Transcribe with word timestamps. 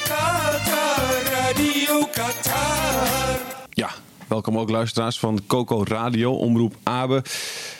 Qatar, 0.05 1.22
Radio 1.24 2.06
Qatar. 2.12 3.38
Ja, 3.70 3.91
welkom 4.28 4.58
ook 4.58 4.70
luisteraars 4.70 5.19
van 5.19 5.41
Coco 5.46 5.84
Radio, 5.84 6.33
Omroep 6.33 6.74
Abe, 6.83 7.22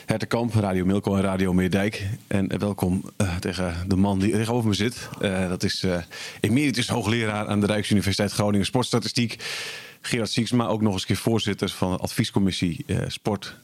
Hertekamp, 0.07 0.55
Radio 0.55 0.85
Milko 0.85 1.17
en 1.17 1.23
Radio 1.23 1.53
Meerdijk. 1.53 2.07
En 2.27 2.59
welkom 2.59 3.03
eh, 3.17 3.37
tegen 3.37 3.75
de 3.89 3.97
man 3.97 4.19
die 4.19 4.33
tegenover 4.33 4.69
me 4.69 4.75
zit. 4.75 5.09
Eh, 5.21 5.49
dat 5.49 5.63
is 5.63 5.83
uh, 5.83 5.97
emeritus 6.41 6.89
hoogleraar 6.89 7.49
aan 7.49 7.61
de 7.61 7.67
Rijksuniversiteit 7.67 8.33
Groningen 8.33 8.67
Sportstatistiek. 8.67 9.37
Gerard 10.07 10.31
Sieksma, 10.31 10.67
ook 10.67 10.81
nog 10.81 10.93
eens 10.93 11.05
keer 11.05 11.17
voorzitter 11.17 11.69
van 11.69 11.91
de 11.91 11.97
adviescommissie 11.99 12.85
Sport 13.07 13.57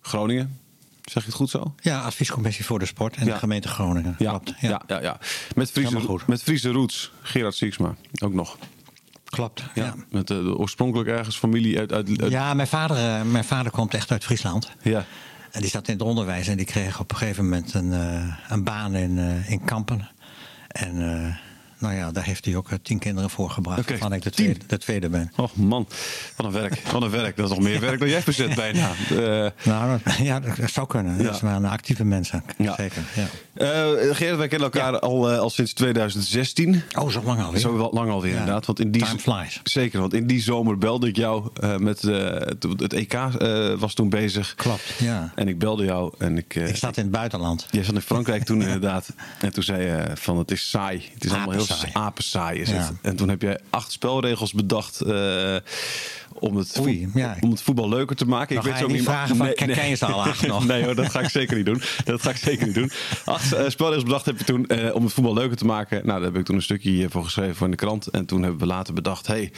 Groningen. 0.00 0.58
Zeg 1.02 1.22
je 1.22 1.28
het 1.28 1.38
goed 1.38 1.50
zo? 1.50 1.74
Ja, 1.80 2.00
adviescommissie 2.02 2.64
voor 2.64 2.78
de 2.78 2.86
sport 2.86 3.16
en 3.16 3.26
Ja. 3.26 3.32
de 3.32 3.38
gemeente 3.38 3.68
Groningen. 3.68 4.14
Ja, 4.18 4.30
Klopt. 4.30 4.54
ja. 4.60 4.82
Ja, 4.86 5.00
ja, 5.02 5.18
Met 5.54 5.70
Friese, 5.70 6.18
met 6.26 6.42
Friese 6.42 6.70
roots, 6.70 7.12
Gerard 7.22 7.54
Sieksma, 7.54 7.94
ook 8.22 8.32
nog. 8.34 8.58
Klopt. 9.24 9.62
Ja. 9.74 9.84
Ja. 9.84 9.94
Met 10.10 10.26
de, 10.26 10.42
de 10.42 10.56
oorspronkelijk 10.56 11.08
ergens 11.08 11.36
familie 11.36 11.78
uit... 11.78 11.92
uit, 11.92 12.20
uit- 12.20 12.30
Ja, 12.30 12.54
mijn 12.54 12.68
vader, 12.68 12.96
eh, 12.96 13.22
mijn 13.22 13.44
vader 13.44 13.72
komt 13.72 13.94
echt 13.94 14.10
uit 14.10 14.24
Friesland. 14.24 14.70
ja. 14.82 15.04
En 15.50 15.60
die 15.60 15.70
zat 15.70 15.88
in 15.88 15.94
het 15.94 16.02
onderwijs 16.02 16.46
en 16.48 16.56
die 16.56 16.66
kreeg 16.66 17.00
op 17.00 17.10
een 17.10 17.16
gegeven 17.16 17.44
moment 17.44 17.74
een, 17.74 17.92
eh, 17.92 18.34
een 18.48 18.64
baan 18.64 18.94
in, 18.94 19.18
eh, 19.18 19.50
in 19.50 19.64
Kampen. 19.64 20.08
En 20.68 21.24
eh, 21.26 21.36
nou 21.82 21.94
ja, 21.94 22.10
daar 22.12 22.24
heeft 22.24 22.44
hij 22.44 22.56
ook 22.56 22.70
eh, 22.70 22.78
tien 22.82 22.98
kinderen 22.98 23.30
voor 23.30 23.50
gebracht. 23.50 23.78
Oké, 23.78 23.90
waarvan 23.90 24.12
ik 24.12 24.22
de 24.22 24.30
tweede, 24.30 24.60
de 24.66 24.78
tweede 24.78 25.08
ben. 25.08 25.32
Och 25.36 25.56
man, 25.56 25.86
wat 26.36 26.46
een 26.46 26.52
werk. 26.52 26.82
Wat 26.92 27.02
een 27.02 27.10
werk. 27.10 27.36
Dat 27.36 27.50
is 27.50 27.54
nog 27.56 27.64
meer 27.64 27.80
werk 27.80 27.98
dan 27.98 28.08
jij 28.08 28.22
verzet 28.22 28.54
bijna. 28.54 28.90
Eh, 29.10 29.16
Nou, 29.64 29.98
dat- 30.04 30.14
ja, 30.30 30.40
dat 30.40 30.70
zou 30.70 30.86
kunnen. 30.86 31.16
Ja. 31.16 31.22
Dat 31.22 31.40
waren 31.40 31.64
actieve 31.64 32.04
mensen. 32.04 32.44
Ja. 32.58 32.74
Zeker. 32.76 33.02
Ja. 33.14 33.26
eh, 33.54 34.36
wij 34.36 34.48
kennen 34.48 34.60
elkaar 34.72 34.98
al, 34.98 35.30
al 35.30 35.50
sinds 35.50 35.72
2016. 35.72 36.82
Oh, 36.98 37.08
zo 37.10 37.22
lang 37.24 37.42
alweer. 37.42 37.60
Zo 37.60 37.76
wel 37.76 37.90
lang 37.92 38.10
alweer 38.10 38.32
Ja. 38.32 38.38
inderdaad. 38.38 38.66
Want 38.66 38.80
in 38.80 38.90
die, 38.90 39.02
Time 39.04 39.18
flies. 39.18 39.60
Zeker, 39.62 40.00
want 40.00 40.14
in 40.14 40.26
die 40.26 40.42
zomer 40.42 40.78
belde 40.78 41.08
ik 41.08 41.16
jou 41.16 41.50
met 41.78 42.02
het, 42.02 42.62
het 42.76 42.92
EK 42.92 43.18
was 43.78 43.94
toen 43.94 44.08
bezig. 44.08 44.54
Klopt, 44.54 44.94
ja. 44.98 45.32
En 45.34 45.48
ik 45.48 45.58
belde 45.58 45.84
jou 45.84 46.12
en 46.18 46.38
ik... 46.38 46.54
Ik 46.54 46.76
zat 46.76 46.96
in 46.96 47.02
het 47.02 47.12
buitenland. 47.12 47.66
Jij 47.70 47.84
zat 47.84 47.94
in 47.94 48.00
Frankrijk 48.00 48.44
toen 48.44 48.62
inderdaad. 48.62 49.12
En 49.40 49.52
toen 49.52 49.62
zei 49.62 49.82
je 49.82 50.10
van 50.14 50.38
het 50.38 50.50
is 50.50 50.70
saai. 50.70 51.10
Het 51.14 51.24
is 51.24 51.30
allemaal 51.30 51.50
heel 51.50 51.64
Apensaai. 51.72 52.04
apensaai 52.04 52.60
is 52.60 52.70
het. 52.70 52.92
En 53.02 53.16
toen 53.16 53.28
heb 53.28 53.42
jij 53.42 53.58
acht 53.70 53.92
spelregels 53.92 54.52
bedacht 54.52 55.00
eh, 55.00 55.56
om, 56.34 56.56
het 56.56 56.78
Oei, 56.80 57.08
om 57.40 57.50
het 57.50 57.62
voetbal 57.62 57.88
leuker 57.88 58.16
te 58.16 58.26
maken. 58.26 58.54
Dan 58.54 58.64
ga 58.64 58.78
je 58.78 58.84
niet 58.84 58.92
meer- 58.92 59.02
vragen 59.02 59.36
van, 59.36 59.52
ken- 59.54 59.72
ken 59.72 59.88
je 59.88 59.94
ze 59.94 60.06
al 60.06 60.22
acht 60.22 60.46
nog? 60.46 60.66
nee 60.72 60.84
hoor, 60.84 60.94
dat 60.94 61.10
ga 61.10 61.20
ik 61.20 61.28
zeker 61.28 61.56
niet 61.56 61.66
doen. 61.66 61.82
Dat 62.04 62.22
ga 62.22 62.30
ik 62.30 62.36
zeker 62.36 62.66
niet 62.66 62.74
doen. 62.74 62.90
Acht 63.24 63.52
eh, 63.52 63.68
spelregels 63.68 64.04
bedacht 64.04 64.26
heb 64.26 64.38
je 64.38 64.44
toen 64.44 64.66
eh, 64.66 64.94
om 64.94 65.04
het 65.04 65.12
voetbal 65.12 65.34
leuker 65.34 65.56
te 65.56 65.64
maken. 65.64 65.96
Nou, 66.06 66.18
daar 66.20 66.28
heb 66.30 66.36
ik 66.40 66.44
toen 66.44 66.56
een 66.56 66.62
stukje 66.62 66.90
hiervoor 66.90 67.24
geschreven 67.24 67.54
voor 67.54 67.64
in 67.64 67.70
de 67.70 67.76
krant. 67.78 68.06
En 68.06 68.26
toen 68.26 68.42
hebben 68.42 68.60
we 68.60 68.66
later 68.66 68.94
bedacht, 68.94 69.26
hey, 69.26 69.52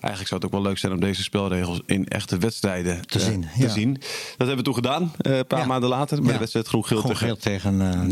eigenlijk 0.00 0.28
zou 0.28 0.40
het 0.40 0.44
ook 0.44 0.52
wel 0.52 0.62
leuk 0.62 0.78
zijn 0.78 0.92
om 0.92 1.00
deze 1.00 1.22
spelregels 1.22 1.80
in 1.86 2.08
echte 2.08 2.38
wedstrijden 2.38 3.06
Te 3.06 3.18
eh, 3.18 3.24
zien, 3.24 3.40
te 3.56 3.62
ja. 3.62 3.68
zien. 3.68 3.92
Dat 3.94 4.46
hebben 4.46 4.56
we 4.56 4.62
toen 4.62 4.74
gedaan, 4.74 5.12
eh, 5.18 5.36
een 5.36 5.46
paar 5.46 5.58
Ja. 5.60 5.66
maanden 5.66 5.88
later, 5.88 6.16
bij 6.16 6.26
Ja. 6.26 6.32
de 6.32 6.38
wedstrijd 6.38 6.68
Groen-Geel 6.68 7.36
tegen 7.36 7.80
eh. 7.80 8.02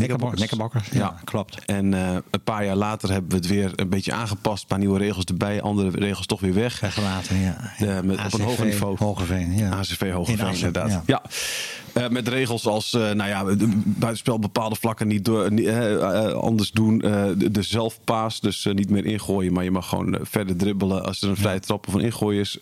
Ja, 0.90 1.14
klopt. 1.24 1.64
En 1.64 1.92
een 1.92 2.22
paar 2.44 2.64
jaar 2.64 2.76
later 2.76 3.10
hebben 3.10 3.30
we 3.30 3.36
het 3.36 3.46
weer 3.46 3.72
een 3.76 3.88
beetje 3.88 4.12
aangepast. 4.12 4.62
Een 4.62 4.68
paar 4.68 4.78
nieuwe 4.78 4.98
regels 4.98 5.24
erbij, 5.24 5.62
andere 5.62 5.90
regels 5.90 6.26
toch 6.26 6.40
weer 6.40 6.54
weg. 6.54 6.80
Weggelaten, 6.80 7.36
ja. 7.36 8.02
Met, 8.02 8.24
op 8.26 8.32
een 8.32 8.40
hoger 8.40 8.64
niveau. 8.66 8.96
Hogeveen, 8.98 9.56
ja. 9.56 9.70
ACV 9.70 10.00
In 10.02 10.10
Hogeveen, 10.10 10.46
Assen, 10.46 10.66
inderdaad. 10.66 11.02
ja. 11.06 11.22
Eh, 11.96 12.08
met 12.08 12.28
regels 12.28 12.66
als, 12.66 12.92
eh, 12.94 13.00
nou 13.00 13.28
ja, 13.28 13.44
de- 13.44 13.80
buitenspel 13.84 14.38
bepaalde 14.38 14.74
vlakken 14.76 15.06
niet 15.08 15.24
door, 15.24 15.44
eh, 15.44 16.32
anders 16.32 16.70
doen. 16.70 16.98
De, 16.98 17.50
de 17.50 17.62
zelfpaas, 17.62 18.40
dus 18.40 18.68
niet 18.72 18.90
meer 18.90 19.04
ingooien, 19.04 19.52
maar 19.52 19.64
je 19.64 19.70
mag 19.70 19.88
gewoon 19.88 20.18
verder 20.22 20.56
dribbelen 20.56 21.04
als 21.04 21.22
er 21.22 21.28
een 21.28 21.36
vrije 21.36 21.60
trap 21.60 21.88
of 21.88 21.94
een 21.94 22.00
ingooi 22.00 22.40
is. 22.40 22.58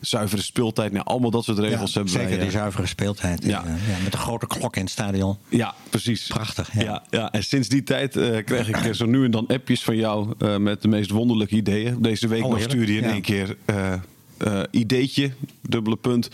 Zuivere 0.00 0.42
speeltijd, 0.42 0.92
nou, 0.92 1.04
allemaal 1.04 1.30
dat 1.30 1.44
soort 1.44 1.58
regels 1.58 1.88
Ja, 1.92 1.94
hebben 1.94 2.12
zeker 2.12 2.28
wij. 2.28 2.38
die 2.38 2.46
eh, 2.46 2.52
zuivere 2.52 2.86
speeltijd. 2.86 3.44
Ja. 3.44 3.50
Ja. 3.50 3.76
met 4.04 4.12
een 4.12 4.18
grote 4.18 4.46
klok 4.46 4.76
in 4.76 4.82
het 4.82 4.90
stadion. 4.90 5.36
Ja, 5.48 5.74
precies. 5.90 6.26
Prachtig, 6.26 6.74
ja. 6.74 6.82
Ja, 6.82 7.02
ja. 7.10 7.32
En 7.32 7.44
sinds 7.44 7.68
die 7.68 7.82
tijd 7.82 8.10
krijg 8.44 8.68
ik 8.86 8.94
zo 8.94 9.06
nu 9.06 9.24
en 9.24 9.30
dan 9.30 9.46
appjes 9.46 9.82
van 9.84 9.96
jou 9.96 10.34
met 10.58 10.82
de 10.82 10.88
meest 10.88 11.10
wonderlijke 11.10 11.54
ideeën. 11.56 12.02
Deze 12.02 12.28
week 12.28 12.44
Oh, 12.44 12.50
nog 12.50 12.60
stuurde 12.60 12.92
je 12.92 12.98
in 13.00 13.04
één 13.10 13.22
keer 13.22 13.56
ideetje, 14.70 15.30
dubbele 15.68 15.96
punt. 15.96 16.28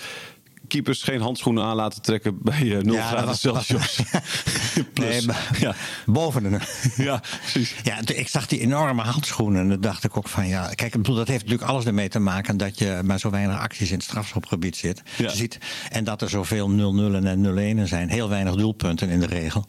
Keepers 0.71 1.03
geen 1.03 1.21
handschoenen 1.21 1.65
aan 1.65 1.77
laten 1.77 2.03
trekken 2.03 2.39
bij 2.43 2.77
eh 2.77 2.83
0 2.83 2.95
Ja, 2.95 3.01
dat 3.01 3.09
graden 3.19 3.37
Celsius. 3.37 4.01
Plus. 4.95 5.09
Nee, 5.09 5.27
maar- 5.27 5.57
ja. 5.59 5.75
Boven 6.07 6.43
de... 6.43 6.59
ja, 6.97 7.23
precies. 7.41 7.75
Ja, 7.83 7.99
ik 8.15 8.29
zag 8.29 8.47
die 8.47 8.61
enorme 8.61 9.03
handschoenen 9.03 9.61
en 9.61 9.69
dan 9.69 9.81
dacht 9.81 10.05
ik 10.05 10.17
ook 10.17 10.29
van 10.29 10.49
ja, 10.49 10.67
kijk, 10.67 10.95
ik 10.95 11.03
bedoel, 11.03 11.15
dat 11.17 11.29
heeft 11.29 11.43
natuurlijk 11.45 11.71
alles 11.71 11.85
ermee 11.85 12.09
te 12.09 12.19
maken 12.19 12.57
dat 12.57 12.79
je 12.79 13.01
maar 13.05 13.19
zo 13.19 13.31
weinig 13.31 13.59
acties 13.59 13.89
in 13.91 13.95
het 13.97 14.05
strafschopgebied 14.05 14.77
zit, 14.77 15.03
Ja. 15.19 15.29
ziet. 15.29 15.59
En 15.91 16.05
dat 16.05 16.23
er 16.23 16.29
zoveel 16.29 16.69
0-0 16.71 17.15
en 17.25 17.79
0-1 17.85 17.89
zijn. 17.89 18.09
Heel 18.11 18.29
weinig 18.29 18.55
doelpunten 18.55 19.09
in 19.09 19.21
de 19.21 19.27
regel. 19.27 19.67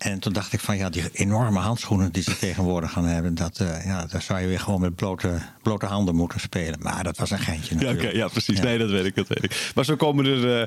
En 0.00 0.18
toen 0.18 0.32
dacht 0.32 0.52
ik 0.52 0.60
van 0.60 0.76
ja, 0.76 0.90
die 0.90 1.02
enorme 1.12 1.58
handschoenen 1.58 2.12
die 2.12 2.22
ze 2.22 2.38
tegenwoordig 2.46 2.92
gaan 2.92 3.04
hebben, 3.04 3.34
dat, 3.34 3.58
eh, 3.58 3.84
ja, 3.84 4.06
daar 4.06 4.22
zou 4.22 4.40
je 4.40 4.46
weer 4.46 4.60
gewoon 4.60 4.80
met 4.80 4.94
blote, 4.94 5.38
blote 5.62 5.86
handen 5.86 6.14
moeten 6.14 6.40
spelen. 6.40 6.78
Maar 6.82 7.04
dat 7.04 7.18
was 7.18 7.30
een 7.30 7.38
geintje 7.38 7.74
Ja, 7.74 7.80
natuurlijk. 7.80 8.08
oké, 8.08 8.16
ja, 8.16 8.28
precies. 8.28 8.58
Ja. 8.58 8.64
Nee, 8.64 8.78
dat 8.78 8.90
weet 8.90 9.04
ik, 9.04 9.14
dat 9.14 9.28
weet 9.28 9.44
ik. 9.44 9.72
Maar 9.74 9.84
zo 9.84 9.96
komen 9.96 10.24
er, 10.26 10.60
eh, 10.60 10.66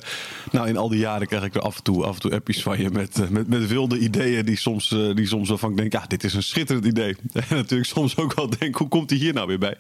nou 0.52 0.68
in 0.68 0.78
al 0.78 0.90
die 0.90 1.00
jaren 1.00 1.28
krijg 1.28 1.44
ik 1.44 1.56
er 1.56 1.62
af 1.62 1.78
en 1.78 1.84
toe, 1.84 2.06
af 2.06 2.16
en 2.16 2.22
toe 2.22 2.32
appjes 2.32 2.62
van 2.62 2.80
je 2.80 2.90
met, 2.90 3.20
eh, 3.20 3.28
met, 3.28 3.48
met 3.48 3.68
wilde 3.68 4.00
ideeën 4.00 4.46
die 4.46 4.58
soms, 4.58 4.90
die 4.90 5.28
soms 5.28 5.50
waarvan 5.50 5.72
ik 5.72 5.78
denk, 5.78 5.92
ja, 5.92 6.06
dit 6.08 6.24
is 6.24 6.34
een 6.34 6.44
schitterend 6.44 6.86
idee. 6.86 7.16
En 7.34 7.56
natuurlijk 7.56 7.90
soms 7.90 8.18
ook 8.18 8.34
wel 8.34 8.50
denk, 8.60 8.76
hoe 8.76 8.88
komt 8.88 9.10
die 9.10 9.20
hier 9.20 9.34
nou 9.34 9.48
weer 9.48 9.60
bij? 9.60 9.78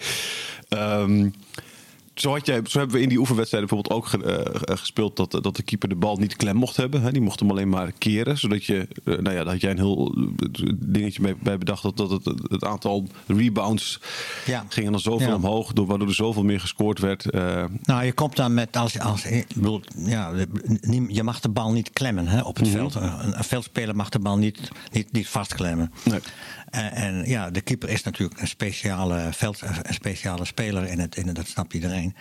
Ehm, 0.70 1.30
zo, 2.16 2.32
had 2.32 2.46
jij, 2.46 2.62
zo 2.68 2.78
hebben 2.78 2.96
we 2.98 3.02
in 3.04 3.10
die 3.10 3.18
oefenwedstrijden 3.20 3.70
bijvoorbeeld 3.70 4.04
ook 4.04 4.10
ge- 4.10 4.44
eh, 4.68 4.76
gespeeld 4.80 5.16
dat, 5.16 5.32
dat 5.32 5.56
de 5.56 5.64
keeper 5.64 5.90
de 5.90 5.96
bal 5.96 6.18
niet 6.18 6.36
klem 6.36 6.56
mocht 6.56 6.78
hebben. 6.78 7.02
Hè? 7.02 7.12
Die 7.12 7.22
mocht 7.22 7.40
hem 7.40 7.50
alleen 7.50 7.70
maar 7.70 7.92
keren. 7.92 8.38
Zodat 8.38 8.66
je, 8.66 8.88
eh, 9.04 9.18
nou 9.18 9.36
ja, 9.36 9.44
daar 9.44 9.52
had 9.54 9.62
jij 9.62 9.72
een 9.72 9.78
heel 9.78 10.16
eh, 10.40 10.70
dingetje 10.76 11.22
mee, 11.22 11.36
bij 11.44 11.58
bedacht 11.58 11.84
dat, 11.84 11.98
dat 11.98 12.10
het, 12.10 12.26
het 12.50 12.64
aantal 12.64 13.08
rebounds 13.28 14.00
Ja. 14.46 14.66
ging 14.70 14.90
dan 14.90 15.00
zoveel 15.00 15.28
Ja. 15.28 15.36
omhoog, 15.36 15.74
door, 15.74 15.86
waardoor 15.86 16.08
er 16.08 16.14
zoveel 16.16 16.44
meer 16.44 16.60
gescoord 16.60 17.00
werd. 17.00 17.30
Eh, 17.30 17.64
Nou, 17.84 18.04
je 18.06 18.14
komt 18.14 18.36
dan 18.36 18.54
met 18.54 18.78
als, 18.78 19.00
als 19.00 19.26
bedoel, 19.56 19.82
ja, 19.96 20.32
je 21.08 21.24
mag 21.24 21.40
de 21.40 21.50
bal 21.50 21.72
niet 21.72 21.90
klemmen 21.90 22.28
hè, 22.28 22.42
op 22.42 22.56
het 22.56 22.66
Mhm. 22.68 22.76
veld. 22.78 22.96
Een, 22.96 23.38
een 23.38 23.44
veldspeler 23.44 23.96
mag 23.96 24.10
de 24.10 24.20
bal 24.20 24.38
niet, 24.38 24.72
niet, 24.92 25.12
niet 25.12 25.28
vastklemmen. 25.28 25.92
Nee. 26.04 26.20
En, 26.74 27.26
ja, 27.26 27.50
de 27.50 27.62
keeper 27.62 27.90
is 27.90 28.04
natuurlijk 28.04 28.42
een 28.42 28.48
speciale, 28.48 29.28
veld, 29.32 29.62
een 29.62 29.94
speciale 29.94 30.46
speler 30.46 30.88
in 30.88 31.00
het, 31.00 31.16
in 31.16 31.34
dat 31.34 31.48
snapt 31.48 31.74
iedereen. 31.74 32.16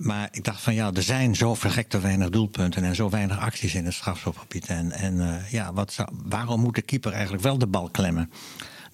Maar 0.00 0.28
ik 0.30 0.44
dacht 0.44 0.60
van 0.60 0.74
ja, 0.74 0.90
er 0.92 1.02
zijn 1.02 1.36
zo 1.36 1.54
vergekte 1.54 2.00
weinig 2.00 2.30
doelpunten 2.30 2.84
en 2.84 2.94
zo 2.94 3.10
weinig 3.10 3.38
acties 3.38 3.74
in 3.74 3.84
het 3.84 3.94
strafschopgebied. 3.94 4.66
En, 4.66 4.92
en 4.92 5.20
eh, 5.20 5.52
ja, 5.52 5.72
wat 5.72 5.96
waarom 6.10 6.60
moet 6.60 6.74
de 6.74 6.82
keeper 6.82 7.12
eigenlijk 7.12 7.42
wel 7.42 7.58
de 7.58 7.66
bal 7.66 7.88
klemmen? 7.90 8.30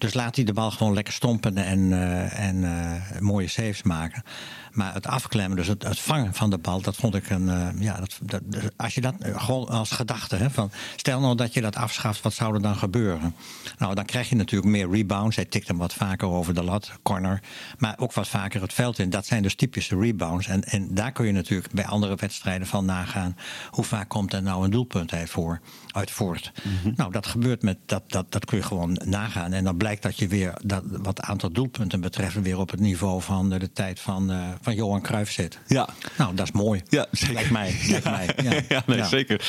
Dus 0.03 0.13
laat 0.13 0.35
hij 0.35 0.45
de 0.45 0.53
bal 0.53 0.71
gewoon 0.71 0.93
lekker 0.93 1.13
stompen 1.13 1.57
en, 1.57 1.93
eh, 1.93 2.47
en 2.47 2.63
eh, 2.63 3.19
mooie 3.19 3.47
saves 3.47 3.83
maken. 3.83 4.23
Maar 4.71 4.93
het 4.93 5.07
afklemmen, 5.07 5.57
dus 5.57 5.67
het, 5.67 5.83
het 5.83 5.99
vangen 5.99 6.33
van 6.33 6.49
de 6.49 6.57
bal, 6.57 6.81
dat 6.81 6.95
vond 6.95 7.15
ik 7.15 7.29
een. 7.29 7.49
eh, 7.49 7.67
ja, 7.79 7.99
dat, 7.99 8.19
dat, 8.23 8.41
als 8.75 8.95
je 8.95 9.01
dat 9.01 9.15
gewoon 9.19 9.67
als 9.67 9.91
gedachte, 9.91 10.35
hè, 10.35 10.49
van, 10.49 10.71
stel 10.95 11.19
nou 11.19 11.35
dat 11.35 11.53
je 11.53 11.61
dat 11.61 11.75
afschaft, 11.75 12.21
wat 12.21 12.33
zou 12.33 12.53
er 12.53 12.61
dan 12.61 12.75
gebeuren? 12.75 13.35
Nou, 13.77 13.95
dan 13.95 14.05
krijg 14.05 14.29
je 14.29 14.35
natuurlijk 14.35 14.71
meer 14.71 14.89
rebounds. 14.89 15.35
Hij 15.35 15.45
tikt 15.45 15.67
hem 15.67 15.77
wat 15.77 15.93
vaker 15.93 16.27
over 16.27 16.53
de 16.53 16.63
lat, 16.63 16.91
corner. 17.03 17.41
Maar 17.77 17.95
ook 17.97 18.13
wat 18.13 18.27
vaker 18.27 18.61
het 18.61 18.73
veld 18.73 18.99
in. 18.99 19.09
Dat 19.09 19.25
zijn 19.25 19.43
dus 19.43 19.55
typische 19.55 19.99
rebounds. 19.99 20.47
En, 20.47 20.63
en 20.63 20.93
daar 20.93 21.11
kun 21.11 21.25
je 21.25 21.31
natuurlijk 21.31 21.73
bij 21.73 21.85
andere 21.85 22.15
wedstrijden 22.15 22.67
van 22.67 22.85
nagaan. 22.85 23.35
Hoe 23.69 23.83
vaak 23.83 24.09
komt 24.09 24.33
er 24.33 24.41
nou 24.43 24.63
een 24.63 24.71
doelpunt 24.71 25.13
uit, 25.13 25.29
voor, 25.29 25.59
uit 25.91 26.11
voort? 26.11 26.51
Nou, 26.95 27.11
dat 27.11 27.25
gebeurt 27.25 27.61
met. 27.61 27.77
Dat, 27.85 28.03
dat, 28.07 28.31
dat 28.31 28.45
kun 28.45 28.57
je 28.57 28.63
gewoon 28.63 28.99
nagaan. 29.05 29.53
En 29.53 29.63
dan 29.63 29.77
blijkt 29.99 30.19
dat 30.19 30.29
je 30.29 30.35
weer, 30.37 30.53
dat, 30.63 30.83
wat 30.85 31.21
aantal 31.21 31.51
doelpunten 31.51 32.01
betreft, 32.01 32.41
weer 32.41 32.59
op 32.59 32.71
het 32.71 32.79
niveau 32.79 33.21
van 33.21 33.49
de, 33.49 33.59
de 33.59 33.71
tijd 33.71 33.99
van, 33.99 34.31
eh, 34.31 34.49
van 34.61 34.75
Johan 34.75 35.01
Cruijff 35.01 35.31
zit. 35.31 35.59
Ja. 35.67 35.89
Nou, 36.17 36.35
dat 36.35 36.45
is 36.45 36.51
mooi. 36.51 36.81
Ja, 36.89 37.05
zeker. 37.11 37.33
Lijkt 37.33 37.51
mij. 37.51 37.75
Lijkt 37.87 38.05
mij. 38.17 38.29
Ja. 38.43 38.61
Ja, 38.69 38.83
nee, 38.85 39.03
zeker. 39.03 39.45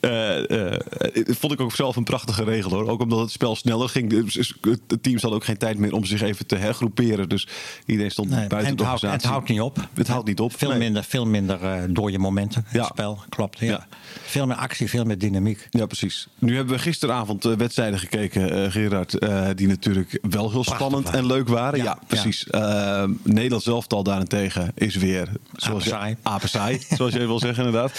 Eh, 0.00 0.72
eh, 0.72 0.80
vond 1.26 1.52
ik 1.52 1.60
ook 1.60 1.74
zelf 1.74 1.96
een 1.96 2.04
prachtige 2.04 2.44
regel 2.44 2.70
hoor. 2.70 2.88
Ook 2.88 3.00
omdat 3.00 3.18
het 3.18 3.30
spel 3.30 3.56
sneller 3.56 3.88
ging. 3.88 4.10
Dus 4.10 4.54
De 4.86 5.00
teams 5.00 5.22
hadden 5.22 5.40
ook 5.40 5.46
geen 5.46 5.56
tijd 5.56 5.78
meer 5.78 5.92
om 5.92 6.04
zich 6.04 6.22
even 6.22 6.46
te 6.46 6.56
hergroeperen. 6.56 7.28
Dus 7.28 7.48
iedereen 7.86 8.10
stond 8.10 8.28
Nee, 8.28 8.46
buiten 8.46 8.58
en 8.70 8.76
de 8.76 8.82
het 8.82 8.92
organisatie. 8.92 9.16
het 9.18 9.24
houdt 9.24 9.48
niet 9.48 9.60
op. 9.60 9.88
Het 9.94 10.08
houdt 10.08 10.26
niet 10.26 10.40
op. 10.40 10.58
Veel 10.58 10.68
nee. 10.68 10.78
minder, 10.78 11.04
veel 11.04 11.26
minder 11.26 11.62
eh, 11.62 12.10
je 12.12 12.18
momenten. 12.18 12.64
Ja. 12.72 12.78
Het 12.78 12.86
spel, 12.86 13.18
klopt. 13.28 13.58
Ja. 13.58 13.86
Veel 14.22 14.46
meer 14.46 14.56
actie, 14.56 14.88
veel 14.88 15.04
meer 15.04 15.18
dynamiek. 15.18 15.66
Ja, 15.70 15.86
precies. 15.86 16.28
Nu 16.38 16.56
hebben 16.56 16.74
we 16.74 16.80
gisteravond 16.80 17.44
eh, 17.44 17.52
wedstrijden 17.52 17.98
gekeken, 17.98 18.64
eh, 18.64 18.70
Gerard. 18.70 19.18
eh, 19.18 19.28
die 19.54 19.66
natuurlijk 19.66 19.81
wel 20.22 20.50
heel 20.50 20.64
spannend 20.64 21.04
waren. 21.04 21.20
en 21.20 21.26
leuk 21.26 21.48
waren. 21.48 21.78
Ja, 21.78 21.84
Ja, 21.84 21.98
precies. 22.06 22.46
Eh, 22.46 23.04
Nederland 23.22 23.62
zelftal 23.62 24.02
daarentegen 24.02 24.72
is 24.74 24.96
weer... 24.96 25.28
Zoals 25.52 25.84
je, 25.84 26.16
Apensaai. 26.22 26.80
zoals 26.88 27.12
jij 27.12 27.26
wil 27.32 27.38
zeggen 27.38 27.64
inderdaad. 27.64 27.92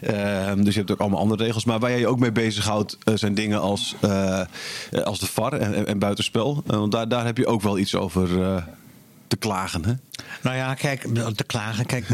Eh, 0.00 0.52
dus 0.56 0.72
je 0.72 0.78
hebt 0.78 0.90
ook 0.90 1.00
allemaal 1.00 1.20
andere 1.20 1.44
regels. 1.44 1.64
Maar 1.64 1.78
waar 1.78 1.90
jij 1.90 1.98
je 1.98 2.08
ook 2.08 2.18
mee 2.18 2.32
bezighoudt 2.32 2.98
eh, 3.04 3.14
zijn 3.14 3.34
dingen 3.34 3.60
als, 3.60 3.94
eh, 4.00 4.40
als 5.04 5.18
de 5.18 5.26
VAR 5.26 5.52
en, 5.52 5.74
en, 5.74 5.86
en 5.86 5.98
buitenspel. 5.98 6.62
Want 6.66 6.92
daar, 6.92 7.08
daar 7.08 7.24
heb 7.24 7.36
je 7.36 7.46
ook 7.46 7.62
wel 7.62 7.78
iets 7.78 7.94
over 7.94 8.28
klagen, 9.36 9.84
hè? 9.84 9.94
Nou 10.42 10.56
ja, 10.56 10.74
kijk, 10.74 11.02
te 11.34 11.44
klagen. 11.46 11.86
Kijk, 11.86 12.06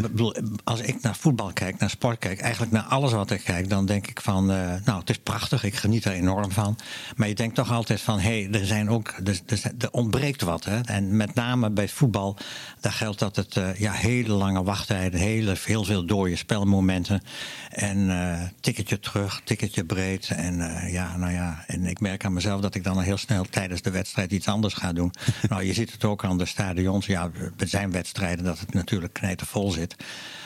als 0.65 0.81
ik 0.81 1.03
naar 1.03 1.17
voetbal 1.17 1.53
kijk, 1.53 1.79
naar 1.79 1.91
sport 1.91 2.19
kijk, 2.19 2.41
eigenlijk 2.41 2.73
naar 2.73 2.83
alles 2.83 3.13
wat 3.13 3.31
ik 3.31 3.45
kijk, 3.45 3.69
dan 3.69 3.87
denk 3.87 4.07
ik 4.07 4.21
van, 4.21 4.51
eh, 4.51 4.73
nou, 4.85 5.01
het 5.01 5.11
is 5.11 5.19
prachtig, 5.19 5.65
ik 5.65 5.75
geniet 5.75 6.05
er 6.05 6.13
enorm 6.13 6.53
van. 6.53 6.79
Maar 7.17 7.29
je 7.29 7.35
denkt 7.35 7.55
toch 7.55 7.73
altijd 7.73 8.01
van, 8.01 8.19
hé, 8.19 8.43
hey, 8.43 8.61
er 8.61 8.67
zijn 8.67 8.91
ook, 8.91 9.15
er, 9.25 9.41
er, 9.79 9.91
ontbreekt 9.91 10.43
wat. 10.43 10.65
Hè? 10.65 10.81
En 10.81 11.17
met 11.17 11.35
name 11.35 11.71
bij 11.71 11.89
voetbal, 11.89 12.37
daar 12.81 12.93
geldt 12.93 13.19
dat 13.19 13.37
het 13.37 13.57
eh, 13.57 13.75
ja, 13.75 13.93
hele 13.93 14.33
lange 14.33 14.63
wachttijden, 14.63 15.21
hele, 15.21 15.57
heel 15.65 15.85
veel 15.85 16.07
dode 16.07 16.37
spelmomenten. 16.37 17.23
En 17.71 18.11
eh 18.11 18.41
tikketje 18.61 19.01
terug, 19.01 19.41
tikketje 19.45 19.85
breed. 19.85 20.31
En 20.31 20.57
ja, 20.91 21.17
nou 21.17 21.33
ja, 21.33 21.65
en 21.67 21.87
ik 21.87 22.01
merk 22.01 22.25
aan 22.25 22.33
mezelf 22.33 22.61
dat 22.61 22.75
ik 22.75 22.85
dan 22.85 23.01
heel 23.01 23.17
snel 23.17 23.45
tijdens 23.45 23.83
de 23.83 23.91
wedstrijd 23.91 24.33
iets 24.33 24.49
anders 24.49 24.75
ga 24.75 24.93
doen. 24.93 25.13
nou, 25.49 25.65
je 25.65 25.73
ziet 25.73 25.93
het 25.93 26.05
ook 26.05 26.25
aan 26.25 26.39
de 26.39 26.45
stadions. 26.45 27.07
Ja, 27.11 27.31
er 27.59 27.69
zijn 27.69 27.91
wedstrijden 27.93 28.45
dat 28.45 28.59
het 28.59 28.75
natuurlijk 28.75 29.13
knijtervol 29.13 29.71
zit. 29.71 29.97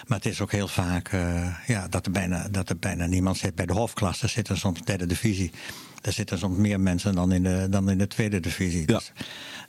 Maar 0.06 0.18
het 0.18 0.26
is 0.26 0.40
ook 0.40 0.52
heel 0.52 0.68
vaak 0.68 1.08
eh, 1.08 1.66
ja, 1.66 1.88
dat, 1.88 2.06
er 2.06 2.12
bijna, 2.12 2.48
dat 2.50 2.68
er 2.68 2.78
bijna 2.78 3.06
niemand 3.06 3.36
zit. 3.36 3.54
Bij 3.54 3.66
de 3.66 3.72
hoofdklasse 3.72 4.28
zitten 4.28 4.56
soms 4.56 4.80
derde 4.82 5.06
divisie. 5.06 5.50
Daar 6.00 6.12
zitten 6.12 6.38
soms 6.38 6.56
meer 6.56 6.80
mensen 6.80 7.14
dan 7.14 7.32
in 7.32 7.42
de, 7.42 7.66
dan 7.70 7.90
in 7.90 7.98
de 7.98 8.06
tweede 8.06 8.40
divisie. 8.40 8.80
Ja. 8.80 8.86
Dus, 8.86 9.12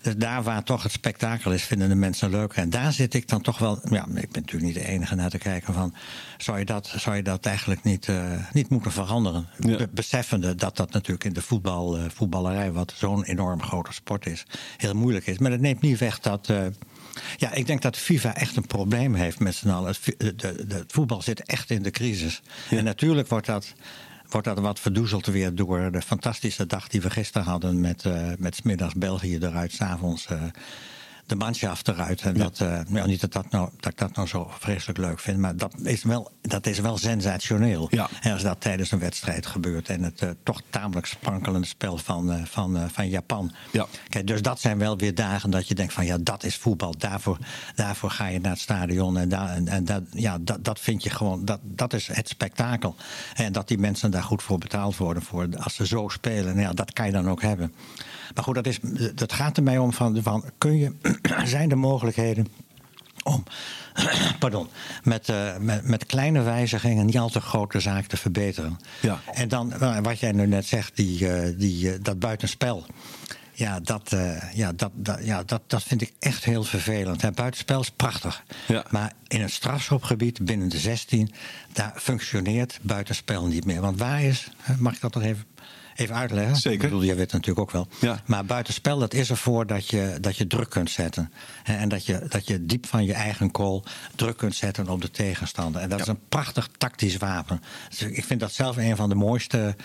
dus 0.02 0.16
daar 0.16 0.44
waar 0.44 0.64
toch 0.64 0.84
het 0.84 0.92
spektakel 0.92 1.52
is, 1.52 1.64
vinden 1.64 1.90
de 1.90 1.96
mensen 1.96 2.30
leuk. 2.30 2.54
En 2.54 2.70
daar 2.70 2.94
zit 2.94 3.14
ik 3.14 3.28
dan 3.28 3.42
toch 3.42 3.58
wel. 3.58 3.80
Ja, 3.90 4.06
ik 4.06 4.32
ben 4.32 4.42
natuurlijk 4.42 4.64
niet 4.64 4.74
de 4.74 4.88
enige 4.88 5.16
naar 5.16 5.30
te 5.30 5.38
kijken 5.38 5.74
van. 5.74 5.94
Zou 6.38 6.60
je 6.60 6.66
dat, 6.66 6.94
zou 6.98 7.16
je 7.16 7.24
dat 7.24 7.46
eigenlijk 7.46 7.84
niet, 7.84 8.08
eh, 8.08 8.32
niet 8.54 8.70
moeten 8.70 8.92
veranderen? 8.92 9.48
Ja. 9.60 9.88
Beseffende 9.92 10.56
dat 10.56 10.78
dat 10.78 10.92
natuurlijk 10.92 11.24
in 11.26 11.34
de 11.34 11.42
voetbal, 11.42 11.98
eh, 11.98 12.04
voetballerij, 12.14 12.72
wat 12.72 12.94
zo'n 12.96 13.24
enorm 13.24 13.62
grote 13.62 13.94
sport 13.94 14.26
is, 14.26 14.46
heel 14.78 14.94
moeilijk 14.94 15.28
is. 15.28 15.38
Maar 15.38 15.52
dat 15.52 15.60
neemt 15.60 15.82
niet 15.82 16.00
weg 16.00 16.20
dat. 16.20 16.54
Eh, 17.16 17.22
ja, 17.38 17.52
ik 17.54 17.68
denk 17.68 17.82
dat 17.82 17.98
FIFA 17.98 18.36
echt 18.36 18.56
een 18.56 18.68
probleem 18.68 19.14
heeft 19.16 19.40
met 19.40 19.56
z'n 19.56 19.70
allen. 19.70 19.88
Het, 19.88 19.98
vi- 19.98 20.16
de, 20.18 20.36
de, 20.36 20.66
de- 20.68 20.76
het 20.76 20.92
voetbal 20.92 21.22
zit 21.22 21.44
echt 21.44 21.70
in 21.70 21.84
de 21.84 21.92
crisis. 21.92 22.42
En 22.70 22.84
natuurlijk 22.84 23.28
wordt 23.28 23.46
dat, 23.46 23.74
wordt 24.30 24.48
dat 24.48 24.60
wat 24.60 24.80
verdoezeld 24.80 25.26
weer 25.26 25.56
door 25.56 25.92
de 25.92 26.02
fantastische 26.02 26.66
dag 26.66 26.88
die 26.88 27.02
we 27.02 27.10
gisteren 27.10 27.48
hadden. 27.48 27.80
Met, 27.82 28.06
eh 28.06 28.28
met 28.38 28.56
's 28.56 28.62
middags 28.62 28.94
België 28.94 29.38
eruit, 29.38 29.72
s'avonds 29.72 30.28
avonds 30.28 30.54
de 31.26 31.36
manschaft 31.36 31.88
eruit. 31.88 32.22
En 32.22 32.34
dat, 32.34 32.60
eh, 32.60 33.06
niet 33.06 33.22
dat, 33.22 33.34
dat, 33.34 33.52
nou, 33.52 33.70
dat 33.80 33.92
ik 33.92 33.98
dat 33.98 34.16
nou 34.16 34.28
zo 34.28 34.52
vreselijk 34.60 34.98
leuk 34.98 35.20
vind, 35.20 35.38
maar 35.38 35.58
dat 35.58 35.74
is 35.84 36.04
wel, 36.04 36.32
dat 36.42 36.66
is 36.66 36.80
wel 36.80 36.98
sensationeel. 36.98 37.88
Ja. 37.92 38.10
En 38.22 38.34
als 38.34 38.42
dat 38.42 38.62
tijdens 38.62 38.92
een 38.92 39.00
wedstrijd 39.00 39.46
gebeurt. 39.46 39.90
En 39.90 40.04
het 40.04 40.22
eh, 40.22 40.30
toch 40.44 40.62
tamelijk 40.70 41.06
sprankelende 41.06 41.68
spel 41.68 41.98
van, 41.98 42.32
eh, 42.32 42.46
van, 42.46 42.90
van 42.92 43.10
Japan. 43.10 43.52
Ja. 43.72 43.86
Kijk, 44.10 44.28
dus 44.28 44.42
dat 44.42 44.60
zijn 44.60 44.78
wel 44.78 44.98
weer 44.98 45.16
dagen 45.16 45.50
dat 45.50 45.68
je 45.68 45.76
denkt 45.76 45.94
van 45.94 46.06
ja, 46.06 46.18
dat 46.18 46.44
is 46.44 46.56
voetbal. 46.56 46.94
Daarvoor, 46.98 47.38
daarvoor 47.76 48.10
ga 48.10 48.28
je 48.28 48.40
naar 48.40 48.52
het 48.52 48.62
stadion. 48.62 49.18
En, 49.18 49.30
daar, 49.30 49.50
en, 49.50 49.68
en 49.68 49.86
dat, 49.86 50.04
ja, 50.12 50.38
dat, 50.42 50.64
dat 50.64 50.80
vind 50.80 51.04
je 51.04 51.10
gewoon, 51.10 51.46
dat, 51.46 51.60
dat 51.64 51.94
is 51.94 52.08
het 52.08 52.30
spektakel. 52.30 52.96
En 53.34 53.52
dat 53.52 53.68
die 53.68 53.78
mensen 53.78 54.12
daar 54.12 54.24
goed 54.24 54.44
voor 54.44 54.58
betaald 54.58 54.98
worden 54.98 55.24
voor, 55.24 55.48
als 55.58 55.76
ze 55.76 55.88
zo 55.88 56.08
spelen. 56.10 56.56
Nou 56.56 56.68
Ja, 56.68 56.74
dat 56.74 56.94
kan 56.94 57.06
je 57.06 57.12
dan 57.12 57.30
ook 57.30 57.42
hebben. 57.42 57.74
Maar 58.36 58.44
goed, 58.44 58.56
dat, 58.56 58.68
is, 58.68 58.80
dat 59.16 59.34
gaat 59.34 59.58
er 59.58 59.64
mij 59.64 59.78
om 59.78 59.94
van, 59.94 60.22
van 60.22 60.44
kun 60.58 60.78
je, 60.78 60.92
zijn 61.46 61.72
er 61.72 61.78
mogelijkheden 61.78 62.48
om 63.24 63.44
pardon, 64.40 64.68
met, 65.04 65.30
eh, 65.30 65.58
met, 65.58 65.88
met 65.88 66.06
kleine 66.06 66.42
wijzigingen 66.42 67.06
niet 67.06 67.18
al 67.18 67.30
te 67.30 67.42
grote 67.42 67.80
zaken 67.80 68.10
te 68.10 68.18
verbeteren. 68.18 68.80
Ja. 69.02 69.20
En 69.34 69.48
dan, 69.48 69.74
nou, 69.80 70.02
wat 70.02 70.20
jij 70.20 70.32
nu 70.32 70.48
net 70.48 70.66
zegt, 70.66 70.96
die, 70.96 71.30
eh, 71.30 71.54
die, 71.58 71.92
eh, 71.92 72.00
dat 72.02 72.20
buitenspel. 72.20 72.86
Ja, 73.56 73.80
dat, 73.80 74.14
eh, 74.14 74.54
ja, 74.54 74.72
dat, 74.72 74.92
dat, 74.94 75.20
ja 75.24 75.44
dat, 75.44 75.62
dat 75.68 75.84
vind 75.84 76.02
ik 76.02 76.14
echt 76.20 76.44
heel 76.46 76.64
vervelend. 76.64 77.22
Het 77.22 77.36
buitenspel 77.36 77.82
is 77.82 77.92
prachtig. 77.92 78.44
Ja. 78.68 78.86
Maar 78.90 79.14
in 79.28 79.42
een 79.42 79.50
strafschopgebied 79.50 80.46
binnen 80.46 80.70
de 80.70 80.78
16, 80.78 81.32
daar 81.74 81.94
functioneert 81.96 82.80
buitenspel 82.82 83.46
niet 83.46 83.66
meer. 83.66 83.82
Want 83.82 84.00
waar 84.00 84.24
is, 84.24 84.52
hè, 84.58 84.74
mag 84.78 84.94
ik 84.94 85.02
dat 85.02 85.14
nog 85.14 85.24
even, 85.24 85.46
even 85.96 86.16
uitleggen? 86.16 86.56
Zeker. 86.56 86.84
Ik 86.84 86.90
bedoel, 86.90 87.04
jij 87.04 87.16
weet 87.16 87.32
natuurlijk 87.32 87.60
ook 87.60 87.72
wel. 87.72 87.88
Ja. 88.02 88.22
Maar 88.26 88.46
buitenspel, 88.46 89.00
dat 89.00 89.14
is 89.14 89.30
ervoor 89.30 89.68
dat 89.68 89.90
je, 89.90 90.18
dat 90.22 90.38
je 90.38 90.48
druk 90.48 90.70
kunt 90.70 90.90
zetten. 90.90 91.32
En 91.64 91.90
dat 91.90 92.06
je, 92.06 92.26
dat 92.30 92.48
je 92.48 92.66
diep 92.66 92.86
van 92.86 93.06
je 93.06 93.14
eigen 93.14 93.50
goal 93.52 93.84
druk 94.16 94.38
kunt 94.38 94.56
zetten 94.56 94.90
op 94.90 95.02
de 95.02 95.12
tegenstander. 95.12 95.82
En 95.82 95.90
dat 95.90 96.00
is 96.00 96.08
een 96.08 96.28
prachtig 96.30 96.70
tactisch 96.78 97.18
wapen. 97.18 97.62
Dus 97.90 98.02
ik 98.02 98.24
vind 98.24 98.40
dat 98.40 98.52
zelf 98.52 98.78
een 98.78 98.96
van 98.96 99.10
de 99.10 99.16
mooiste, 99.16 99.76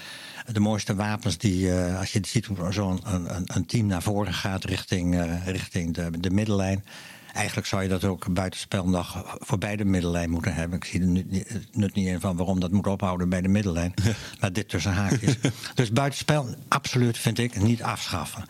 de 0.52 0.60
mooiste 0.60 0.94
wapens 0.94 1.38
die, 1.38 1.72
eh, 1.72 1.98
als 1.98 2.12
je 2.12 2.20
ziet 2.22 2.46
hoe 2.46 2.72
zo'n 2.72 3.00
een, 3.04 3.36
een, 3.36 3.44
een 3.54 3.66
team 3.66 3.86
naar 3.86 4.02
voren 4.02 4.34
gaat 4.34 4.64
richting, 4.64 5.18
eh, 5.18 5.46
richting 5.46 5.94
de, 5.94 6.10
de 6.20 6.30
middellijn. 6.30 6.84
Eigenlijk 7.32 7.66
zou 7.66 7.82
je 7.82 7.88
dat 7.88 8.04
ook 8.04 8.32
buitenspel 8.34 8.88
nog 8.88 9.36
voorbij 9.38 9.76
de 9.76 9.84
middellijn 9.84 10.30
moeten 10.30 10.54
hebben. 10.54 10.78
Ik 10.78 10.84
zie 10.84 11.00
er 11.00 11.06
nu- 11.06 11.24
niet- 11.28 11.48
het 11.48 11.76
nut 11.76 11.94
niet 11.94 12.06
in 12.06 12.20
van 12.20 12.36
waarom 12.36 12.60
dat 12.60 12.70
moet 12.70 12.86
ophouden 12.86 13.28
bij 13.28 13.40
de 13.40 13.48
middellijn. 13.48 13.94
Maar 14.40 14.52
dit 14.52 14.68
tussen 14.68 14.92
haakjes. 14.92 15.36
dus 15.74 15.92
buitenspel, 15.92 16.54
absoluut 16.68 17.18
vind 17.18 17.38
ik, 17.38 17.62
niet 17.62 17.82
afschaffen. 17.82 18.44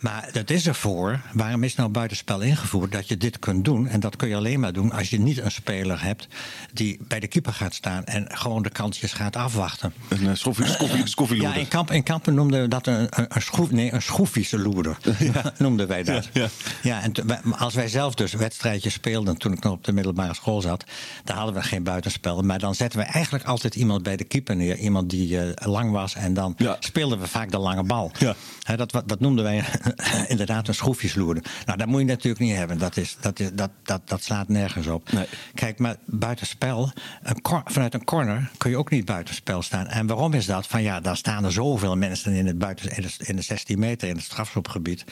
Maar 0.00 0.28
dat 0.32 0.50
is 0.50 0.66
ervoor. 0.66 1.20
Waarom 1.32 1.62
is 1.64 1.74
nou 1.74 1.88
buitenspel 1.88 2.40
ingevoerd? 2.40 2.92
Dat 2.92 3.08
je 3.08 3.16
dit 3.16 3.38
kunt 3.38 3.64
doen. 3.64 3.88
En 3.88 4.00
dat 4.00 4.16
kun 4.16 4.28
je 4.28 4.36
alleen 4.36 4.60
maar 4.60 4.72
doen 4.72 4.92
als 4.92 5.10
je 5.10 5.20
niet 5.20 5.38
een 5.38 5.50
speler 5.50 6.02
hebt 6.02 6.26
die 6.72 6.98
bij 7.08 7.20
de 7.20 7.26
keeper 7.26 7.52
gaat 7.52 7.74
staan 7.74 8.04
en 8.04 8.26
gewoon 8.28 8.62
de 8.62 8.70
kansjes 8.70 9.12
gaat 9.12 9.36
afwachten. 9.36 9.92
Een 10.08 10.22
uh, 10.22 10.30
schoffie, 10.34 10.66
schoffie, 10.66 11.06
schoffieloeder. 11.06 11.54
Ja, 11.54 11.60
in, 11.60 11.68
kamp, 11.68 11.90
in 11.90 12.02
kampen 12.02 12.34
noemden 12.34 12.60
we 12.60 12.68
dat 12.68 12.86
een, 12.86 13.06
een, 13.10 13.26
een, 13.28 13.42
schroef, 13.42 13.70
nee, 13.70 13.92
een 13.92 14.02
schroefische 14.02 14.58
loerder. 14.58 14.96
noemden 15.58 15.88
wij 15.88 16.02
dat. 16.02 16.28
Ja, 16.32 16.40
ja. 16.42 16.48
Ja, 16.82 17.02
en 17.02 17.54
als 17.58 17.74
wij 17.74 17.88
zelf 17.88 18.14
dus 18.14 18.32
wedstrijdjes 18.32 18.92
speelden 18.92 19.36
toen 19.36 19.52
ik 19.52 19.62
nog 19.62 19.72
op 19.72 19.84
de 19.84 19.92
middelbare 19.92 20.34
school 20.34 20.60
zat, 20.60 20.84
dan 21.24 21.36
hadden 21.36 21.54
we 21.54 21.62
geen 21.62 21.82
buitenspel. 21.82 22.42
Maar 22.42 22.58
dan 22.58 22.74
zetten 22.74 22.98
we 22.98 23.04
eigenlijk 23.04 23.44
altijd 23.44 23.74
iemand 23.74 24.02
bij 24.02 24.16
de 24.16 24.24
keeper 24.24 24.56
neer. 24.56 24.76
Iemand 24.76 25.10
die 25.10 25.40
eh, 25.40 25.66
lang 25.70 25.90
was 25.90 26.14
en 26.14 26.34
dan 26.34 26.54
Ja. 26.56 26.76
speelden 26.80 27.20
we 27.20 27.26
vaak 27.26 27.50
de 27.50 27.58
lange 27.58 27.82
bal. 27.82 28.10
Ja. 28.18 28.34
Dat, 28.76 29.02
dat 29.06 29.20
noemden 29.20 29.44
wij 29.44 29.64
inderdaad 30.28 30.68
een 30.68 30.74
schroefjesloerder. 30.74 31.44
Nou, 31.66 31.78
dat 31.78 31.86
moet 31.86 32.00
je 32.00 32.06
natuurlijk 32.06 32.44
niet 32.44 32.56
hebben. 32.56 32.78
Dat, 32.78 32.96
is, 32.96 33.16
dat, 33.20 33.40
is, 33.40 33.50
dat, 33.52 33.70
dat, 33.82 34.08
dat 34.08 34.22
slaat 34.22 34.48
nergens 34.48 34.86
op. 34.86 35.12
Nee. 35.12 35.26
Kijk, 35.54 35.78
maar 35.78 35.96
buitenspel, 36.04 36.92
een 37.22 37.40
cor- 37.40 37.62
vanuit 37.64 37.94
een 37.94 38.04
corner 38.04 38.50
kun 38.56 38.70
je 38.70 38.76
ook 38.76 38.90
niet 38.90 39.04
buitenspel 39.04 39.62
staan. 39.62 39.86
En 39.86 40.06
waarom 40.06 40.32
is 40.34 40.46
dat? 40.46 40.66
Van 40.66 40.82
ja, 40.82 41.00
daar 41.00 41.16
staan 41.16 41.44
er 41.44 41.52
zoveel 41.52 41.96
mensen 41.96 42.32
in, 42.32 42.46
het 42.46 42.58
buiten, 42.58 42.96
in, 42.96 43.02
de, 43.02 43.10
in 43.18 43.36
de 43.36 43.42
16 43.42 43.78
meter, 43.78 44.08
in 44.08 44.14
het 44.14 44.24
strafschopgebied. 44.24 45.04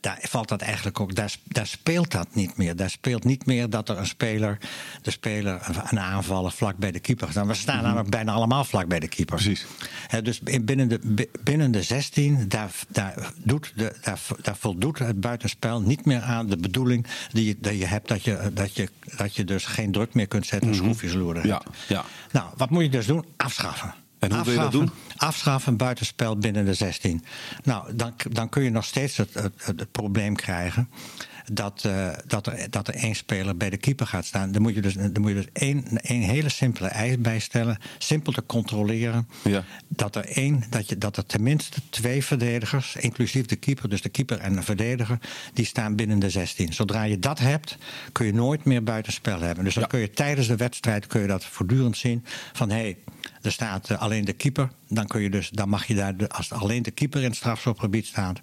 Daar 0.00 0.18
valt 0.22 0.48
dat 0.48 0.60
eigenlijk 0.60 1.00
ook, 1.00 1.14
daar, 1.14 1.34
daar 1.44 1.66
speelt 1.66 2.10
dat 2.10 2.34
niet 2.34 2.56
meer. 2.56 2.76
Daar 2.76 2.90
speelt 2.90 3.24
niet 3.24 3.46
meer 3.46 3.70
dat 3.70 3.88
er 3.88 3.98
een 3.98 4.06
speler, 4.06 4.58
de 5.02 5.10
speler, 5.10 5.60
een 5.90 6.00
aanvaller 6.00 6.52
vlak 6.52 6.76
bij 6.76 6.92
de 6.92 7.00
keeper 7.00 7.30
staan. 7.30 7.46
We 7.46 7.54
staan 7.54 7.82
namelijk 7.82 8.10
bijna 8.10 8.32
allemaal 8.32 8.64
vlak 8.64 8.88
bij 8.88 9.00
de 9.00 9.08
keeper. 9.08 9.34
Precies. 9.36 9.66
Hè, 10.06 10.22
dus 10.22 10.40
in- 10.44 10.64
binnen 10.64 10.88
de, 10.88 10.98
bi- 11.02 11.30
binnen 11.42 11.70
de 11.70 11.82
16, 11.82 12.48
daar, 12.48 12.70
daar, 12.88 13.32
doet 13.36 13.72
de, 13.76 13.96
daar 14.02 14.20
daar, 14.42 14.56
voldoet 14.56 14.98
het 14.98 15.20
buitenspel 15.20 15.80
niet 15.80 16.04
meer 16.04 16.20
aan 16.20 16.46
de 16.46 16.56
bedoeling 16.56 17.06
die 17.32 17.46
je, 17.46 17.56
dat 17.60 17.78
je 17.78 17.86
hebt. 17.86 18.08
Dat 18.08 18.22
je, 18.24 18.50
dat, 18.52 18.74
je, 18.76 18.88
dat 19.16 19.36
je 19.36 19.44
dus 19.44 19.64
geen 19.64 19.92
druk 19.92 20.14
meer 20.14 20.28
kunt 20.28 20.46
zetten, 20.46 20.74
schroefjes 20.74 21.12
loeren 21.12 21.46
Ja, 21.46 21.62
ja. 21.88 22.04
Nou, 22.32 22.46
wat 22.56 22.70
moet 22.70 22.82
je 22.82 22.88
dus 22.88 23.06
doen? 23.06 23.24
Afschaffen. 23.36 23.94
En 24.18 24.32
hoe 24.32 24.44
wil 24.44 24.52
je 24.52 24.58
dat 24.58 24.72
doen? 24.72 24.90
Afschaffen 25.16 25.76
buitenspel 25.76 26.36
binnen 26.36 26.64
de 26.64 26.74
16. 26.74 27.24
Nou, 27.64 27.94
dan, 27.94 28.14
dan 28.30 28.48
kun 28.48 28.62
je 28.62 28.70
nog 28.70 28.84
steeds 28.84 29.16
het, 29.16 29.34
het, 29.34 29.52
het, 29.56 29.80
het 29.80 29.92
probleem 29.92 30.36
krijgen. 30.36 30.88
Dat, 31.52 31.84
eh, 31.84 32.08
dat, 32.26 32.46
er, 32.46 32.70
dat 32.70 32.88
er 32.88 32.94
één 32.94 33.14
speler 33.14 33.56
bij 33.56 33.70
de 33.70 33.76
keeper 33.76 34.06
gaat 34.06 34.24
staan. 34.24 34.52
Dan 34.52 34.62
moet 34.62 34.74
je 34.74 34.80
dus, 34.80 34.94
dan 34.94 35.20
moet 35.20 35.28
je 35.30 35.34
dus 35.36 35.48
één, 35.52 35.84
één 36.00 36.22
hele 36.22 36.48
simpele 36.48 36.88
eis 36.88 37.18
bijstellen. 37.20 37.78
Simpel 37.98 38.32
te 38.32 38.46
controleren. 38.46 39.28
Ja. 39.44 39.64
Dat, 39.88 40.16
er 40.16 40.24
één, 40.26 40.62
dat, 40.70 40.88
je, 40.88 40.98
dat 40.98 41.16
er 41.16 41.26
tenminste 41.26 41.80
twee 41.90 42.24
verdedigers, 42.24 42.96
inclusief 42.96 43.46
de 43.46 43.56
keeper, 43.56 43.88
dus 43.88 44.02
de 44.02 44.08
keeper 44.08 44.38
en 44.38 44.54
de 44.54 44.62
verdediger, 44.62 45.18
die 45.52 45.64
staan 45.64 45.96
binnen 45.96 46.18
de 46.18 46.30
16. 46.30 46.72
Zodra 46.72 47.02
je 47.02 47.18
dat 47.18 47.38
hebt, 47.38 47.76
kun 48.12 48.26
je 48.26 48.32
nooit 48.34 48.64
meer 48.64 48.82
buitenspel 48.84 49.40
hebben. 49.40 49.64
Dus 49.64 49.74
dan 49.74 49.82
Ja. 49.82 49.88
kun 49.88 50.00
je 50.00 50.10
tijdens 50.10 50.46
de 50.46 50.56
wedstrijd 50.56 51.06
kun 51.06 51.20
je 51.20 51.26
dat 51.26 51.44
voortdurend 51.44 51.96
zien. 51.96 52.24
Van 52.52 52.70
hé, 52.70 52.76
hey, 52.76 52.96
er 53.42 53.52
staat 53.52 53.90
eh, 53.90 54.00
alleen 54.00 54.24
de 54.24 54.32
keeper. 54.32 54.70
Dan, 54.88 55.06
kun 55.06 55.20
je 55.20 55.30
dus, 55.30 55.50
dan 55.50 55.68
mag 55.68 55.86
je 55.86 55.94
daar, 55.94 56.14
als 56.28 56.52
alleen 56.52 56.82
de 56.82 56.90
keeper 56.90 57.20
in 57.20 57.26
het 57.26 57.36
strafschopgebied 57.36 58.06
staat. 58.06 58.40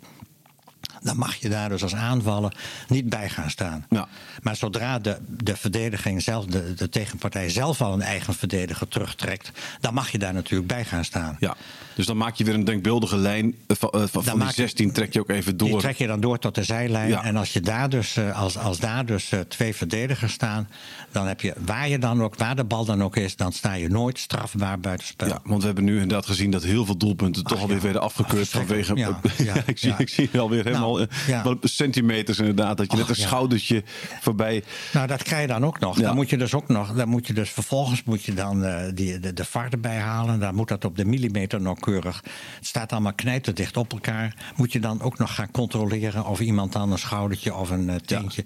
Dan 1.06 1.18
mag 1.18 1.36
je 1.36 1.50
daar 1.50 1.70
dus 1.70 1.84
als 1.84 1.96
aanvaller 1.96 2.54
niet 2.88 3.10
bij 3.10 3.30
gaan 3.30 3.50
staan. 3.50 3.86
Ja. 3.90 4.08
Maar 4.42 4.56
zodra 4.56 5.00
de, 5.00 5.18
de 5.28 5.56
verdediging 5.58 6.22
zelf, 6.22 6.46
de, 6.46 6.74
de 6.74 6.90
tegenpartij 6.90 7.50
zelf 7.50 7.82
al 7.82 7.94
een 7.94 8.02
eigen 8.02 8.34
verdediger 8.34 8.88
terugtrekt, 8.88 9.52
dan 9.82 9.94
mag 9.94 10.10
je 10.12 10.18
daar 10.18 10.34
natuurlijk 10.34 10.68
bij 10.70 10.86
gaan 10.86 11.06
staan. 11.06 11.38
Ja, 11.40 11.56
dus 11.96 12.06
dan 12.06 12.18
maak 12.18 12.36
je 12.36 12.44
weer 12.44 12.54
een 12.54 12.64
denkbeeldige 12.64 13.18
lijn. 13.18 13.56
eh, 13.68 13.76
Van, 13.80 13.90
eh, 13.90 14.04
van, 14.12 14.24
die 14.24 14.36
maak 14.36 14.48
je- 14.48 14.54
16 14.54 14.92
trek 14.92 15.14
je 15.14 15.20
ook 15.20 15.30
even 15.30 15.58
Die 15.58 15.70
door. 15.70 15.80
trek 15.80 15.96
je 15.96 16.08
dan 16.08 16.20
door 16.20 16.40
tot 16.40 16.56
de 16.56 16.64
zijlijn. 16.64 17.10
Ja. 17.10 17.24
En 17.24 17.36
als, 17.36 17.54
je 17.54 17.62
daar 17.62 17.90
dus, 17.90 18.16
eh, 18.18 18.40
als, 18.42 18.58
als 18.58 18.80
daar 18.80 19.06
dus 19.06 19.32
twee 19.48 19.76
verdedigers 19.76 20.34
staan, 20.34 20.70
dan 21.12 21.28
heb 21.28 21.42
je 21.42 21.54
waar 21.66 21.90
je 21.90 22.00
dan 22.00 22.24
ook, 22.24 22.36
waar 22.36 22.56
de 22.56 22.64
bal 22.64 22.86
dan 22.86 23.04
ook 23.04 23.16
is, 23.16 23.36
dan 23.36 23.52
sta 23.52 23.74
je 23.74 23.90
nooit 23.90 24.20
strafbaar 24.20 24.80
buitenspel. 24.80 25.28
Ja, 25.28 25.40
want 25.44 25.60
we 25.60 25.66
hebben 25.66 25.84
nu 25.84 25.94
inderdaad 25.94 26.26
gezien 26.26 26.52
dat 26.52 26.64
heel 26.64 26.86
veel 26.86 26.98
doelpunten 26.98 27.44
toch 27.44 27.60
alweer 27.62 27.76
ja. 27.76 27.82
werden 27.84 28.02
afgekeurd 28.02 28.50
vanwege. 28.50 28.94
Ja, 29.38 29.54
ik, 29.66 29.78
zie, 29.78 29.94
ik 29.98 30.10
zie 30.10 30.30
alweer 30.40 30.64
helemaal 30.64 30.95
Eh, 31.00 31.08
ja. 31.28 31.56
centimeters 31.62 32.40
inderdaad. 32.40 32.78
Dat 32.78 32.92
je 32.92 32.98
net 32.98 33.10
een 33.10 33.16
ja. 33.18 33.26
schoudertje 33.28 33.84
voorbij. 34.22 34.64
Nou, 34.94 35.08
dat 35.08 35.24
krijg 35.24 35.42
je 35.42 35.48
dan 35.48 35.66
ook 35.66 35.80
nog. 35.80 35.98
Ja. 35.98 36.04
Dan 36.04 36.16
moet 36.16 36.30
je 36.30 36.38
dus 36.38 36.54
ook 36.54 36.68
nog. 36.68 36.94
Dan 36.94 37.08
moet 37.08 37.28
je 37.28 37.34
dus 37.34 37.50
vervolgens 37.50 38.04
moet 38.04 38.24
je 38.24 38.34
dan 38.34 38.64
eh, 38.64 38.92
die, 38.94 39.20
de, 39.20 39.34
de 39.34 39.46
VAR 39.46 39.70
erbij 39.70 39.98
halen. 39.98 40.40
Dan 40.40 40.56
moet 40.56 40.68
dat 40.68 40.86
op 40.86 40.98
de 40.98 41.06
millimeter 41.06 41.62
nauwkeurig. 41.62 42.24
Het 42.56 42.68
staat 42.68 42.92
allemaal 42.92 43.14
knijterdicht 43.14 43.78
op 43.78 43.92
elkaar. 43.92 44.36
Moet 44.56 44.72
je 44.72 44.80
dan 44.80 45.02
ook 45.02 45.18
nog 45.18 45.36
gaan 45.36 45.52
controleren 45.52 46.26
of 46.26 46.40
iemand 46.40 46.74
dan 46.74 46.92
een 46.92 46.98
schoudertje 46.98 47.56
of 47.56 47.70
een 47.70 47.90
eh, 47.90 47.96
teentje 47.96 48.44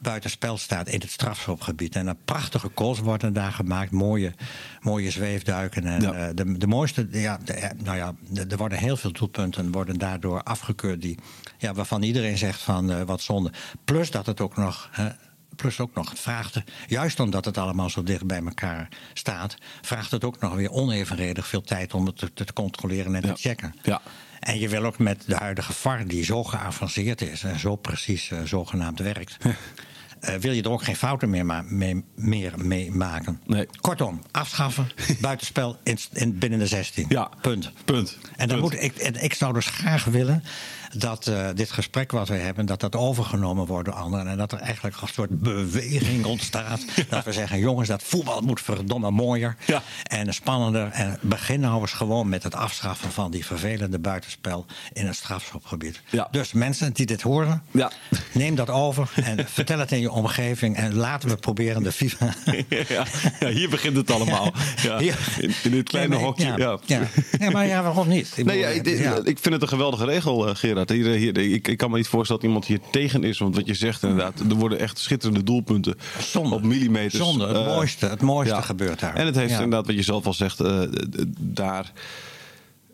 buitenspel 0.00 0.56
staat 0.58 0.88
in 0.88 1.00
het 1.00 1.10
strafschopgebied. 1.10 1.94
En 1.96 2.06
een 2.06 2.24
prachtige 2.24 2.70
goals 2.74 2.98
worden 2.98 3.32
daar 3.32 3.52
gemaakt. 3.52 3.90
Mooie, 3.90 4.32
mooie 4.80 5.10
zweefduiken. 5.10 5.84
En 5.84 6.00
Ja. 6.02 6.12
eh, 6.12 6.28
de, 6.34 6.58
de 6.58 6.66
mooiste, 6.66 7.08
ja, 7.10 7.38
de, 7.44 7.52
eh, 7.52 7.70
nou 7.84 7.96
ja, 7.96 8.14
er 8.50 8.56
worden 8.56 8.78
heel 8.78 8.96
veel 8.96 9.12
doelpunten 9.12 9.72
worden 9.72 9.98
daardoor 9.98 10.42
afgekeurd. 10.42 11.02
Die, 11.02 11.18
ja, 11.58 11.72
waarvan 11.74 12.02
iedereen 12.02 12.38
zegt 12.38 12.60
van 12.60 12.90
eh, 12.92 13.02
wat 13.02 13.20
zonde. 13.20 13.52
Plus 13.84 14.10
dat 14.10 14.26
het 14.26 14.40
ook 14.40 14.56
nog. 14.56 14.88
hè, 14.92 15.08
Plus 15.60 15.80
ook 15.80 15.94
nog, 15.94 16.10
het 16.10 16.20
vraagt, 16.20 16.62
juist 16.86 17.20
omdat 17.20 17.44
het 17.44 17.58
allemaal 17.58 17.90
zo 17.90 18.02
dicht 18.02 18.26
bij 18.26 18.42
elkaar 18.44 18.88
staat, 19.14 19.56
vraagt 19.82 20.10
het 20.10 20.24
ook 20.24 20.40
nog 20.40 20.54
weer 20.54 20.70
onevenredig 20.70 21.46
veel 21.46 21.62
tijd 21.62 21.94
om 21.94 22.06
het 22.06 22.16
te, 22.16 22.32
te 22.44 22.52
controleren 22.52 23.14
en 23.14 23.26
Ja. 23.26 23.32
te 23.32 23.40
checken. 23.40 23.74
Ja. 23.82 24.00
En 24.40 24.58
je 24.58 24.68
wil 24.68 24.84
ook 24.84 24.98
met 24.98 25.22
de 25.26 25.34
huidige 25.34 25.72
VAR, 25.72 26.06
die 26.06 26.24
zo 26.24 26.44
geavanceerd 26.44 27.20
is 27.22 27.42
en 27.42 27.58
zo 27.58 27.76
precies 27.76 28.30
eh, 28.30 28.38
zogenaamd 28.44 28.98
werkt, 28.98 29.36
eh, 30.20 30.34
wil 30.34 30.52
je 30.52 30.62
er 30.62 30.70
ook 30.70 30.82
geen 30.82 30.96
fouten 30.96 31.30
meer, 31.30 31.46
ma- 31.46 31.64
mee, 31.68 32.04
meer 32.14 32.52
mee 32.56 32.90
maken. 32.90 33.40
Nee. 33.46 33.66
Kortom, 33.80 34.22
afschaffen, 34.30 34.88
buitenspel 35.20 35.78
in, 35.84 35.98
in, 36.12 36.38
binnen 36.38 36.58
de 36.58 36.66
16. 36.66 37.06
Ja, 37.08 37.30
Punt. 37.40 37.72
punt. 37.84 38.18
En, 38.36 38.48
dan 38.48 38.60
Punt. 38.60 38.72
moet 38.72 38.82
ik, 38.82 38.96
en 38.96 39.22
ik 39.22 39.34
zou 39.34 39.52
dus 39.52 39.66
graag 39.66 40.04
willen 40.04 40.44
dat 40.94 41.26
eh, 41.26 41.48
dit 41.54 41.70
gesprek 41.70 42.12
wat 42.12 42.28
we 42.28 42.34
hebben, 42.34 42.66
dat 42.66 42.80
dat 42.80 42.96
overgenomen 42.96 43.66
wordt 43.66 43.84
door 43.84 43.94
anderen. 43.94 44.26
En 44.28 44.36
dat 44.38 44.52
er 44.52 44.58
eigenlijk 44.58 45.00
een 45.00 45.08
soort 45.08 45.40
beweging 45.40 46.24
ontstaat. 46.24 46.84
Dat 47.08 47.24
we 47.24 47.32
zeggen, 47.32 47.58
jongens, 47.58 47.88
dat 47.88 48.02
voetbal 48.02 48.40
moet 48.40 48.60
verdomme 48.60 49.10
mooier 49.10 49.56
Ja. 49.66 49.82
en 50.02 50.34
spannender. 50.34 50.88
En 50.92 51.18
begin 51.20 51.60
nou 51.60 51.80
eens 51.80 51.92
gewoon 51.92 52.28
met 52.28 52.42
het 52.42 52.54
afschaffen 52.54 53.10
van 53.12 53.30
die 53.30 53.46
vervelende 53.46 53.98
buitenspel 53.98 54.66
in 54.92 55.06
het 55.06 55.16
strafschopgebied. 55.16 56.00
Ja. 56.10 56.28
Dus 56.30 56.52
mensen 56.52 56.92
die 56.92 57.06
dit 57.06 57.22
horen, 57.22 57.62
Ja. 57.70 57.90
neem 58.32 58.54
dat 58.54 58.70
over 58.70 59.10
en 59.24 59.46
vertel 59.48 59.78
het 59.78 59.92
in 59.92 60.00
je 60.00 60.10
omgeving. 60.10 60.76
En 60.76 60.94
laten 60.94 61.28
we 61.28 61.36
proberen 61.36 61.82
de 61.82 61.92
FIFA. 61.92 62.34
ja, 62.88 63.04
hier 63.48 63.68
begint 63.68 63.96
het 63.96 64.10
allemaal. 64.10 64.52
Hier. 64.98 65.18
in, 65.38 65.52
in 65.62 65.70
dit 65.70 65.88
kleine 65.88 66.14
Nee, 66.16 66.24
hokje. 66.24 66.78
Ja. 66.88 67.50
Maar 67.50 67.66
ja, 67.66 67.82
waarom 67.82 68.08
niet? 68.08 68.32
Ik 68.36 68.44
Nee, 68.44 68.58
ja, 68.58 68.68
bedoel, 68.72 68.92
ik, 68.92 68.98
ja. 69.00 69.14
ik 69.24 69.38
vind 69.38 69.54
het 69.54 69.62
een 69.62 69.68
geweldige 69.68 70.04
regel, 70.04 70.48
eh, 70.48 70.54
Hier, 70.88 71.06
hier, 71.06 71.38
ik, 71.38 71.68
ik 71.68 71.76
kan 71.78 71.90
me 71.90 71.96
niet 71.96 72.08
voorstellen 72.08 72.40
dat 72.42 72.50
iemand 72.50 72.66
hier 72.66 72.80
tegen 72.90 73.24
is. 73.24 73.38
Want 73.38 73.56
wat 73.56 73.66
je 73.66 73.74
zegt 73.74 74.02
inderdaad, 74.02 74.40
er 74.40 74.54
worden 74.54 74.78
echt 74.78 74.98
schitterende 74.98 75.42
doelpunten 75.42 75.94
Zonde. 76.20 76.54
op 76.54 76.62
millimeters. 76.62 77.14
Zonde, 77.16 77.46
het 77.46 77.56
Eh, 77.56 77.66
mooiste, 77.66 78.06
het 78.06 78.20
mooiste 78.22 78.54
ja. 78.54 78.60
gebeurt 78.60 79.00
daar. 79.00 79.14
En 79.14 79.26
het 79.26 79.34
heeft 79.36 79.50
Ja. 79.50 79.54
inderdaad, 79.60 79.86
wat 79.86 79.96
je 79.96 80.02
zelf 80.02 80.26
al 80.26 80.34
zegt, 80.34 80.60
eh, 80.60 80.80
daar 81.38 81.92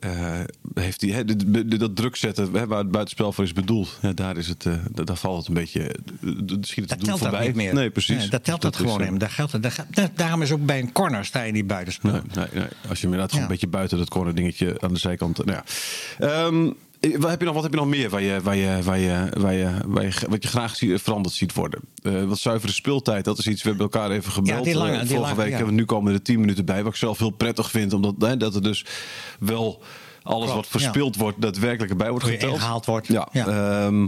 eh, 0.01 0.41
heeft 0.75 1.01
hij 1.01 1.25
dat 1.79 1.97
druk 1.97 2.17
zetten 2.17 2.49
hè, 2.53 2.67
waar 2.67 2.79
het 2.79 2.91
buitenspel 2.91 3.33
voor 3.33 3.45
is 3.45 3.53
bedoeld. 3.53 3.99
Ja, 4.03 4.13
daar, 4.13 4.37
is 4.37 4.49
het, 4.49 4.67
daar 4.93 5.17
valt 5.17 5.39
het 5.39 5.49
een 5.49 5.55
beetje, 5.55 5.95
schiet 6.61 6.77
het 6.77 6.89
Dat 6.89 6.89
telt 6.89 7.07
dat 7.07 7.19
voorbij. 7.19 7.47
niet 7.47 7.55
meer. 7.57 7.75
Nee, 7.75 7.91
precies. 7.91 8.17
Nee, 8.17 8.29
dat 8.29 8.45
telt 8.45 8.63
dat 8.63 8.77
gewoon 8.77 9.03
in. 9.05 9.19
Daar 9.19 9.31
geldt 9.31 9.53
het, 9.53 9.63
daar, 9.91 10.11
daarom 10.15 10.43
is 10.43 10.51
ook 10.53 10.67
bij 10.67 10.79
een 10.79 10.93
corner 10.93 11.25
sta 11.25 11.43
je 11.43 11.53
niet 11.53 11.67
buitenspel. 11.67 12.11
Nee, 12.11 12.21
nee, 12.35 12.47
nee. 12.55 12.63
Als 12.89 13.01
je 13.01 13.07
hem 13.07 13.15
inderdaad 13.15 13.33
Ja. 13.37 13.43
een 13.43 13.49
beetje 13.49 13.67
buiten 13.69 13.99
dat 13.99 14.09
corner 14.09 14.35
dingetje 14.35 14.77
aan 14.81 14.93
de 14.93 14.99
zijkant. 14.99 15.45
Nou 15.45 15.51
ja. 15.51 15.65
Ehm, 16.47 16.65
eh, 16.67 16.71
wat, 17.19 17.31
heb 17.31 17.39
je 17.41 17.45
nog, 17.47 17.55
wat 17.55 17.63
heb 17.63 17.73
je 17.73 17.79
nog 17.79 17.89
meer 17.89 18.11
waar 18.11 18.23
je, 18.23 18.41
waar 18.43 18.57
je, 18.57 18.79
waar 18.83 18.99
je, 18.99 19.29
waar 19.37 19.53
je, 19.53 19.71
waar 19.87 20.05
je, 20.05 20.13
wat 20.29 20.43
je 20.43 20.49
graag 20.49 20.77
zie- 20.77 20.99
veranderd 20.99 21.35
ziet 21.35 21.55
worden? 21.55 21.81
Eh, 22.03 22.25
wat 22.25 22.39
zuivere 22.39 22.73
speeltijd, 22.73 23.25
dat 23.25 23.39
is 23.39 23.47
iets. 23.47 23.63
We 23.63 23.69
hebben 23.69 23.87
elkaar 23.91 24.11
even 24.11 24.33
gebeld. 24.33 24.65
die 24.65 24.75
lange- 24.75 24.93
eh, 24.93 24.99
die 24.99 25.09
vorige 25.09 25.23
lange, 25.25 25.37
week 25.37 25.51
ja. 25.51 25.57
hebben 25.57 25.75
we 25.75 25.81
nu 25.81 25.87
komen 25.87 26.13
er 26.13 26.23
tien 26.23 26.41
minuten 26.41 26.65
bij. 26.65 26.83
Wat 26.83 26.93
ik 26.93 26.99
zelf 26.99 27.19
heel 27.19 27.31
prettig 27.31 27.71
vind, 27.71 27.93
omdat 27.93 28.15
hè, 28.19 28.37
dat 28.37 28.55
er 28.55 28.63
dus 28.63 28.85
wel 29.39 29.83
alles 30.23 30.51
Klopt, 30.51 30.55
wat 30.55 30.81
verspeeld 30.81 31.17
wordt, 31.17 31.41
daadwerkelijk 31.41 31.91
erbij 31.91 32.11
wordt 32.11 32.25
geteld. 32.25 32.53
ingehaald 32.55 32.87
wordt. 32.87 33.07
Ja. 33.07 33.29
Ja. 33.33 33.47
ehm, 33.87 34.07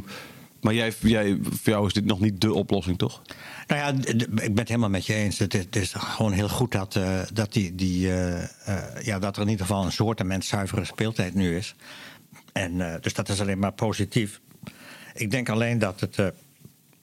maar 0.60 0.74
jij, 0.74 0.92
jij, 1.00 1.38
voor 1.42 1.72
jou 1.72 1.86
is 1.86 1.92
dit 1.92 2.04
nog 2.04 2.20
niet 2.20 2.40
de 2.40 2.54
oplossing, 2.54 2.98
toch? 2.98 3.22
Nou 3.66 3.80
ja, 3.80 4.10
ik 4.12 4.28
ben 4.34 4.58
het 4.58 4.68
helemaal 4.68 4.88
met 4.88 5.06
je 5.06 5.14
eens. 5.14 5.38
Het 5.38 5.54
is, 5.54 5.60
het 5.64 5.76
is 5.76 5.92
gewoon 5.96 6.32
heel 6.32 6.48
goed 6.48 6.72
dat, 6.72 6.96
eh, 6.96 7.18
dat, 7.32 7.52
die, 7.52 7.74
die, 7.74 8.08
eh, 8.12 8.42
eh, 8.42 9.02
ja, 9.02 9.18
dat 9.18 9.36
er 9.36 9.42
in 9.42 9.48
ieder 9.48 9.66
geval 9.66 9.84
een 9.84 9.92
soortement 9.92 10.44
zuivere 10.44 10.84
speeltijd 10.84 11.34
nu 11.34 11.56
is. 11.56 11.74
En, 12.58 12.80
eh, 12.80 13.00
dus 13.00 13.14
dat 13.14 13.28
is 13.28 13.40
alleen 13.40 13.58
maar 13.58 13.72
positief. 13.72 14.40
Ik 15.14 15.30
denk 15.30 15.48
alleen 15.48 15.78
dat 15.78 16.00
het, 16.00 16.18
eh, 16.18 16.26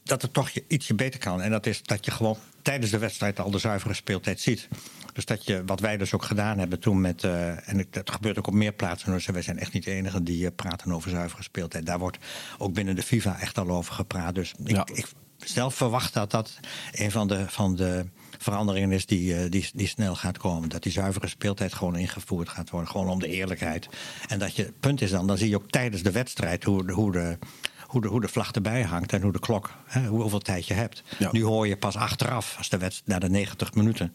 dat 0.03 0.21
het 0.21 0.33
toch 0.33 0.49
je 0.49 0.63
ietsje 0.67 0.93
beter 0.95 1.19
kan. 1.19 1.41
En 1.41 1.51
dat 1.51 1.65
is 1.65 1.83
dat 1.83 2.05
je 2.05 2.11
gewoon 2.11 2.37
tijdens 2.61 2.91
de 2.91 2.97
wedstrijd 2.97 3.39
al 3.39 3.51
de 3.51 3.57
zuivere 3.57 3.93
speeltijd 3.93 4.39
ziet. 4.39 4.67
Dus 5.13 5.25
dat 5.25 5.45
je, 5.45 5.63
wat 5.65 5.79
wij 5.79 5.97
dus 5.97 6.13
ook 6.13 6.23
gedaan 6.23 6.59
hebben 6.59 6.79
toen 6.79 7.01
met. 7.01 7.23
eh, 7.23 7.69
en 7.69 7.85
dat 7.89 8.09
gebeurt 8.11 8.37
ook 8.37 8.47
op 8.47 8.53
meer 8.53 8.73
plaatsen. 8.73 9.11
Dus 9.11 9.25
wij 9.25 9.41
zijn 9.41 9.59
echt 9.59 9.73
niet 9.73 9.83
de 9.83 9.91
enigen 9.91 10.23
die 10.23 10.51
praten 10.51 10.91
over 10.91 11.09
zuivere 11.09 11.43
speeltijd. 11.43 11.85
Daar 11.85 11.99
wordt 11.99 12.17
ook 12.57 12.73
binnen 12.73 12.95
de 12.95 13.03
FIFA 13.03 13.39
echt 13.39 13.57
al 13.57 13.69
over 13.69 13.93
gepraat. 13.93 14.35
Dus 14.35 14.53
ik, 14.63 14.69
Ja. 14.69 14.87
ik 14.93 15.07
zelf 15.37 15.75
verwacht 15.75 16.13
dat 16.13 16.31
dat 16.31 16.59
een 16.91 17.11
van 17.11 17.27
de, 17.27 17.45
van 17.47 17.75
de 17.75 18.05
veranderingen 18.39 18.91
is 18.91 19.05
die, 19.05 19.35
eh, 19.35 19.51
die, 19.51 19.69
die 19.73 19.87
snel 19.87 20.15
gaat 20.15 20.37
komen. 20.37 20.69
Dat 20.69 20.83
die 20.83 20.91
zuivere 20.91 21.27
speeltijd 21.27 21.73
gewoon 21.73 21.95
ingevoerd 21.95 22.49
gaat 22.49 22.69
worden. 22.69 22.89
Gewoon 22.89 23.09
om 23.09 23.19
de 23.19 23.27
eerlijkheid. 23.27 23.87
En 24.27 24.39
dat 24.39 24.55
je, 24.55 24.63
het 24.63 24.79
punt 24.79 25.01
is 25.01 25.09
dan, 25.11 25.27
dan 25.27 25.37
zie 25.37 25.49
je 25.49 25.55
ook 25.55 25.69
tijdens 25.69 26.03
de 26.03 26.11
wedstrijd 26.11 26.63
hoe, 26.63 26.85
de- 26.85 26.93
hoe 26.93 27.11
de. 27.11 27.37
Hoe 27.85 28.01
de, 28.03 28.07
hoe 28.09 28.21
de 28.21 28.27
vlag 28.27 28.51
erbij 28.51 28.83
hangt 28.83 29.13
en 29.13 29.21
hoe 29.21 29.31
de 29.31 29.39
klok, 29.39 29.71
hè, 29.85 30.05
hoe- 30.07 30.21
hoeveel 30.21 30.39
tijd 30.39 30.67
je 30.67 30.73
hebt. 30.73 31.03
Ja. 31.19 31.29
Nu 31.31 31.43
hoor 31.43 31.67
je 31.67 31.77
pas 31.77 31.95
achteraf, 31.95 32.55
als 32.57 32.69
de 32.69 32.77
wedstrijd 32.77 33.07
na 33.21 33.27
de 33.27 33.29
90 33.33 33.73
minuten. 33.73 34.13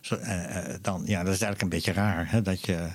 Zo, 0.00 0.14
eh, 0.14 0.56
eh, 0.74 0.78
dan, 0.82 1.02
ja, 1.04 1.22
dat 1.22 1.34
is 1.34 1.40
eigenlijk 1.40 1.62
een 1.62 1.68
beetje 1.68 1.92
raar. 1.92 2.30
Hè, 2.30 2.42
dat 2.42 2.64
je, 2.66 2.88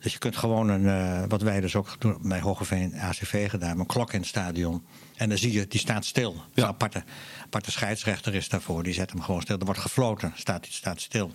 dus 0.00 0.12
je 0.12 0.18
kunt 0.18 0.36
gewoon 0.36 0.68
een, 0.68 0.86
eh, 0.86 1.22
wat 1.28 1.42
wij 1.42 1.60
dus 1.60 1.76
ook 1.76 1.96
doen 1.98 2.18
bij 2.22 2.40
Hogeveen 2.40 2.94
ACV 3.00 3.50
gedaan, 3.50 3.78
een 3.80 3.86
klok 3.86 4.12
in 4.12 4.18
het 4.20 4.28
stadion. 4.28 4.84
En 5.20 5.28
dan 5.28 5.38
zie 5.38 5.52
je, 5.52 5.66
die 5.66 5.80
staat 5.80 6.04
stil. 6.04 6.34
Ja. 6.54 6.62
Een 6.62 6.68
aparte, 6.68 7.04
aparte 7.44 7.70
scheidsrechter 7.70 8.34
is 8.34 8.48
daarvoor, 8.48 8.82
die 8.82 8.92
zet 8.92 9.10
hem 9.10 9.22
gewoon 9.22 9.40
stil. 9.40 9.58
Er 9.58 9.64
wordt 9.64 9.80
gefloten, 9.80 10.32
staat, 10.36 10.66
staat 10.70 11.00
stil. 11.00 11.32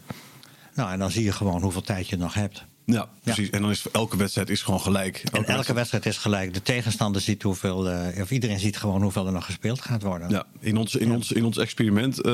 Nou, 0.74 0.92
en 0.92 1.00
dan 1.00 1.12
zie 1.12 1.24
je 1.24 1.32
gewoon 1.32 1.62
hoeveel 1.62 1.82
tijd 1.82 2.08
je 2.10 2.18
nog 2.18 2.34
hebt. 2.34 2.65
Ja, 2.86 3.08
precies. 3.24 3.50
En 3.50 3.62
dan 3.62 3.72
is 3.72 3.84
elke 3.92 4.18
wedstrijd 4.18 4.50
is 4.50 4.62
gewoon 4.62 4.80
gelijk. 4.82 5.15
Elke, 5.18 5.30
En 5.30 5.34
elke 5.36 5.46
wedstrijd- 5.54 5.75
wedstrijd 5.77 6.06
is 6.06 6.18
gelijk. 6.18 6.54
De 6.54 6.62
tegenstander 6.62 7.22
ziet 7.22 7.44
hoeveel, 7.44 7.89
eh, 7.89 8.22
of 8.22 8.32
iedereen 8.32 8.60
ziet 8.60 8.77
gewoon 8.77 9.01
hoeveel 9.01 9.25
er 9.25 9.32
nog 9.32 9.46
gespeeld 9.46 9.82
gaat 9.82 10.01
worden. 10.04 10.30
Ja, 10.30 10.44
in 10.60 10.77
ons, 10.77 10.96
in 10.96 11.12
ons, 11.12 11.32
in 11.32 11.46
ons 11.46 11.58
experiment 11.58 12.22
eh, 12.22 12.34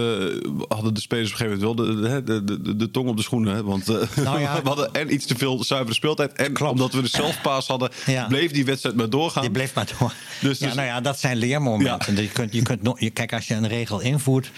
hadden 0.67 0.93
de 0.93 1.01
spelers 1.01 1.34
op 1.34 1.39
een 1.39 1.46
gegeven 1.46 1.60
moment 1.75 2.01
wel 2.01 2.22
de, 2.22 2.43
de, 2.43 2.43
de, 2.62 2.75
de, 2.75 2.91
tong 2.91 3.08
op 3.10 3.17
de 3.17 3.24
schoenen. 3.24 3.53
Hè? 3.55 3.63
Want 3.63 3.89
eh, 3.89 3.96
Nou 4.24 4.39
ja. 4.39 4.55
we 4.62 4.67
hadden 4.67 4.93
en 4.93 5.13
iets 5.13 5.25
te 5.25 5.36
veel 5.36 5.63
zuivere 5.63 5.93
speeltijd. 5.96 6.34
En 6.34 6.53
Klopt. 6.53 6.72
omdat 6.72 6.93
we 6.93 7.01
de 7.01 7.08
zelfpaas 7.08 7.67
hadden, 7.67 7.89
bleef 8.27 8.51
die 8.51 8.65
wedstrijd 8.65 8.96
maar 8.96 9.10
doorgaan. 9.10 9.41
Die 9.41 9.51
bleef 9.51 9.74
maar 9.75 9.91
door. 10.00 10.13
Dus- 10.41 10.60
ja, 10.60 10.65
dus- 10.65 10.75
nou 10.75 10.88
ja, 10.88 11.01
dat 11.01 11.20
zijn 11.20 11.38
leermomenten. 11.38 12.15
Ja. 12.15 12.22
Je 12.22 12.27
kunt, 12.29 12.53
je 12.53 12.62
kunt, 12.62 12.81
nog- 12.81 13.00
je, 13.00 13.10
kijk, 13.10 13.34
als 13.34 13.48
je 13.48 13.53
een 13.53 13.67
regel 13.67 14.00
invoert, 14.00 14.51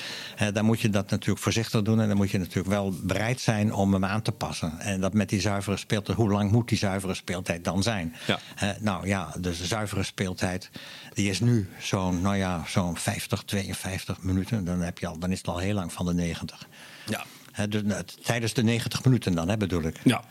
dan 0.53 0.65
moet 0.65 0.79
je 0.81 0.89
dat 0.89 1.09
natuurlijk 1.09 1.39
voorzichtig 1.41 1.81
doen. 1.81 2.01
En 2.01 2.07
dan 2.07 2.17
moet 2.17 2.31
je 2.31 2.37
natuurlijk 2.37 2.67
wel 2.67 2.93
bereid 3.03 3.39
zijn 3.41 3.73
om 3.73 3.93
hem 3.93 4.05
aan 4.05 4.21
te 4.21 4.31
passen. 4.31 4.79
En 4.79 5.01
dat 5.01 5.13
met 5.13 5.29
die 5.29 5.41
zuivere 5.41 5.77
speeltijd, 5.83 6.17
hoe 6.17 6.31
lang 6.31 6.51
moet 6.51 6.69
die 6.69 6.77
zuivere 6.77 7.13
speeltijd 7.13 7.63
dan 7.63 7.83
zijn? 7.83 8.15
Ja. 8.27 8.39
Eh, 8.55 8.69
nou 8.79 9.07
ja, 9.07 9.33
dus 9.39 9.57
de 9.57 9.65
zuivere 9.65 10.03
speeltijd, 10.03 10.69
die 11.13 11.29
is 11.29 11.39
nu 11.39 11.69
zo'n 11.79 12.21
nou 12.21 12.35
ja, 12.35 12.63
zo'n 12.67 12.97
50, 12.97 13.43
52 13.43 14.21
minuten. 14.21 14.65
Dan, 14.65 14.81
heb 14.81 14.97
je 14.99 15.07
al, 15.07 15.19
dan 15.19 15.31
is 15.31 15.37
het 15.37 15.47
al 15.47 15.57
heel 15.57 15.73
lang 15.73 15.93
van 15.93 16.05
de 16.05 16.13
90. 16.13 16.67
Ja. 17.05 17.25
Dus, 17.67 17.81
nou, 17.83 18.03
tijdens 18.23 18.53
de 18.53 18.63
90 18.63 19.03
minuten 19.03 19.33
dan, 19.35 19.49
hè, 19.49 19.57
bedoel 19.57 19.81
ik. 19.83 19.99
Ja. 20.03 20.23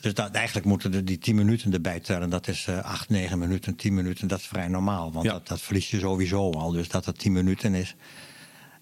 Dus 0.00 0.14
dat, 0.14 0.30
eigenlijk 0.30 0.66
moeten 0.66 0.94
er 0.94 1.04
die 1.04 1.18
10 1.18 1.34
minuten 1.34 1.72
erbij 1.72 2.00
tellen. 2.00 2.30
Dat 2.30 2.48
is 2.48 2.66
eh 2.66 2.78
8, 2.84 3.08
9 3.08 3.38
minuten, 3.38 3.76
10 3.76 3.94
minuten. 3.94 4.28
Dat 4.28 4.38
is 4.38 4.46
vrij 4.46 4.68
normaal. 4.68 5.12
Want 5.12 5.26
Ja. 5.26 5.32
dat, 5.32 5.48
dat 5.48 5.60
verlies 5.60 5.90
je 5.90 5.98
sowieso 5.98 6.50
al. 6.50 6.70
Dus 6.70 6.88
dat 6.88 7.04
het 7.04 7.18
10 7.18 7.32
minuten 7.32 7.74
is. 7.74 7.94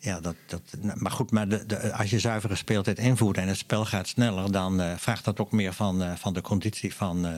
Ja, 0.04 0.20
dat, 0.20 0.36
dat, 0.46 0.62
nou, 0.80 1.00
maar 1.00 1.10
goed, 1.10 1.30
maar 1.30 1.48
de, 1.48 1.66
de, 1.66 1.92
als 1.92 2.10
je 2.10 2.18
zuivere 2.18 2.54
speeltijd 2.54 2.98
invoert 2.98 3.36
en 3.36 3.48
het 3.48 3.56
spel 3.56 3.84
gaat 3.84 4.08
sneller, 4.08 4.52
dan 4.52 4.80
eh, 4.80 4.92
vraagt 4.96 5.24
dat 5.24 5.40
ook 5.40 5.52
meer 5.52 5.72
van, 5.72 6.02
eh, 6.02 6.12
van 6.16 6.34
de 6.34 6.40
conditie 6.40 6.94
van, 6.94 7.26
eh, 7.26 7.32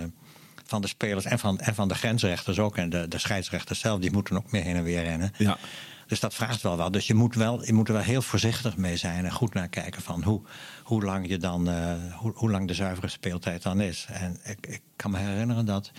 van 0.64 0.80
de 0.80 0.88
spelers 0.88 1.24
en 1.24 1.38
van, 1.38 1.58
en 1.58 1.74
van 1.74 1.88
de 1.88 1.94
grensrechters 1.94 2.58
ook. 2.58 2.76
En 2.76 2.90
de, 2.90 3.08
de 3.08 3.18
scheidsrechters 3.18 3.80
zelf, 3.80 4.00
die 4.00 4.12
moeten 4.12 4.36
ook 4.36 4.50
meer 4.50 4.62
heen 4.62 4.76
en 4.76 4.82
weer 4.82 5.02
rennen. 5.02 5.32
Ja. 5.38 5.58
Dus 6.06 6.20
dat 6.20 6.34
vraagt 6.34 6.62
wel 6.62 6.76
wat. 6.76 6.92
Dus 6.92 7.06
je 7.06 7.14
moet, 7.14 7.34
wel, 7.34 7.64
je 7.64 7.72
moet 7.72 7.88
er 7.88 7.94
wel 7.94 8.02
heel 8.02 8.22
voorzichtig 8.22 8.76
mee 8.76 8.96
zijn 8.96 9.24
en 9.24 9.32
goed 9.32 9.54
naar 9.54 9.68
kijken 9.68 10.02
van 10.02 10.22
hoe, 10.22 10.40
hoe, 10.82 11.04
lang, 11.04 11.28
je 11.28 11.38
dan, 11.38 11.68
hoe, 12.12 12.32
hoe 12.34 12.50
lang 12.50 12.68
de 12.68 12.74
zuivere 12.74 13.08
speeltijd 13.08 13.62
dan 13.62 13.80
is. 13.80 14.06
En 14.10 14.38
ik, 14.44 14.66
ik 14.66 14.82
kan 14.96 15.10
me 15.10 15.18
herinneren 15.18 15.66
dat 15.66 15.92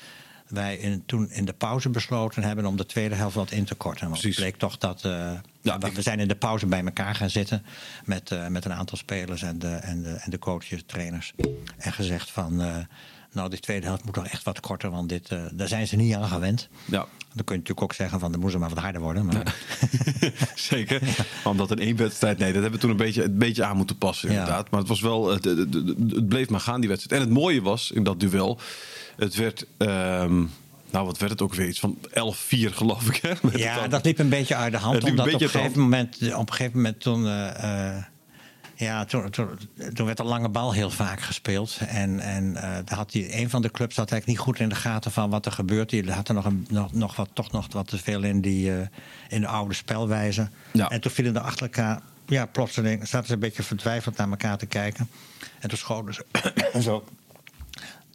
wij 0.47 0.75
in, 0.77 1.03
toen 1.05 1.31
in 1.31 1.45
de 1.45 1.53
pauze 1.53 1.89
besloten 1.89 2.43
hebben 2.43 2.65
om 2.65 2.77
de 2.77 2.85
tweede 2.85 3.15
helft 3.15 3.35
wat 3.35 3.51
in 3.51 3.65
te 3.65 3.75
korten. 3.75 4.09
Want 4.09 4.21
het 4.21 4.35
bleek 4.35 4.57
toch 4.57 4.77
dat. 4.77 5.05
eh, 5.05 5.31
Ja, 5.61 5.77
we, 5.77 5.87
ik- 5.87 5.95
zijn 6.01 6.19
in 6.19 6.27
de 6.27 6.35
pauze 6.35 6.65
bij 6.65 6.83
elkaar 6.83 7.15
gaan 7.15 7.29
zitten 7.29 7.63
met, 8.05 8.31
eh, 8.31 8.47
met 8.47 8.65
een 8.65 8.73
aantal 8.73 8.97
spelers 8.97 9.41
en 9.41 9.59
de, 9.59 9.67
en 9.67 10.01
de, 10.03 10.09
en 10.09 10.31
de 10.31 10.39
coaches, 10.39 10.83
trainers. 10.85 11.33
En 11.77 11.93
gezegd 11.93 12.31
van. 12.31 12.61
eh, 12.61 12.75
nou, 13.31 13.49
die 13.49 13.59
tweede 13.59 13.85
helft 13.85 14.03
moet 14.05 14.13
toch 14.13 14.27
echt 14.27 14.43
wat 14.43 14.59
korter, 14.59 14.89
want 14.89 15.09
dit, 15.09 15.29
daar 15.53 15.67
zijn 15.67 15.87
ze 15.87 15.95
niet 15.95 16.15
aan 16.15 16.27
gewend. 16.27 16.69
Ja. 16.85 17.05
Dan 17.33 17.45
kun 17.45 17.55
je 17.55 17.61
natuurlijk 17.61 17.81
ook 17.81 17.93
zeggen 17.93 18.19
van, 18.19 18.31
dan 18.31 18.39
moet 18.41 18.51
ze 18.51 18.57
maar 18.57 18.69
wat 18.69 18.77
harder 18.77 19.01
worden. 19.01 19.25
Maar, 19.25 19.55
Zeker. 20.55 21.01
Omdat 21.43 21.71
in 21.71 21.79
één 21.79 21.95
wedstrijd, 21.95 22.37
nee, 22.37 22.51
dat 22.53 22.61
hebben 22.61 22.79
we 22.79 22.85
toen 22.85 22.89
een 22.95 23.05
beetje, 23.05 23.23
een 23.23 23.37
beetje 23.37 23.63
aan 23.63 23.77
moeten 23.77 23.97
passen, 23.97 24.29
inderdaad. 24.29 24.69
Maar 24.71 24.79
het 24.79 24.89
was 24.89 25.01
wel, 25.01 25.27
het, 25.29 25.43
het, 25.45 25.57
het- 25.73 25.73
het 25.97 26.27
bleef 26.27 26.49
maar 26.49 26.59
gaan, 26.59 26.79
die 26.79 26.89
wedstrijd. 26.89 27.21
En 27.21 27.27
het 27.27 27.37
mooie 27.37 27.61
was 27.61 27.91
in 27.91 28.03
dat 28.03 28.19
duel, 28.19 28.59
het 29.17 29.35
werd, 29.35 29.65
ehm, 29.77 30.37
nou 30.91 31.05
wat 31.05 31.17
werd 31.17 31.31
het 31.31 31.41
ook 31.41 31.53
weer, 31.53 31.67
iets 31.67 31.79
van 31.79 31.97
11-4 32.09 32.73
geloof 32.73 33.07
ik. 33.07 33.15
Hè, 33.15 33.33
Ja, 33.59 33.87
dat 33.87 34.05
liep 34.05 34.19
een 34.19 34.29
beetje 34.29 34.55
uit 34.55 34.71
de 34.71 34.77
hand. 34.77 34.93
Het 34.95 35.03
liep 35.03 35.13
een 35.13 35.19
omdat 35.19 35.33
op 35.33 35.41
een, 35.41 35.49
gegeven 35.49 35.81
moment, 35.81 36.33
op 36.33 36.49
een 36.49 36.53
gegeven 36.53 36.75
moment 36.75 36.99
toen. 37.01 37.25
eh, 37.25 37.95
eh, 37.95 38.03
ja, 38.77 39.05
toen, 39.05 39.29
toen, 39.29 39.47
toen 39.93 40.05
werd 40.05 40.17
de 40.17 40.23
lange 40.23 40.49
bal 40.49 40.73
heel 40.73 40.89
vaak 40.89 41.21
gespeeld. 41.21 41.77
En, 41.87 42.19
en 42.19 42.55
eh, 42.55 42.61
daar 42.61 42.97
had 42.97 43.11
die, 43.11 43.37
een 43.37 43.49
van 43.49 43.61
de 43.61 43.71
clubs 43.71 43.95
had 43.95 44.11
eigenlijk 44.11 44.39
niet 44.39 44.47
goed 44.47 44.59
in 44.59 44.69
de 44.69 44.75
gaten 44.75 45.11
van 45.11 45.29
wat 45.29 45.45
er 45.45 45.51
gebeurt. 45.51 45.89
Die 45.89 46.11
had 46.11 46.27
er 46.27 46.33
nog, 46.33 46.45
een, 46.45 46.65
nog, 46.69 46.93
nog 46.93 47.15
wat, 47.15 47.29
toch 47.33 47.51
nog 47.51 47.67
wat 47.71 47.87
te 47.87 47.97
veel 47.97 48.23
in, 48.23 48.41
die, 48.41 48.71
eh, 48.71 48.87
in 49.29 49.41
de 49.41 49.47
oude 49.47 49.73
spelwijze. 49.73 50.49
Ja. 50.73 50.89
En 50.89 51.01
toen 51.01 51.11
vielen 51.11 51.35
er 51.35 51.41
achter 51.41 51.63
elkaar, 51.63 52.01
ja, 52.25 52.45
plotseling 52.45 53.07
zaten 53.07 53.27
ze 53.27 53.33
een 53.33 53.39
beetje 53.39 53.63
vertwijfeld 53.63 54.17
naar 54.17 54.29
elkaar 54.29 54.57
te 54.57 54.65
kijken. 54.65 55.09
En 55.59 55.69
toen 55.69 55.77
schoten 55.77 56.13
ze 56.13 56.25
zo. 56.81 57.03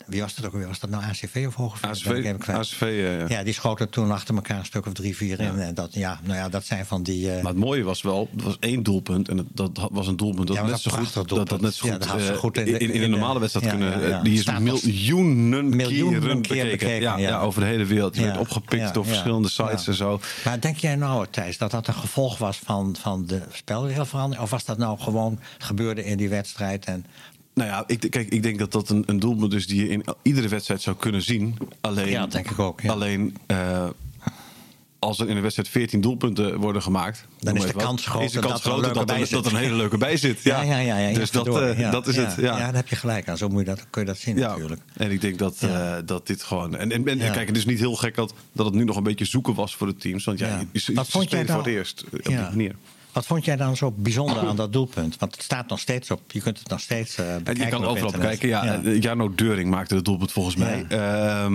Wie 0.07 0.21
was 0.21 0.35
dat 0.35 0.45
ook 0.47 0.53
weer? 0.53 0.67
Was 0.67 0.79
dat 0.81 0.91
nou 0.91 1.03
ACV 1.05 1.45
of 1.47 1.55
Hogeveen? 1.55 1.91
ACV. 1.91 2.49
ACV, 2.49 2.81
ja, 2.81 2.89
ja. 3.19 3.25
Ja, 3.29 3.43
die 3.45 3.55
schoten 3.55 3.89
toen 3.91 4.11
achter 4.11 4.35
elkaar 4.35 4.59
een 4.59 4.65
stuk 4.65 4.87
of 4.87 4.93
drie, 4.93 5.17
vier 5.17 5.41
in. 5.41 5.59
En 5.59 5.75
dat, 5.75 5.95
ja, 5.95 6.21
nou 6.23 6.37
ja, 6.39 6.49
dat 6.49 6.65
zijn 6.65 6.87
van 6.87 7.03
die... 7.03 7.31
eh, 7.33 7.43
Maar 7.43 7.53
het 7.53 7.61
mooie 7.61 7.83
was 7.83 8.03
wel, 8.03 8.29
er 8.39 8.45
was 8.45 8.57
één 8.61 8.83
doelpunt. 8.83 9.29
En 9.29 9.49
dat 9.55 9.89
was 9.93 10.07
een 10.07 10.17
doelpunt 10.17 10.47
dat 10.49 10.57
Ja, 10.57 10.63
net 10.67 10.81
zo 10.81 10.91
goed, 10.91 11.15
dat, 11.15 11.49
dat 11.49 11.61
net 11.61 11.75
zo 11.75 11.87
Ja, 11.87 11.93
goed, 12.07 12.21
eh, 12.29 12.37
goed 12.37 12.57
in 12.59 12.65
de- 12.65 12.79
in, 12.79 12.91
in 12.93 13.03
een 13.03 13.11
normale 13.11 13.39
wedstrijd 13.41 13.67
ja, 13.67 13.73
kunnen. 13.73 14.01
ja, 14.01 14.07
ja. 14.09 14.17
eh, 14.19 14.23
Die 14.25 14.39
is 14.39 14.45
miljoenen, 14.59 15.77
Miljoenen 15.77 16.21
keren 16.21 16.41
keer 16.43 16.55
bekeken. 16.65 16.71
bekeken, 16.71 17.01
ja, 17.03 17.17
ja. 17.19 17.29
ja. 17.29 17.41
over 17.41 17.61
de 17.61 17.67
hele 17.67 17.85
wereld. 17.85 18.13
Die 18.15 18.23
Ja, 18.23 18.29
werd 18.29 18.41
opgepikt 18.41 18.83
ja, 18.83 18.91
door 18.93 19.05
ja. 19.05 19.09
verschillende 19.11 19.49
sites 19.49 19.85
Ja. 19.85 19.91
en 19.91 19.95
zo. 19.95 20.21
Maar 20.45 20.61
denk 20.61 20.77
jij 20.77 20.97
nou, 20.97 21.27
Thijs, 21.31 21.59
dat 21.59 21.71
dat 21.71 21.87
een 21.87 21.95
gevolg 21.95 22.39
was 22.39 22.59
van, 22.65 22.97
van 23.01 23.27
de 23.27 23.43
spelregelverandering? 23.53 24.43
Of 24.45 24.51
was 24.51 24.65
dat 24.65 24.79
nou 24.79 24.99
gewoon 24.99 25.39
gebeurde 25.59 26.05
in 26.05 26.17
die 26.17 26.29
wedstrijd? 26.29 26.85
En, 26.85 27.05
Nou 27.55 27.69
ja, 27.69 27.85
ik, 27.87 28.11
kijk, 28.11 28.29
ik 28.29 28.43
denk 28.43 28.59
dat 28.59 28.73
dat 28.73 28.89
een, 28.89 29.03
een 29.07 29.19
doelpunt 29.19 29.53
is 29.53 29.67
die 29.67 29.83
je 29.83 29.89
in 29.89 30.05
iedere 30.23 30.49
wedstrijd 30.49 30.83
zou 30.83 30.97
kunnen 30.97 31.23
zien. 31.23 31.57
Alleen, 31.81 32.09
Ja, 32.09 32.27
denk 32.27 32.51
ik 32.51 32.59
ook, 32.59 32.81
ja. 32.81 32.91
Alleen 32.93 33.37
eh, 33.47 33.89
als 34.99 35.21
er 35.21 35.29
in 35.29 35.37
een 35.37 35.43
wedstrijd 35.43 35.69
14 35.69 36.01
doelpunten 36.01 36.59
worden 36.59 36.83
gemaakt, 36.83 37.27
noem 37.41 37.57
is 37.57 37.63
de 37.67 37.73
wat, 37.73 37.83
kans 37.83 38.07
groter 38.07 38.25
is 38.27 38.33
de 38.33 38.39
kans 38.41 38.63
dat 38.63 38.63
dat, 38.95 39.11
er, 39.11 39.37
er 39.37 39.47
een 39.47 39.57
hele 39.57 39.75
leuke 39.75 39.99
bij 39.99 40.17
zit. 40.17 40.43
ja, 40.43 40.63
ja, 40.63 40.79
ja. 40.79 40.97
ja, 40.99 41.15
dus 41.19 41.31
dat, 41.31 41.47
eh, 41.47 41.91
dat 41.91 42.07
is 42.07 42.17
het. 42.17 42.35
Ja. 42.37 42.43
Ja, 42.43 42.59
daar 42.59 42.75
heb 42.75 42.89
je 42.89 42.97
gelijk 42.97 43.29
aan. 43.29 43.37
Zo 43.37 43.49
moet 43.49 43.59
je 43.61 43.65
dat, 43.67 43.87
kun 43.91 44.01
je 44.01 44.07
dat 44.07 44.19
zien 44.19 44.37
natuurlijk. 44.37 44.81
en 44.97 45.11
ik 45.11 45.21
denk 45.21 45.39
dat, 45.39 45.57
eh, 45.63 45.97
dat 46.05 46.27
dit 46.27 46.43
gewoon. 46.43 46.77
En, 46.77 46.93
en, 46.93 47.09
en 47.09 47.19
Ja. 47.19 47.31
kijk, 47.31 47.49
het 47.49 47.57
is 47.57 47.65
niet 47.65 47.79
heel 47.79 47.95
gek 47.97 48.15
dat, 48.15 48.35
dat 48.53 48.67
het 48.67 48.75
nu 48.75 48.85
nog 48.85 48.97
een 48.97 49.03
beetje 49.03 49.25
zoeken 49.25 49.55
was 49.55 49.77
voor 49.77 49.87
de 49.87 49.97
teams. 49.97 50.25
Want 50.25 50.39
ja, 50.39 50.59
je, 50.59 50.67
je, 50.73 51.05
voor 51.05 51.27
dan- 51.47 51.57
het 51.57 51.67
eerst 51.67 52.05
op 52.13 52.25
die 52.25 52.37
manier. 52.37 52.75
Wat 53.13 53.27
vond 53.27 53.45
jij 53.45 53.57
dan 53.57 53.77
zo 53.77 53.91
bijzonder 53.97 54.39
aan 54.39 54.57
dat 54.57 54.73
doelpunt? 54.73 55.17
Want 55.19 55.33
het 55.35 55.43
staat 55.43 55.69
nog 55.69 55.79
steeds 55.81 56.11
op. 56.11 56.21
Je 56.33 56.41
kunt 56.41 56.59
het 56.59 56.69
nog 56.69 56.81
steeds 56.81 57.17
eh 57.17 57.27
bekijken. 57.27 57.55
En 57.55 57.61
je 57.65 57.69
kan 57.71 57.85
op 57.85 57.91
overal 57.91 58.11
kijken. 58.21 58.49
Ja, 58.49 58.83
eh, 58.83 59.01
Jarno 59.03 59.35
Deuring 59.35 59.71
maakte 59.71 59.95
het 59.95 60.05
doelpunt 60.05 60.33
volgens 60.33 60.57
mij. 60.57 60.85
Ehm, 60.89 61.53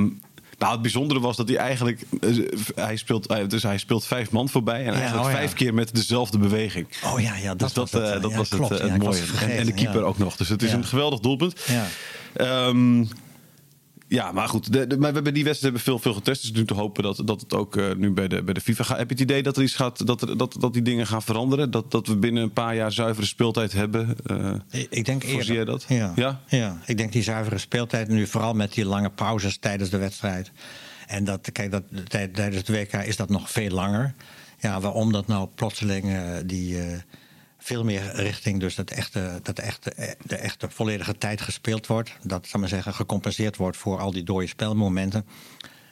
nou, 0.57 0.71
het 0.71 0.81
bijzondere 0.81 1.19
was 1.19 1.37
dat 1.37 1.47
hij 1.47 1.57
eigenlijk. 1.57 2.01
eh, 2.21 2.29
hij, 2.75 2.95
speelt, 2.97 3.49
dus 3.49 3.63
hij 3.63 3.77
speelt 3.77 4.05
vijf 4.05 4.31
man 4.31 4.49
voorbij. 4.49 4.85
En 4.85 4.93
eigenlijk 4.93 5.25
oh 5.25 5.31
ja. 5.31 5.37
vijf 5.37 5.53
keer 5.53 5.73
met 5.73 5.95
dezelfde 5.95 6.37
beweging. 6.37 6.87
Oh 7.05 7.19
ja, 7.21 7.35
ja 7.35 7.47
dat 7.49 7.59
dus 7.59 7.73
dat, 7.73 7.91
was 7.91 8.09
het. 8.11 8.21
dat 8.21 8.31
Ja, 8.31 8.37
was 8.37 8.49
klopt. 8.49 8.69
het, 8.69 8.79
Ja, 8.87 8.97
mooie. 8.97 9.19
het 9.21 9.41
En, 9.41 9.57
en 9.57 9.65
de 9.65 9.73
keeper 9.73 9.99
ja. 9.99 10.05
ook 10.05 10.17
nog. 10.17 10.35
Dus 10.35 10.49
het 10.49 10.63
is 10.63 10.71
Ja. 10.71 10.77
een 10.77 10.85
geweldig 10.85 11.19
doelpunt. 11.19 11.61
Ja. 11.67 11.85
Ehm, 12.33 13.05
ja, 14.07 14.31
maar 14.31 14.47
goed. 14.49 14.73
De, 14.73 14.87
de- 14.87 14.97
maar 14.97 15.07
we 15.09 15.15
hebben 15.15 15.33
die 15.33 15.43
wedstrijd 15.43 15.73
hebben 15.73 15.93
veel, 15.93 15.99
veel 15.99 16.13
getest. 16.13 16.41
Dus 16.41 16.51
nu 16.51 16.65
te 16.65 16.73
hopen 16.73 17.03
dat, 17.03 17.21
dat 17.25 17.41
het 17.41 17.53
ook 17.53 17.75
eh, 17.77 17.85
nu 17.95 18.11
bij 18.11 18.27
de, 18.27 18.43
bij 18.43 18.53
de 18.53 18.61
FIFA 18.61 18.83
gaat. 18.83 18.97
Heb 18.97 19.07
je 19.09 19.13
het 19.13 19.23
idee 19.23 19.43
dat 19.43 19.57
er 19.57 19.63
iets 19.63 19.75
gaat, 19.75 20.05
dat, 20.07 20.33
dat, 20.37 20.55
dat 20.59 20.73
die 20.73 20.81
dingen 20.81 21.07
gaan 21.07 21.21
veranderen? 21.21 21.71
Dat, 21.71 21.91
dat 21.91 22.07
we 22.07 22.17
binnen 22.17 22.43
een 22.43 22.51
paar 22.53 22.75
jaar 22.75 22.91
zuivere 22.91 23.25
speeltijd 23.27 23.71
hebben? 23.73 24.15
Eh, 24.25 24.53
Ik- 24.89 25.05
denk 25.05 25.07
eerder. 25.07 25.29
Voorzie 25.29 25.53
jij 25.53 25.65
dat? 25.65 25.85
Ja. 25.87 26.11
Ja? 26.15 26.41
ja. 26.47 26.81
Ik 26.85 26.97
denk 26.97 27.11
die 27.11 27.23
zuivere 27.23 27.57
speeltijd 27.57 28.07
nu 28.07 28.27
vooral 28.27 28.53
met 28.53 28.73
die 28.73 28.85
lange 28.85 29.09
pauzes 29.09 29.57
tijdens 29.57 29.89
de 29.89 29.97
wedstrijd. 29.97 30.51
En 31.07 31.23
dat, 31.23 31.51
kijk, 31.51 31.71
dat, 31.71 31.83
tij- 32.07 32.27
tijdens 32.27 32.57
het 32.67 32.69
WK 32.69 32.93
is 32.93 33.15
dat 33.15 33.29
nog 33.29 33.51
veel 33.51 33.69
langer. 33.69 34.13
Ja, 34.59 34.79
waarom 34.79 35.11
dat 35.11 35.27
nou 35.27 35.47
plotseling 35.55 36.05
eh, 36.09 36.21
die 36.45 36.77
veel 37.67 37.83
meer 37.83 38.11
richting 38.15 38.59
dus 38.59 38.75
dat 38.75 38.89
echte, 38.91 39.39
dat 39.43 39.59
echte, 39.59 39.89
eh, 39.91 40.11
de 40.25 40.35
echte 40.35 40.69
volledige 40.69 41.17
tijd 41.17 41.41
gespeeld 41.41 41.87
wordt. 41.87 42.17
Dat, 42.23 42.47
zal 42.47 42.59
maar 42.59 42.69
zeggen, 42.69 42.93
gecompenseerd 42.93 43.57
wordt 43.57 43.77
voor 43.77 43.99
al 43.99 44.11
die 44.11 44.23
dode 44.23 44.47
spelmomenten. 44.47 45.25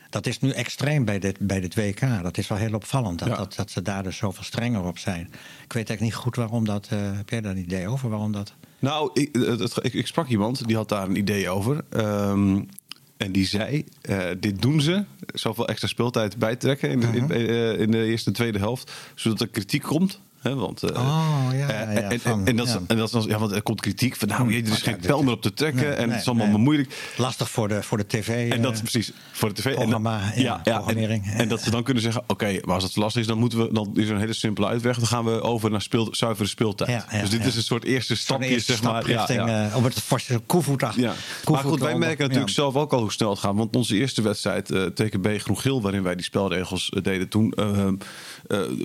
Dat 0.10 0.26
is 0.26 0.40
nu 0.40 0.50
extreem 0.52 1.06
bij 1.06 1.20
dit, 1.20 1.40
bij 1.40 1.60
dit 1.60 1.76
WK. 1.76 2.00
Dat 2.24 2.38
is 2.38 2.48
wel 2.48 2.58
heel 2.58 2.74
opvallend 2.74 3.20
dat, 3.20 3.28
Ja. 3.28 3.36
dat, 3.36 3.54
dat 3.56 3.72
ze 3.72 3.82
daar 3.82 4.04
dus 4.04 4.18
zoveel 4.18 4.44
strenger 4.44 4.84
op 4.84 4.98
zijn. 4.98 5.22
Ik 5.64 5.74
weet 5.74 5.90
eigenlijk 5.90 6.02
niet 6.02 6.14
goed 6.16 6.36
waarom 6.36 6.66
dat. 6.66 6.88
eh, 6.90 7.00
heb 7.16 7.30
jij 7.30 7.42
daar 7.42 7.52
een 7.52 7.58
idee 7.58 7.88
over 7.88 8.10
waarom 8.10 8.32
dat? 8.32 8.54
Nou, 8.80 9.10
ik, 9.14 9.30
het- 9.36 9.60
het- 9.60 9.80
ik, 9.86 9.94
ik 9.94 10.08
sprak 10.08 10.28
iemand 10.28 10.68
die 10.68 10.76
had 10.76 10.90
daar 10.90 11.08
een 11.08 11.16
idee 11.18 11.50
over. 11.50 11.84
Ehm, 11.90 12.62
en 13.18 13.32
die 13.32 13.46
zei: 13.46 13.86
eh, 14.02 14.20
Dit 14.40 14.62
doen 14.62 14.82
ze, 14.82 15.06
zoveel 15.34 15.68
extra 15.68 15.88
speeltijd 15.88 16.38
bijtrekken 16.38 16.90
in 16.90 17.00
de, 17.00 17.08
in, 17.08 17.32
eh, 17.32 17.80
in 17.80 17.92
de 17.92 18.06
eerste 18.06 18.30
en 18.30 18.36
tweede 18.36 18.60
helft, 18.60 18.92
zodat 19.16 19.42
er 19.42 19.48
kritiek 19.48 19.82
komt. 19.84 20.20
Hè, 20.46 20.56
want, 20.56 20.84
eh, 20.84 20.90
Oh, 21.00 21.48
ja, 21.52 21.68
eh, 21.68 21.68
ja, 21.68 22.02
en, 22.02 22.10
en, 22.12 22.20
van, 22.20 22.46
en 22.48 22.56
dat, 22.56 22.68
is- 22.68 22.74
ja. 22.74 22.82
en 22.88 22.98
dat 22.98 23.06
is 23.06 23.12
dan- 23.12 23.26
ja, 23.28 23.38
want 23.40 23.52
er 23.52 23.62
komt 23.62 23.82
kritiek 23.82 24.16
van, 24.16 24.28
nou, 24.28 24.54
er 24.54 24.68
is 24.72 24.82
geen 24.82 24.98
pijl 25.00 25.24
meer 25.24 25.34
op 25.34 25.42
te 25.42 25.54
trekken 25.54 25.82
Nee, 25.84 25.92
en 25.92 26.02
nee, 26.02 26.12
het 26.12 26.22
is 26.22 26.28
allemaal 26.28 26.48
nee. 26.48 26.58
moeilijk. 26.58 27.14
Lastig 27.18 27.50
voor 27.50 27.68
de, 27.68 27.84
voor 27.84 27.98
de 27.98 28.08
tv. 28.08 28.52
En 28.52 28.62
dat 28.62 28.74
eh, 28.74 28.80
precies 28.80 29.12
voor 29.32 29.54
de 29.54 29.62
tv. 29.62 29.66
En 29.66 29.90
ja, 30.36 30.62
en, 30.64 30.72
programmering. 30.74 31.26
en 31.32 31.48
dat 31.48 31.62
ze 31.62 31.72
dan 31.72 31.84
kunnen 31.84 32.04
zeggen: 32.04 32.24
Oké, 32.28 32.60
maar 32.66 32.76
als 32.76 32.84
het 32.84 32.96
lastig 32.96 33.22
is, 33.22 33.28
dan, 33.28 33.38
moeten 33.38 33.60
we, 33.60 33.74
dan 33.74 33.92
is 33.96 34.08
er 34.08 34.14
een 34.14 34.20
hele 34.20 34.34
simpele 34.34 34.68
uitweg. 34.68 34.98
Dan 34.98 35.08
gaan 35.08 35.26
we 35.26 35.42
over 35.42 35.72
naar 35.72 35.82
speel, 35.82 36.08
zuivere 36.12 36.48
speeltijd. 36.48 36.90
Ja, 36.90 37.06
ja, 37.12 37.22
dus 37.22 37.30
dit 37.30 37.42
ja. 37.42 37.46
is 37.48 37.56
een 37.56 37.64
soort 37.64 37.84
eerste 37.84 38.16
stapje, 38.16 38.48
eerste 38.48 38.72
zeg 38.72 38.82
maar. 38.84 39.04
richting, 39.06 39.40
ja, 39.40 39.62
ja. 39.64 39.76
om 39.76 39.84
het 39.84 40.02
forse 40.02 40.42
koevoet 40.46 40.84
achter. 40.84 41.02
Ja. 41.02 41.14
Maar 41.52 41.64
goed, 41.64 41.80
wij 41.80 41.98
merken 41.98 42.22
natuurlijk 42.22 42.48
ja. 42.50 42.54
zelf 42.56 42.76
ook 42.76 42.94
al 42.94 43.00
hoe 43.02 43.12
snel 43.12 43.30
het 43.30 43.40
gaat. 43.40 43.56
Want 43.56 43.76
onze 43.76 43.96
eerste 43.96 44.22
wedstrijd, 44.22 44.72
eh 44.72 44.84
TKB 44.84 45.28
Groen-Geel, 45.38 45.82
waarin 45.82 46.04
wij 46.04 46.16
die 46.16 46.26
spelregels 46.26 46.92
deden 47.02 47.30
toen, 47.30 47.54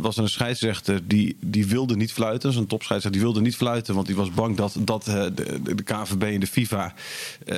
was 0.01 0.17
er 0.17 0.23
een 0.23 0.29
scheidsrechter 0.29 1.09
die, 1.09 1.37
die 1.51 1.67
wilde 1.67 1.97
niet 1.97 2.13
fluiten. 2.13 2.53
Zo'n 2.53 2.67
topscheidsrechter 2.67 3.21
die 3.21 3.31
wilde 3.31 3.41
niet 3.47 3.57
fluiten, 3.57 3.95
want 3.95 4.07
die 4.07 4.17
was 4.17 4.31
bang 4.31 4.57
dat, 4.57 4.77
dat 4.79 5.07
eh, 5.07 5.15
de, 5.35 5.61
de, 5.63 5.83
KVB 5.83 6.23
en 6.23 6.41
de 6.41 6.47
FIFA 6.47 6.95
eh, 7.47 7.57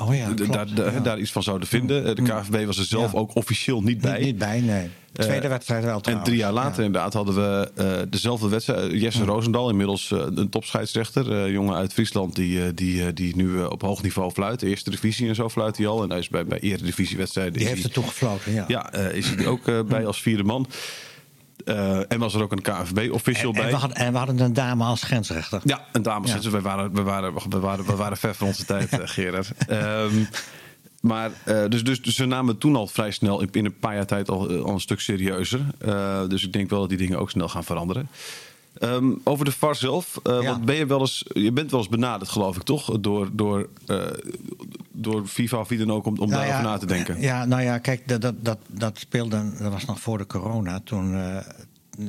Oh 0.00 0.14
ja, 0.16 0.32
klopt, 0.34 0.52
daar, 0.76 1.02
ja. 1.04 1.16
iets 1.16 1.32
van 1.32 1.42
zouden 1.42 1.68
vinden. 1.68 2.04
Eh, 2.06 2.14
De 2.14 2.22
KVB 2.22 2.66
was 2.66 2.78
er 2.78 2.84
zelf 2.84 3.12
Ja. 3.12 3.18
ook 3.18 3.34
officieel 3.34 3.82
niet 3.82 4.00
bij. 4.00 4.16
Niet, 4.16 4.24
niet 4.26 4.38
bij, 4.38 4.60
nee. 4.60 4.88
Tweede 5.12 5.48
wedstrijd 5.48 5.84
wel 5.84 5.94
En 5.96 6.02
trouwens. 6.02 6.28
drie 6.28 6.40
jaar 6.40 6.52
later 6.52 6.80
Ja. 6.80 6.86
inderdaad 6.86 7.12
hadden 7.12 7.34
we 7.34 8.06
dezelfde 8.10 8.48
wedstrijd. 8.48 8.92
Jesse 8.92 9.24
Roosendaal, 9.24 9.70
inmiddels 9.70 10.10
eh, 10.12 10.24
een 10.34 10.48
topscheidsrechter. 10.48 11.50
jongen 11.50 11.74
uit 11.76 11.92
Friesland 11.92 12.34
die, 12.34 12.74
die, 12.74 13.12
die 13.12 13.36
nu 13.36 13.62
op 13.64 13.82
hoog 13.82 14.02
niveau 14.02 14.30
fluit. 14.30 14.60
De 14.60 14.66
eerste 14.68 14.90
divisie 14.90 15.28
en 15.28 15.34
zo 15.34 15.48
fluit 15.48 15.76
hij 15.76 15.86
al. 15.86 16.02
En 16.02 16.10
hij 16.10 16.18
is 16.18 16.28
bij, 16.28 16.46
bij 16.46 16.58
eredivisiewedstrijden... 16.60 17.52
Die 17.52 17.66
heeft 17.66 17.78
hij- 17.78 17.88
er 17.88 17.94
toegefloten, 17.94 18.52
ja. 18.52 18.64
Ja, 18.68 18.92
eh, 18.92 19.16
is 19.16 19.28
hij 19.28 19.36
er 19.38 19.46
ook 19.46 19.88
bij 19.88 20.06
als 20.06 20.22
vierde 20.22 20.42
man. 20.44 20.66
Eh, 21.64 22.12
en 22.12 22.18
was 22.18 22.34
er 22.34 22.42
ook 22.42 22.52
een 22.52 22.62
KNVB-official 22.62 23.52
En, 23.52 23.60
bij. 23.60 23.64
en, 23.64 23.70
we 23.70 23.76
hadden, 23.76 23.96
en 23.96 24.12
we 24.12 24.18
hadden 24.18 24.40
een 24.40 24.52
dame 24.52 24.84
als 24.84 25.02
grensrechter. 25.02 25.60
Ja, 25.64 25.84
een 25.92 26.02
dames. 26.02 26.30
Ja. 26.30 26.36
Dus 26.36 26.46
wij 26.46 26.60
waren, 26.60 26.94
we, 26.94 27.02
waren, 27.02 27.34
we, 27.48 27.58
waren, 27.58 27.84
we 27.84 27.96
waren 27.96 28.16
ver 28.16 28.34
van 28.34 28.46
onze 28.46 28.64
tijd, 28.64 28.88
eh, 28.88 28.98
Gerard. 29.04 29.50
Ehm, 29.66 30.24
maar 31.00 31.30
eh, 31.44 31.64
dus, 31.68 31.84
dus, 31.84 32.02
dus 32.02 32.14
ze 32.14 32.24
namen 32.24 32.58
toen 32.58 32.76
al 32.76 32.86
vrij 32.86 33.10
snel, 33.10 33.42
in, 33.50 33.64
een 33.64 33.78
paar 33.78 33.94
jaar 33.94 34.06
tijd, 34.06 34.28
al, 34.28 34.48
al 34.48 34.72
een 34.72 34.80
stuk 34.80 35.00
serieuzer. 35.00 35.60
Dus 36.28 36.44
ik 36.44 36.52
denk 36.52 36.70
wel 36.70 36.80
dat 36.80 36.88
die 36.88 36.98
dingen 36.98 37.18
ook 37.18 37.30
snel 37.30 37.48
gaan 37.48 37.64
veranderen. 37.64 38.08
Ehm, 38.78 39.12
over 39.24 39.44
de 39.44 39.52
VAR 39.52 39.74
zelf. 39.76 40.18
eh, 40.22 40.32
Ja. 40.32 40.42
want 40.42 40.64
ben 40.64 40.74
je, 40.76 40.86
wel 40.86 41.00
eens, 41.00 41.24
je 41.32 41.52
bent 41.52 41.70
wel 41.70 41.80
eens 41.80 41.88
benaderd, 41.88 42.30
geloof 42.30 42.56
ik, 42.56 42.62
toch? 42.62 43.00
Door, 43.00 43.28
door, 43.32 43.68
eh, 43.86 44.04
door 44.92 45.26
FIFA 45.26 45.58
of 45.58 45.68
wie 45.68 45.78
dan 45.78 45.92
ook, 45.92 46.06
om, 46.06 46.12
om 46.12 46.18
Nou 46.18 46.30
daarover 46.30 46.62
ja, 46.64 46.70
na 46.70 46.78
te 46.78 46.86
denken. 46.86 47.20
Ja, 47.20 47.44
nou 47.44 47.62
ja, 47.62 47.78
kijk, 47.78 48.08
dat, 48.08 48.20
dat, 48.20 48.34
dat, 48.44 48.58
dat 48.66 48.98
speelde, 48.98 49.52
dat 49.58 49.72
was 49.72 49.84
nog 49.84 50.00
voor 50.00 50.18
de 50.18 50.26
corona. 50.26 50.80
Toen, 50.84 51.14
eh, 51.14 51.36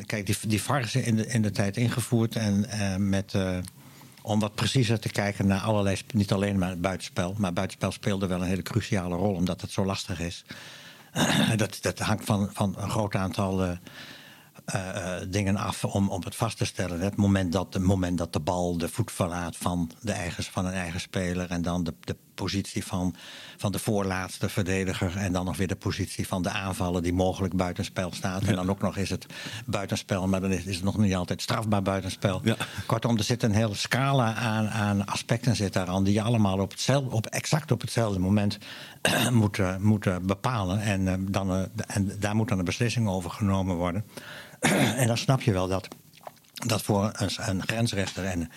kijk, 0.06 0.25
die, 0.25 0.36
die 0.47 0.62
VAR 0.62 0.82
is 0.82 0.95
in 0.95 1.15
de, 1.15 1.27
in 1.27 1.41
de 1.41 1.51
tijd 1.51 1.77
ingevoerd. 1.77 2.36
En 2.36 2.65
met, 3.10 3.36
om 4.21 4.39
wat 4.39 4.56
preciezer 4.56 4.99
te 4.99 5.10
kijken 5.10 5.47
naar 5.47 5.60
allerlei, 5.62 5.97
niet 6.13 6.32
alleen 6.32 6.58
maar 6.58 6.69
het 6.69 6.82
buitenspel. 6.82 7.36
Maar 7.38 7.53
buitenspel 7.53 7.91
speelde 7.91 8.27
wel 8.27 8.41
een 8.41 8.47
hele 8.47 8.62
cruciale 8.62 9.15
rol, 9.15 9.34
omdat 9.34 9.62
het 9.62 9.71
zo 9.71 9.86
lastig 9.86 10.19
is. 10.19 10.45
dat, 11.56 11.77
dat 11.82 11.99
hangt 11.99 12.25
van, 12.25 12.49
van 12.53 12.75
een 12.77 12.89
groot 12.89 13.15
aantal 13.15 13.77
eh, 14.67 15.15
dingen 15.27 15.56
af 15.56 15.86
om, 15.86 16.10
om 16.10 16.23
het 16.23 16.36
vast 16.36 16.58
te 16.58 16.65
stellen. 16.65 16.99
Het 16.99 17.15
moment 17.15 17.51
dat, 17.51 17.73
het 17.73 17.84
moment 17.84 18.17
dat 18.17 18.34
de 18.34 18.39
bal 18.39 18.77
de 18.77 18.89
voet 18.89 19.12
verlaat 19.12 19.58
van, 19.58 19.91
de 20.01 20.12
eigen, 20.12 20.43
van 20.43 20.65
een 20.65 20.73
eigen 20.73 20.99
speler. 20.99 21.49
En 21.49 21.62
dan 21.62 21.84
de, 21.84 21.93
de 21.99 22.15
positie 22.38 22.86
van, 22.86 23.15
van 23.58 23.71
de 23.71 23.80
voorlaatste 23.80 24.50
verdediger. 24.50 25.17
En 25.17 25.32
dan 25.34 25.45
nog 25.45 25.58
weer 25.58 25.67
de 25.67 25.76
positie 25.76 26.28
van 26.28 26.41
de 26.41 26.50
aanvaller 26.50 27.02
die 27.02 27.13
mogelijk 27.13 27.56
buitenspel 27.56 28.13
staat. 28.13 28.43
En 28.43 28.56
dan 28.56 28.69
ook 28.69 28.82
nog 28.82 28.97
is 28.97 29.10
het 29.10 29.26
buitenspel, 29.65 30.28
maar 30.28 30.41
dan 30.41 30.52
is, 30.52 30.63
is 30.63 30.76
het 30.76 30.84
nog 30.84 30.97
niet 30.97 31.15
altijd 31.15 31.41
strafbaar 31.41 31.82
buitenspel. 31.82 32.41
Ja. 32.43 32.56
Kortom, 32.86 33.17
er 33.17 33.23
zit 33.23 33.43
een 33.43 33.52
hele 33.52 33.76
scala 33.76 34.34
aan, 34.34 34.69
aan 34.69 35.06
aspecten 35.06 35.56
zit 35.56 35.73
daaraan 35.73 36.04
die 36.04 36.13
je 36.13 36.21
allemaal 36.21 36.60
op 36.60 36.71
hetzelfde, 36.71 37.15
op, 37.15 37.26
exact 37.26 37.71
op 37.71 37.82
hetzelfde 37.82 38.19
moment 38.19 38.58
moeten, 39.32 39.82
moeten 39.82 40.26
bepalen. 40.26 40.80
En, 40.80 41.08
eh, 41.08 41.13
dan, 41.19 41.52
eh, 41.52 41.62
en 41.88 42.12
daar 42.19 42.36
moet 42.36 42.50
dan 42.50 42.60
een 42.60 42.65
beslissing 42.65 43.08
over 43.08 43.30
genomen 43.30 43.76
worden. 43.76 44.06
en 45.02 45.08
dan 45.08 45.17
snap 45.17 45.41
je 45.41 45.54
wel 45.54 45.67
dat 45.67 45.88
dat 46.54 46.82
voor 46.82 47.12
een, 47.13 47.30
een 47.36 47.62
grensrechter 47.67 48.26
en, 48.26 48.52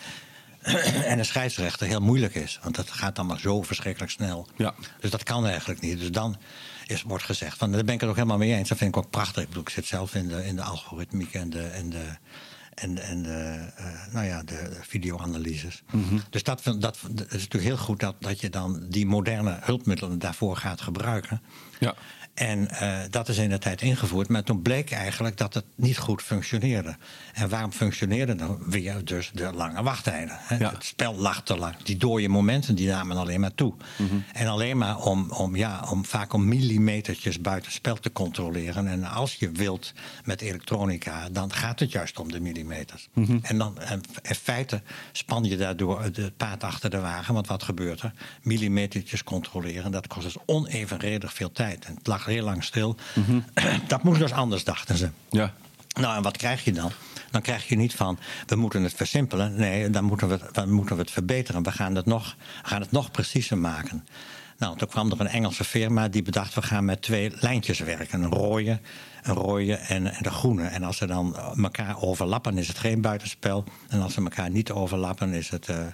en 0.62 1.18
een 1.18 1.24
scheidsrechter 1.24 1.86
heel 1.86 2.00
moeilijk 2.00 2.34
is. 2.34 2.58
Want 2.62 2.74
dat 2.74 2.90
gaat 2.90 3.16
dan 3.16 3.26
maar 3.26 3.40
zo 3.40 3.62
verschrikkelijk 3.62 4.12
snel. 4.12 4.48
Ja. 4.56 4.74
Dus 5.00 5.10
dat 5.10 5.22
kan 5.22 5.46
eigenlijk 5.46 5.80
niet. 5.80 5.98
Dus 5.98 6.10
dan 6.10 6.36
is, 6.86 7.02
wordt 7.02 7.24
gezegd, 7.24 7.58
van, 7.58 7.72
daar 7.72 7.84
ben 7.84 7.94
ik 7.94 8.00
het 8.00 8.08
ook 8.08 8.16
helemaal 8.16 8.38
mee 8.38 8.54
eens. 8.54 8.68
Dat 8.68 8.78
vind 8.78 8.96
ik 8.96 9.02
ook 9.02 9.10
prachtig. 9.10 9.42
Ik 9.42 9.48
bedoel, 9.48 9.62
ik 9.62 9.68
zit 9.68 9.86
zelf 9.86 10.14
in 10.14 10.28
de, 10.28 10.46
in 10.46 10.56
de 10.56 10.62
algoritmiek 10.62 11.34
en 11.34 11.50
de, 11.50 11.62
en 11.62 11.90
de, 11.90 12.16
en, 12.80 12.98
en 13.02 13.22
de, 13.22 13.58
eh, 13.76 13.84
nou 14.12 14.26
ja, 14.26 14.42
de 14.42 14.70
videoanalyses. 14.80 15.82
Dus 16.30 16.42
dat, 16.42 16.62
dat, 16.64 16.80
dat 16.80 16.96
is 17.16 17.30
natuurlijk 17.30 17.64
heel 17.64 17.76
goed 17.76 18.00
dat, 18.00 18.14
dat 18.18 18.40
je 18.40 18.50
dan 18.50 18.86
die 18.88 19.06
moderne 19.06 19.58
hulpmiddelen 19.60 20.18
daarvoor 20.18 20.56
gaat 20.56 20.80
gebruiken. 20.80 21.40
Ja. 21.78 21.94
En 22.34 22.68
eh, 22.68 22.98
dat 23.10 23.28
is 23.28 23.38
in 23.38 23.48
de 23.48 23.58
tijd 23.58 23.82
ingevoerd. 23.82 24.28
Maar 24.28 24.42
toen 24.42 24.62
bleek 24.62 24.90
eigenlijk 24.90 25.36
dat 25.36 25.54
het 25.54 25.64
niet 25.74 25.98
goed 25.98 26.22
functioneerde. 26.22 26.96
En 27.32 27.48
waarom 27.48 27.72
functioneerde 27.72 28.34
dan 28.34 28.58
weer 28.66 29.04
dus 29.04 29.30
de 29.34 29.52
lange 29.52 29.82
wachttijden? 29.82 30.36
Hè? 30.38 30.56
Ja. 30.56 30.70
Het 30.70 30.84
spel 30.84 31.14
lag 31.14 31.42
te 31.42 31.56
lang. 31.56 31.76
Die 31.82 31.96
dode 31.96 32.28
momenten 32.28 32.74
die 32.74 32.88
namen 32.88 33.16
alleen 33.16 33.40
maar 33.40 33.54
toe. 33.54 33.74
En 34.32 34.46
alleen 34.46 34.78
maar 34.78 34.98
om, 34.98 35.30
om, 35.30 35.56
ja, 35.56 35.86
om 35.90 36.04
vaak 36.04 36.32
om 36.32 36.48
millimetertjes 36.48 37.40
buiten 37.40 37.72
spel 37.72 37.96
te 37.96 38.12
controleren. 38.12 38.86
En 38.86 39.04
als 39.04 39.34
je 39.34 39.50
wilt 39.50 39.92
met 40.24 40.40
elektronica, 40.40 41.28
dan 41.28 41.52
gaat 41.52 41.80
het 41.80 41.92
juist 41.92 42.18
om 42.18 42.32
de 42.32 42.40
En 43.42 43.58
dan 43.58 43.76
in 44.22 44.34
feite 44.34 44.82
span 45.12 45.44
je 45.44 45.56
daardoor 45.56 46.02
het 46.02 46.36
paard 46.36 46.64
achter 46.64 46.90
de 46.90 46.98
wagen. 47.00 47.34
Want 47.34 47.46
wat 47.46 47.62
gebeurt 47.62 48.00
er? 48.00 48.12
Millimetertjes 48.42 49.24
controleren, 49.24 49.90
dat 49.92 50.06
kost 50.06 50.22
dus 50.24 50.36
onevenredig 50.46 51.32
veel 51.34 51.52
tijd. 51.52 51.84
En 51.84 51.94
het 51.94 52.06
lag 52.06 52.24
heel 52.24 52.44
lang 52.44 52.64
stil. 52.64 52.96
Dat 53.88 54.02
moest 54.02 54.20
dus 54.20 54.32
anders, 54.32 54.64
dachten 54.64 54.96
ze. 54.96 55.10
Ja. 55.30 55.54
Nou, 56.00 56.16
en 56.16 56.22
wat 56.22 56.36
krijg 56.36 56.64
je 56.64 56.72
dan? 56.72 56.92
Dan 57.30 57.40
krijg 57.42 57.68
je 57.68 57.76
niet 57.76 57.94
van, 57.94 58.18
we 58.46 58.56
moeten 58.56 58.82
het 58.82 58.94
versimpelen. 58.94 59.54
Nee, 59.56 59.90
dan 59.90 60.04
moeten 60.04 60.28
we, 60.28 60.34
het- 60.34 60.54
dan 60.54 60.70
moeten 60.70 60.96
we 60.96 61.02
het 61.02 61.10
verbeteren. 61.10 61.62
We 61.62 61.72
gaan 61.72 61.94
het, 61.94 62.06
nog, 62.06 62.36
we 62.62 62.68
gaan 62.68 62.80
het 62.80 62.90
nog 62.92 63.10
preciezer 63.10 63.58
maken. 63.58 64.06
Nou, 64.58 64.76
toen 64.78 64.88
kwam 64.88 65.10
er 65.10 65.20
een 65.20 65.26
Engelse 65.26 65.64
firma 65.64 66.08
die 66.08 66.22
bedacht... 66.22 66.54
we 66.54 66.62
gaan 66.62 66.84
met 66.84 67.02
twee 67.02 67.32
lijntjes 67.40 67.78
werken. 67.78 68.22
Een 68.22 68.30
rode, 68.30 68.80
een 69.22 69.34
rode 69.34 69.74
en, 69.74 70.06
en 70.06 70.22
de 70.22 70.30
groene. 70.30 70.66
En 70.66 70.82
als 70.82 70.96
ze 70.96 71.06
dan 71.06 71.36
elkaar 71.62 72.02
overlappen, 72.02 72.58
is 72.58 72.68
het 72.68 72.78
geen 72.78 73.00
buitenspel. 73.00 73.64
En 73.88 74.00
als 74.00 74.14
ze 74.14 74.22
elkaar 74.22 74.50
niet 74.50 74.70
overlappen, 74.70 75.32
is 75.32 75.48
het... 75.48 75.68
eh, 75.68 75.86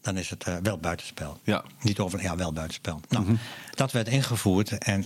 dan 0.00 0.16
is 0.16 0.30
het 0.30 0.44
eh, 0.44 0.56
wel 0.62 0.78
buitenspel. 0.78 1.40
Ja. 1.42 1.64
Niet 1.80 1.98
over, 1.98 2.22
ja, 2.22 2.36
wel 2.36 2.52
buitenspel. 2.52 3.00
Nou, 3.08 3.36
dat 3.74 3.92
werd 3.92 4.08
ingevoerd 4.08 4.78
en 4.78 5.04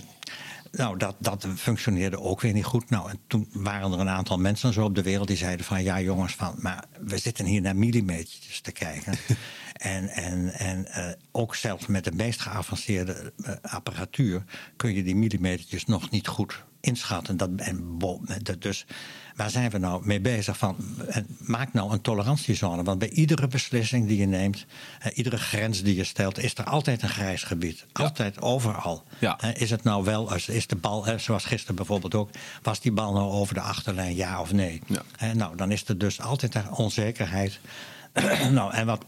nou, 0.71 0.97
dat, 0.97 1.15
dat 1.19 1.47
functioneerde 1.55 2.19
ook 2.19 2.41
weer 2.41 2.53
niet 2.53 2.65
goed. 2.65 2.89
Nou, 2.89 3.09
en 3.09 3.19
toen 3.27 3.49
waren 3.53 3.91
er 3.91 3.99
een 3.99 4.09
aantal 4.09 4.37
mensen 4.37 4.73
zo 4.73 4.83
op 4.83 4.95
de 4.95 5.01
wereld 5.01 5.27
die 5.27 5.37
zeiden 5.37 5.65
van... 5.65 5.83
ja 5.83 6.01
jongens, 6.01 6.35
van, 6.35 6.55
maar 6.57 6.83
we 6.99 7.17
zitten 7.17 7.45
hier 7.45 7.61
naar 7.61 7.75
millimetertjes 7.75 8.61
te 8.61 8.71
kijken. 8.71 9.13
en 9.73 10.09
en, 10.09 10.53
en 10.53 10.85
eh, 10.85 11.11
ook 11.31 11.55
zelfs 11.55 11.85
met 11.85 12.03
de 12.03 12.11
meest 12.11 12.41
geavanceerde 12.41 13.33
apparatuur... 13.61 14.43
kun 14.75 14.93
je 14.93 15.03
die 15.03 15.15
millimetertjes 15.15 15.85
nog 15.85 16.09
niet 16.09 16.27
goed 16.27 16.63
inschatten. 16.81 17.37
Dat, 17.37 17.49
en, 17.55 17.97
dus 18.59 18.85
waar 19.35 19.49
zijn 19.49 19.69
we 19.69 19.77
nou 19.77 20.05
mee 20.05 20.19
bezig? 20.21 20.57
Van, 20.57 20.75
en 21.07 21.25
maak 21.39 21.73
nou 21.73 21.91
een 21.91 22.01
tolerantiezone. 22.01 22.83
Want 22.83 22.99
bij 22.99 23.09
iedere 23.09 23.47
beslissing 23.47 24.07
die 24.07 24.17
je 24.17 24.25
neemt, 24.25 24.65
eh, 24.99 25.17
iedere 25.17 25.37
grens 25.37 25.83
die 25.83 25.95
je 25.95 26.03
stelt, 26.03 26.37
is 26.39 26.55
er 26.57 26.63
altijd 26.63 27.01
een 27.01 27.09
grijs 27.09 27.43
gebied. 27.43 27.85
Altijd, 27.91 28.41
overal. 28.41 29.03
Ja. 29.19 29.39
Eh, 29.39 29.61
is 29.61 29.69
het 29.69 29.83
nou 29.83 30.03
wel, 30.03 30.31
als- 30.31 30.49
is 30.49 30.67
de 30.67 30.75
bal, 30.75 31.07
eh, 31.07 31.17
zoals 31.17 31.45
gisteren 31.45 31.75
bijvoorbeeld 31.75 32.15
ook, 32.15 32.29
was 32.61 32.79
die 32.79 32.91
bal 32.91 33.13
nou 33.13 33.31
over 33.31 33.53
de 33.53 33.61
achterlijn, 33.61 34.15
ja 34.15 34.41
of 34.41 34.51
nee? 34.51 34.81
Ja. 34.87 35.01
Eh, 35.17 35.31
nou, 35.31 35.55
dan 35.55 35.71
is 35.71 35.83
er 35.87 35.97
dus 35.97 36.21
altijd 36.21 36.55
een 36.55 36.71
onzekerheid. 36.71 37.59
nou, 38.51 38.73
en 38.73 38.85
wat. 38.85 39.03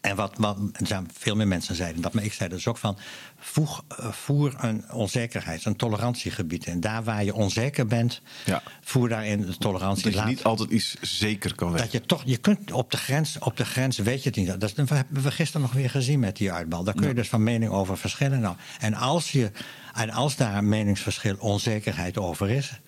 En 0.00 0.16
wat, 0.16 0.32
wat 0.38 0.58
er 0.72 0.86
zijn 0.86 1.08
veel 1.12 1.36
meer 1.36 1.48
mensen 1.48 1.74
zeiden 1.74 2.02
dat, 2.02 2.12
maar 2.12 2.24
ik 2.24 2.32
zei 2.32 2.48
dus 2.48 2.66
ook 2.66 2.76
van... 2.76 2.98
Voeg, 3.38 3.84
eh, 3.88 4.12
voer 4.12 4.54
een 4.58 4.84
onzekerheid, 4.92 5.64
een 5.64 5.76
tolerantiegebied 5.76 6.66
in. 6.66 6.80
Daar 6.80 7.04
waar 7.04 7.24
je 7.24 7.34
onzeker 7.34 7.86
bent, 7.86 8.20
Ja. 8.44 8.62
voer 8.80 9.08
daarin 9.08 9.40
de 9.40 9.56
tolerantie. 9.56 10.02
Dat 10.04 10.12
je 10.12 10.18
Laat- 10.18 10.28
niet 10.28 10.44
altijd 10.44 10.70
iets 10.70 10.96
zeker 11.00 11.54
kan 11.54 11.68
weten. 11.70 11.82
dat 11.84 11.92
je 11.92 12.00
toch, 12.00 12.22
je 12.24 12.36
kunt 12.36 12.72
op 12.72 12.90
de 12.90 12.96
grens, 12.96 13.38
op 13.38 13.56
de 13.56 13.64
grens 13.64 13.98
weet 13.98 14.22
je 14.22 14.28
het 14.28 14.38
niet. 14.38 14.60
Dat 14.60 14.72
hebben 14.76 15.22
we 15.22 15.30
gisteren 15.30 15.62
nog 15.62 15.72
weer 15.72 15.90
gezien 15.90 16.20
met 16.20 16.36
die 16.36 16.52
uitbal. 16.52 16.84
Daar 16.84 16.94
kun 16.94 17.08
je 17.08 17.14
dus 17.14 17.28
van 17.28 17.42
mening 17.42 17.72
over 17.72 17.98
verschillen. 17.98 18.40
Nou, 18.40 18.56
en, 18.80 18.94
als 18.94 19.32
je, 19.32 19.50
en 19.94 20.10
als 20.10 20.36
daar 20.36 20.56
een 20.56 20.68
meningsverschil, 20.68 21.36
onzekerheid 21.38 22.18
over 22.18 22.50
is, 22.50 22.80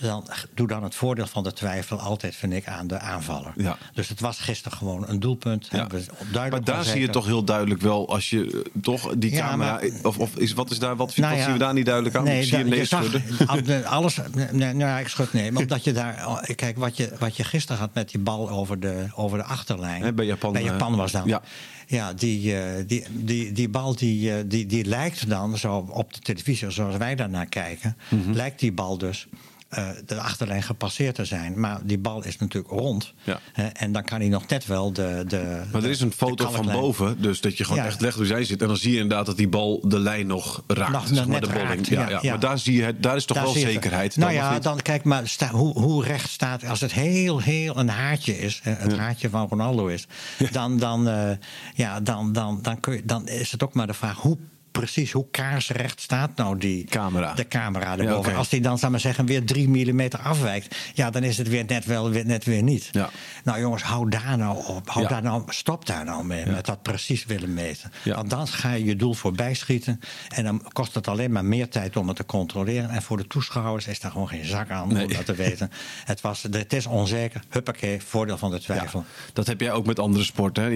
dan 0.00 0.26
doe 0.54 0.66
dan 0.68 0.82
het 0.82 0.94
voordeel 0.94 1.26
van 1.26 1.42
de 1.42 1.52
twijfel 1.52 1.98
altijd, 1.98 2.36
vind 2.36 2.52
ik, 2.52 2.66
aan 2.66 2.86
de 2.86 2.98
aanvaller. 2.98 3.52
Ja. 3.56 3.76
Dus 3.94 4.08
het 4.08 4.20
was 4.20 4.38
gisteren 4.38 4.78
gewoon 4.78 5.08
een 5.08 5.20
doelpunt. 5.20 5.68
Ja. 5.70 5.86
Maar 6.32 6.64
daar 6.64 6.84
zie 6.84 7.00
je 7.00 7.08
toch 7.08 7.26
heel 7.26 7.44
duidelijk 7.44 7.80
wel 7.80 8.08
als 8.08 8.30
je 8.30 8.70
toch 8.82 9.12
die 9.16 9.30
Ja, 9.32 9.48
camera. 9.48 9.72
maar- 9.72 9.90
of, 10.02 10.18
of 10.18 10.36
is, 10.36 10.52
wat 10.52 10.70
is 10.70 10.78
daar? 10.78 10.96
Wat, 10.96 11.16
Nou 11.16 11.34
wat 11.34 11.44
zien 11.44 11.52
we 11.52 11.58
daar 11.58 11.74
niet 11.74 11.86
duidelijk 11.86 12.16
aan? 12.16 12.24
Nee, 12.24 12.40
ik 12.40 12.44
zie 12.48 12.58
je 12.58 12.64
nee 12.74 12.84
schudden. 12.84 13.84
alles. 13.84 14.16
Nee, 14.34 14.52
nou 14.52 14.78
ja, 14.78 14.98
ik 14.98 15.08
schud 15.08 15.32
nee. 15.32 15.52
Maar 15.52 15.62
omdat 15.62 15.84
je 15.84 15.92
daar. 15.92 16.40
Kijk, 16.54 16.76
wat 16.78 16.96
je, 16.96 17.10
wat 17.18 17.36
je 17.36 17.44
gisteren 17.44 17.80
had 17.80 17.94
met 17.94 18.10
die 18.10 18.20
bal 18.20 18.50
over 18.50 18.80
de, 18.80 19.06
over 19.14 19.38
de 19.38 19.44
achterlijn. 19.44 20.14
Bij 20.14 20.24
Japan, 20.26 20.52
Bij 20.52 20.62
eh, 20.62 20.66
Japan 20.68 20.96
was 20.96 21.12
dat. 21.12 21.24
ja. 21.24 21.42
Ja, 21.86 22.12
die, 22.12 22.56
eh, 22.60 22.84
die, 22.86 23.04
die, 23.10 23.52
die 23.52 23.68
bal 23.68 23.94
die, 23.96 24.34
eh, 24.36 24.42
die, 24.46 24.66
die 24.66 24.84
lijkt 24.84 25.28
dan 25.28 25.58
zo 25.58 25.86
op 25.90 26.12
de 26.14 26.20
televisie, 26.20 26.70
zoals 26.70 26.96
wij 26.96 27.14
daarnaar 27.14 27.46
kijken, 27.46 27.96
Mhm. 28.08 28.32
lijkt 28.32 28.60
die 28.60 28.72
bal 28.72 28.98
dus 28.98 29.26
eh, 29.72 29.88
de 30.06 30.20
achterlijn 30.20 30.62
gepasseerd 30.62 31.14
te 31.14 31.24
zijn. 31.24 31.60
Maar 31.60 31.80
die 31.84 31.98
bal 31.98 32.24
is 32.24 32.38
natuurlijk 32.38 32.72
rond. 32.72 33.12
Ja. 33.22 33.40
Hè, 33.52 33.66
en 33.66 33.92
dan 33.92 34.04
kan 34.04 34.20
hij 34.20 34.28
nog 34.28 34.46
net 34.48 34.66
wel 34.66 34.92
de. 34.92 35.24
de 35.28 35.62
Maar 35.72 35.82
er 35.82 35.90
is 35.90 36.00
een 36.00 36.12
foto 36.12 36.50
van 36.50 36.66
boven, 36.66 37.20
dus 37.22 37.40
dat 37.40 37.56
je 37.56 37.64
gewoon 37.64 37.78
Ja. 37.78 37.86
echt 37.86 38.00
legt 38.00 38.16
hoe 38.16 38.26
zij 38.26 38.44
zit. 38.44 38.60
En 38.62 38.66
dan 38.68 38.76
zie 38.76 38.92
je 38.92 38.98
inderdaad 39.00 39.26
dat 39.26 39.36
die 39.36 39.48
bal 39.48 39.80
de 39.88 39.98
lijn 39.98 40.26
nog 40.26 40.62
raakt. 40.66 40.92
Nog 40.92 41.06
zeg 41.06 41.16
maar, 41.26 41.40
net 41.40 41.50
de 41.50 41.58
raakt, 41.58 41.86
Ja, 41.86 42.08
ja. 42.08 42.20
Maar 42.22 42.40
daar, 42.40 42.58
zie 42.58 42.76
je, 42.76 42.82
het- 42.82 43.02
daar 43.02 43.16
is 43.16 43.24
toch 43.24 43.36
Daar 43.36 43.46
wel 43.46 43.54
zekerheid. 43.54 44.16
Nou 44.16 44.32
ja, 44.32 44.58
dan 44.58 44.80
kijk 44.82 45.04
maar 45.04 45.28
sta, 45.28 45.50
hoe, 45.50 45.78
hoe 45.80 46.04
recht 46.04 46.30
staat. 46.30 46.64
Als 46.64 46.80
het 46.80 46.92
heel, 46.92 47.38
heel 47.40 47.76
een 47.76 47.88
haartje 47.88 48.38
is, 48.38 48.60
het 48.62 48.96
haartje 48.96 49.28
van 49.30 49.46
Ronaldo 49.48 49.86
is, 49.86 50.06
dan, 50.50 50.78
dan, 50.78 51.08
eh, 51.08 51.30
ja, 51.74 52.00
dan, 52.00 52.32
dan, 52.32 52.58
dan, 52.62 52.80
kun 52.80 52.94
je, 52.94 53.04
dan 53.04 53.28
is 53.28 53.52
het 53.52 53.62
ook 53.62 53.74
maar 53.74 53.86
de 53.86 53.94
vraag 53.94 54.16
hoe. 54.18 54.38
Precies, 54.72 55.12
hoe 55.12 55.26
kaarsrecht 55.30 56.00
staat 56.00 56.36
nou 56.36 56.58
die 56.58 56.84
Camera. 56.84 57.34
de 57.34 57.48
camera 57.48 57.98
erboven? 57.98 58.34
Als 58.36 58.48
die 58.48 58.60
dan, 58.60 58.78
zou 58.78 58.90
maar 58.90 59.00
zeggen, 59.00 59.26
weer 59.26 59.44
drie 59.44 59.68
millimeter 59.68 60.18
afwijkt, 60.18 60.76
ja, 60.94 61.10
dan 61.10 61.22
is 61.22 61.38
het 61.38 61.48
weer 61.48 61.64
net 61.66 61.84
wel, 61.84 62.10
weer, 62.10 62.26
net 62.26 62.44
weer 62.44 62.62
niet. 62.62 62.88
Ja. 62.92 63.10
Nou 63.44 63.60
jongens, 63.60 63.82
hou 63.82 64.08
daar 64.10 64.36
nou 64.38 64.66
op. 64.66 64.88
Hou 64.90 65.02
Ja. 65.02 65.08
daar 65.08 65.22
nou, 65.22 65.42
stop 65.46 65.86
daar 65.86 66.04
nou 66.04 66.24
mee, 66.24 66.46
met 66.46 66.66
dat 66.66 66.82
precies 66.82 67.24
willen 67.24 67.54
meten. 67.54 67.92
Want 68.04 68.30
dan 68.30 68.48
ga 68.48 68.72
je 68.72 68.84
je 68.84 68.96
doel 68.96 69.14
voorbij 69.14 69.54
schieten. 69.54 70.00
En 70.34 70.44
dan 70.44 70.62
kost 70.72 70.94
het 70.94 71.08
alleen 71.08 71.32
maar 71.32 71.44
meer 71.44 71.68
tijd 71.68 71.96
om 71.96 72.08
het 72.08 72.16
te 72.16 72.26
controleren. 72.26 72.90
En 72.90 73.02
voor 73.02 73.16
de 73.16 73.26
toeschouwers 73.26 73.86
is 73.86 74.00
daar 74.00 74.10
gewoon 74.10 74.28
geen 74.28 74.44
zak 74.44 74.70
aan 74.70 74.92
Nee. 74.92 75.06
om 75.06 75.12
dat 75.12 75.26
te 75.26 75.34
weten. 75.34 75.70
Het, 76.04 76.20
was, 76.20 76.42
het 76.50 76.72
is 76.72 76.86
onzeker. 76.86 77.42
Huppakee, 77.48 78.00
voordeel 78.02 78.38
van 78.38 78.50
de 78.50 78.60
twijfel. 78.60 79.04
Dat 79.32 79.46
heb 79.46 79.60
jij 79.60 79.72
ook 79.72 79.86
met 79.86 79.98
andere 79.98 80.24
sporten. 80.24 80.62
Hè? 80.62 80.68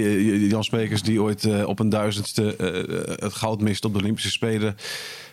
Jan 0.49 0.65
Spekers 0.65 1.03
die 1.03 1.23
ooit 1.23 1.45
eh, 1.45 1.67
op 1.69 1.79
een 1.79 1.89
duizendste 1.89 2.57
eh, 2.57 3.25
het 3.25 3.35
goud 3.35 3.61
mist 3.61 3.85
op 3.87 3.93
de 3.93 3.99
Olympische 3.99 4.31
Spelen. 4.31 4.77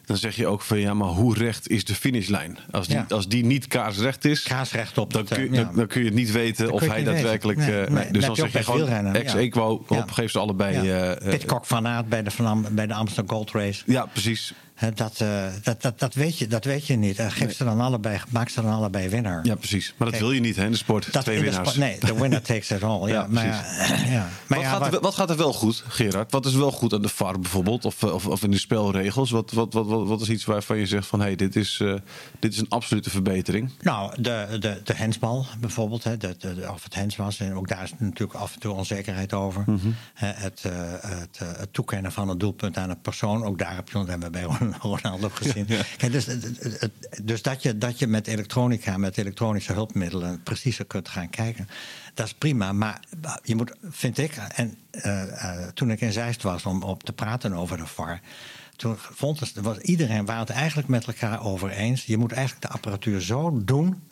Dan 0.06 0.18
zeg 0.18 0.36
je 0.36 0.48
ook 0.48 0.62
van 0.62 0.80
ja, 0.80 0.94
maar 0.94 1.08
hoe 1.08 1.38
recht 1.38 1.70
is 1.70 1.86
de 1.86 1.96
finishlijn? 1.96 2.58
Als 2.72 2.88
die, 2.88 2.96
Ja. 2.96 3.06
als 3.10 3.28
die 3.28 3.46
niet 3.46 3.68
kaarsrecht 3.68 4.26
is, 4.26 4.44
Kaarsrecht 4.44 4.98
op. 4.98 5.14
dan 5.14 5.26
dat, 5.26 5.38
kun, 5.38 5.48
eh, 5.48 5.52
je, 5.54 5.58
ja. 5.58 5.64
dan, 5.64 5.76
dan 5.76 5.88
kun 5.88 6.00
je 6.00 6.06
het 6.06 6.16
niet 6.16 6.32
weten 6.32 6.72
of 6.72 6.88
hij 6.88 7.04
daadwerkelijk. 7.04 7.58
Nee, 7.58 7.82
eh, 7.82 7.92
nee, 7.92 8.12
dus 8.12 8.26
dan 8.26 8.36
zeg 8.36 8.52
je 8.52 8.64
gewoon 8.64 8.80
wielrennen, 8.80 9.14
ex 9.14 9.34
ja. 9.90 10.06
geef 10.08 10.32
ze 10.32 10.40
allebei. 10.40 10.76
Ja. 10.76 10.82
eh, 10.84 11.12
eh, 11.12 11.30
Pitcock 11.30 11.66
van 11.66 11.88
Aert 11.88 12.10
bij 12.10 12.24
de, 12.24 12.32
Van, 12.32 12.66
bij 12.72 12.88
de 12.88 12.94
Amsterdam 12.94 13.36
Gold 13.38 13.52
Race. 13.52 13.84
ja, 13.86 14.06
precies. 14.06 14.54
Dat, 14.96 15.20
eh, 15.22 15.44
dat, 15.64 15.82
dat, 15.82 16.00
dat, 16.00 16.14
weet 16.14 16.38
je, 16.38 16.48
dat 16.48 16.66
weet 16.66 16.88
je 16.88 16.96
niet. 16.96 17.20
Eh, 17.20 17.26
Geef 17.30 17.56
ze 17.56 17.64
dan 17.64 17.80
allebei, 17.82 18.20
maak 18.30 18.50
ze 18.50 18.62
dan 18.62 18.72
allebei 18.72 19.10
winnaar. 19.10 19.46
Ja, 19.46 19.56
precies. 19.56 19.88
Maar 19.90 19.98
dat 19.98 20.10
Kijk, 20.10 20.22
wil 20.22 20.32
je 20.32 20.40
niet 20.40 20.56
hè, 20.56 20.66
in 20.66 20.72
de 20.72 20.78
sport. 20.78 21.14
Dat 21.14 21.24
Twee 21.24 21.42
winnaars. 21.42 21.76
nee, 21.76 22.00
de 22.00 22.14
winner 22.14 22.42
takes 22.42 22.72
it 22.72 22.84
all. 22.84 23.08
Ja, 23.08 23.14
Ja, 23.14 23.28
maar, 23.30 23.66
precies. 23.88 24.10
ja, 24.10 24.28
maar 24.48 24.58
wat, 24.58 24.60
ja, 24.60 24.70
gaat 24.72 24.86
er, 24.86 24.92
wat- 24.92 25.02
wat 25.02 25.16
gaat 25.16 25.30
er 25.30 25.38
wel 25.38 25.54
goed, 25.54 25.84
Gerard? 25.88 26.32
Wat 26.32 26.46
is 26.46 26.54
wel 26.54 26.72
goed 26.72 26.94
aan 26.94 27.02
de 27.02 27.10
VAR 27.10 27.40
bijvoorbeeld? 27.40 27.86
Of, 27.86 28.04
of, 28.04 28.28
of 28.28 28.44
in 28.44 28.52
de 28.52 28.58
spelregels? 28.58 29.32
Wat, 29.32 29.52
wat, 29.52 29.74
wat, 29.74 29.86
wat, 29.88 30.08
wat 30.08 30.22
is 30.22 30.30
iets 30.30 30.46
waarvan 30.46 30.78
je 30.78 30.86
zegt 30.86 31.08
van... 31.08 31.20
hé, 31.20 31.26
hey, 31.26 31.36
dit, 31.36 31.56
is, 31.56 31.80
eh, 31.82 31.94
dit 32.40 32.54
is 32.54 32.60
een 32.60 32.70
absolute 32.70 33.10
verbetering? 33.10 33.72
Nou, 33.82 34.22
de, 34.22 34.58
de, 34.60 34.82
de 34.84 34.96
hensbal 34.96 35.46
bijvoorbeeld, 35.60 36.04
hè, 36.04 36.18
de, 36.18 36.36
of 36.74 36.84
het 36.84 36.96
hens 36.96 37.16
was. 37.16 37.40
En 37.40 37.54
ook 37.56 37.68
daar 37.68 37.84
is 37.84 37.94
natuurlijk 37.98 38.40
af 38.40 38.54
en 38.54 38.60
toe 38.60 38.74
onzekerheid 38.74 39.34
over. 39.34 39.64
Mhm. 39.66 39.78
Het, 40.14 40.62
eh, 40.64 40.72
het, 41.02 41.38
eh, 41.40 41.48
het 41.58 41.74
toekennen 41.74 42.12
van 42.12 42.30
een 42.30 42.38
doelpunt 42.38 42.78
aan 42.78 42.90
een 42.90 43.02
persoon. 43.02 43.44
Ook 43.46 43.58
daar 43.58 43.76
heb 43.76 43.90
je, 43.90 43.98
hebben 43.98 44.20
we 44.20 44.30
bij 44.30 44.48
Ronaldo 44.82 45.30
gezien. 45.30 45.66
Kijk, 45.98 46.12
dus 46.12 46.28
dus 47.24 47.42
dat, 47.42 47.64
je, 47.64 47.78
dat 47.78 48.00
je 48.00 48.08
met 48.08 48.28
elektronica, 48.28 48.98
met 48.98 49.18
elektronische 49.18 49.74
hulpmiddelen... 49.74 50.44
preciezer 50.44 50.86
kunt 50.86 51.10
gaan 51.10 51.30
kijken, 51.30 51.68
dat 52.14 52.26
is 52.26 52.34
prima. 52.34 52.72
Maar 52.72 53.00
je 53.44 53.56
moet, 53.56 53.74
vind 53.90 54.18
ik... 54.18 54.36
en 54.56 54.78
eh, 54.92 55.24
eh, 55.24 55.68
toen 55.74 55.92
ik 55.92 56.02
in 56.02 56.12
Zeist 56.12 56.44
was 56.44 56.66
om 56.66 56.84
op 56.84 57.04
te 57.04 57.14
praten 57.14 57.54
over 57.54 57.78
de 57.78 57.88
VAR... 57.88 58.22
Toen 58.76 58.98
vond 58.98 59.40
het, 59.40 59.54
was 59.62 59.78
iedereen 59.78 60.26
waren 60.26 60.42
het 60.42 60.50
eigenlijk 60.50 60.88
met 60.88 61.08
elkaar 61.08 61.44
over 61.44 61.70
eens. 61.70 62.06
Je 62.06 62.18
moet 62.18 62.32
eigenlijk 62.32 62.66
de 62.68 62.74
apparatuur 62.74 63.22
zo 63.22 63.64
doen 63.64 64.04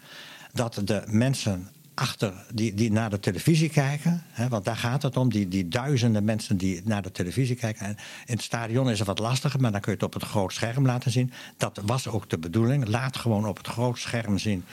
dat 0.54 0.82
de 0.84 1.04
mensen 1.06 1.70
achter 2.02 2.34
die, 2.54 2.74
die 2.74 2.92
naar 2.92 3.10
de 3.10 3.20
televisie 3.20 3.70
kijken, 3.70 4.24
hè, 4.32 4.48
want 4.48 4.66
daar 4.66 4.76
gaat 4.76 5.02
het 5.02 5.18
om, 5.18 5.30
die, 5.30 5.48
die 5.48 5.68
duizenden 5.68 6.24
mensen 6.24 6.58
die 6.58 6.82
naar 6.84 7.02
de 7.02 7.12
televisie 7.12 7.56
kijken. 7.56 7.86
En 7.86 7.98
in 8.26 8.34
het 8.34 8.42
stadion 8.42 8.90
is 8.90 8.98
het 9.00 9.08
wat 9.08 9.20
lastiger, 9.20 9.60
maar 9.60 9.72
dan 9.72 9.82
kun 9.82 9.92
je 9.92 9.98
het 9.98 10.08
op 10.08 10.14
het 10.14 10.24
groot 10.24 10.54
scherm 10.54 10.86
laten 10.86 11.12
zien. 11.12 11.32
Dat 11.58 11.82
was 11.86 12.08
ook 12.08 12.30
de 12.30 12.38
bedoeling. 12.38 12.88
Laat 12.88 13.18
gewoon 13.18 13.48
op 13.48 13.58
het 13.58 13.68
groot 13.68 14.00
scherm 14.00 14.38
zien. 14.38 14.64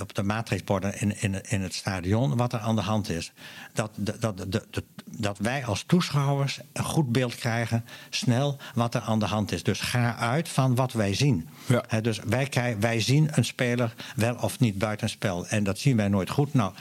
Op 0.00 0.14
de 0.14 0.22
matrixborden 0.22 1.00
in, 1.00 1.20
in, 1.20 1.42
in 1.48 1.62
het 1.62 1.74
stadion 1.74 2.36
wat 2.36 2.52
er 2.52 2.58
aan 2.58 2.76
de 2.76 2.82
hand 2.82 3.08
is. 3.08 3.32
Dat, 3.72 3.90
dat, 3.96 4.20
dat, 4.20 4.66
dat, 5.04 5.38
wij 5.38 5.64
als 5.64 5.82
toeschouwers 5.82 6.60
een 6.72 6.84
goed 6.84 7.12
beeld 7.12 7.34
krijgen, 7.34 7.84
snel, 8.10 8.58
wat 8.74 8.94
er 8.94 9.00
aan 9.00 9.18
de 9.18 9.26
hand 9.26 9.52
is. 9.52 9.62
Dus 9.62 9.80
ga 9.80 10.16
uit 10.16 10.48
van 10.48 10.74
wat 10.74 10.92
wij 10.92 11.14
zien. 11.14 11.48
Ja. 11.66 12.00
Dus 12.00 12.18
wij, 12.18 12.76
wij 12.80 13.00
zien 13.00 13.28
een 13.32 13.44
speler 13.44 13.94
wel 14.16 14.34
of 14.34 14.60
niet 14.60 14.78
buitenspel. 14.78 15.46
En 15.46 15.64
dat 15.64 15.78
zien 15.78 15.96
wij 15.96 16.08
nooit 16.08 16.30
goed. 16.30 16.54
Nou, 16.54 16.72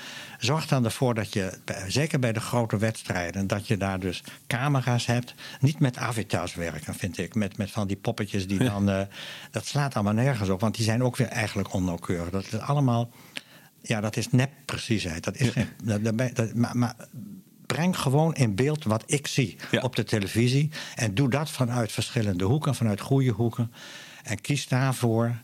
zorg 0.46 0.68
dan 0.68 0.86
ervoor 0.86 1.14
dat 1.14 1.34
je, 1.34 1.58
zeker 1.88 2.20
bij 2.20 2.34
de 2.34 2.40
grote 2.40 2.78
wedstrijden, 2.78 3.48
dat 3.48 3.68
je 3.68 3.78
daar 3.78 4.00
dus 4.00 4.24
camera's 4.48 5.06
hebt. 5.06 5.34
Niet 5.60 5.80
met 5.80 5.98
avatars 5.98 6.54
werken, 6.56 6.96
vind 6.96 7.18
ik. 7.18 7.36
Met, 7.36 7.58
met 7.58 7.72
van 7.72 7.88
die 7.88 7.98
poppetjes 7.98 8.48
die 8.48 8.60
dan. 8.64 8.90
eh, 8.90 9.02
dat 9.52 9.66
slaat 9.66 9.94
allemaal 9.96 10.14
nergens 10.14 10.50
op, 10.50 10.60
want 10.60 10.76
die 10.76 10.86
zijn 10.86 11.04
ook 11.04 11.18
weer 11.18 11.28
eigenlijk 11.28 11.74
onnauwkeurig. 11.74 12.30
Dat 12.30 12.44
is 12.44 12.60
allemaal. 12.60 13.10
Ja, 13.82 14.02
dat 14.02 14.18
is 14.18 14.30
nep 14.32 14.52
preciesheid. 14.66 15.24
Dat 15.24 15.36
is 15.36 15.50
geen. 15.50 15.68
Dat, 16.34 16.54
maar, 16.54 16.78
maar 16.78 16.96
breng 17.66 17.98
gewoon 18.00 18.36
in 18.36 18.56
beeld 18.56 18.84
wat 18.84 19.04
ik 19.06 19.28
zie 19.28 19.56
Ja. 19.72 19.82
op 19.82 19.96
de 19.96 20.04
televisie. 20.04 20.70
En 20.96 21.14
doe 21.14 21.30
dat 21.30 21.50
vanuit 21.50 21.92
verschillende 21.92 22.44
hoeken, 22.44 22.76
vanuit 22.76 23.02
goede 23.02 23.32
hoeken. 23.32 23.72
En 24.24 24.42
kies 24.42 24.68
daarvoor. 24.68 25.36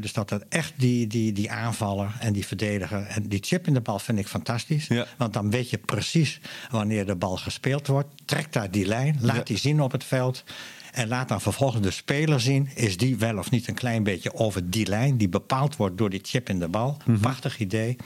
Dus 0.00 0.12
dat 0.12 0.30
het 0.30 0.44
echt 0.48 0.72
die, 0.76 1.06
die, 1.06 1.32
die 1.32 1.50
aanvaller 1.50 2.16
en 2.20 2.32
die 2.32 2.46
verdediger. 2.46 3.06
En 3.06 3.22
die 3.28 3.38
chip 3.42 3.66
in 3.66 3.74
de 3.74 3.80
bal 3.80 3.98
vind 3.98 4.18
ik 4.18 4.28
fantastisch. 4.28 4.86
Ja. 4.86 5.06
Want 5.16 5.32
dan 5.32 5.50
weet 5.50 5.70
je 5.70 5.78
precies 5.78 6.40
wanneer 6.70 7.06
de 7.06 7.14
bal 7.16 7.36
gespeeld 7.36 7.86
wordt. 7.86 8.08
Trek 8.24 8.52
daar 8.52 8.70
die 8.70 8.86
lijn, 8.86 9.18
laat 9.20 9.36
Ja. 9.36 9.42
die 9.42 9.56
zien 9.58 9.80
op 9.82 9.92
het 9.92 10.04
veld. 10.04 10.44
En 10.92 11.08
laat 11.08 11.28
dan 11.28 11.40
vervolgens 11.40 11.82
de 11.82 11.90
speler 11.90 12.40
zien. 12.40 12.70
Is 12.74 12.96
die 12.96 13.16
wel 13.16 13.38
of 13.38 13.50
niet 13.50 13.68
een 13.68 13.74
klein 13.74 14.02
beetje 14.02 14.34
over 14.34 14.70
die 14.70 14.86
lijn. 14.86 15.16
Die 15.16 15.28
bepaald 15.28 15.76
wordt 15.76 15.98
door 15.98 16.10
die 16.10 16.20
chip 16.22 16.48
in 16.48 16.58
de 16.58 16.68
bal. 16.68 16.96
Mhm. 17.04 17.20
Prachtig 17.20 17.58
idee. 17.58 17.96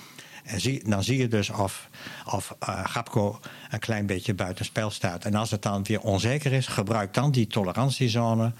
En 0.44 0.60
zie, 0.60 0.88
dan 0.88 1.04
zie 1.04 1.18
je 1.18 1.28
dus 1.28 1.50
of, 1.50 1.88
of 2.26 2.56
Gapco 2.84 3.40
een 3.70 3.78
klein 3.78 4.06
beetje 4.06 4.34
buitenspel 4.34 4.90
staat. 4.90 5.24
En 5.24 5.34
als 5.34 5.50
het 5.50 5.62
dan 5.62 5.82
weer 5.82 6.00
onzeker 6.00 6.52
is, 6.52 6.66
gebruik 6.66 7.14
dan 7.14 7.30
die 7.30 7.46
tolerantiezone. 7.46 8.52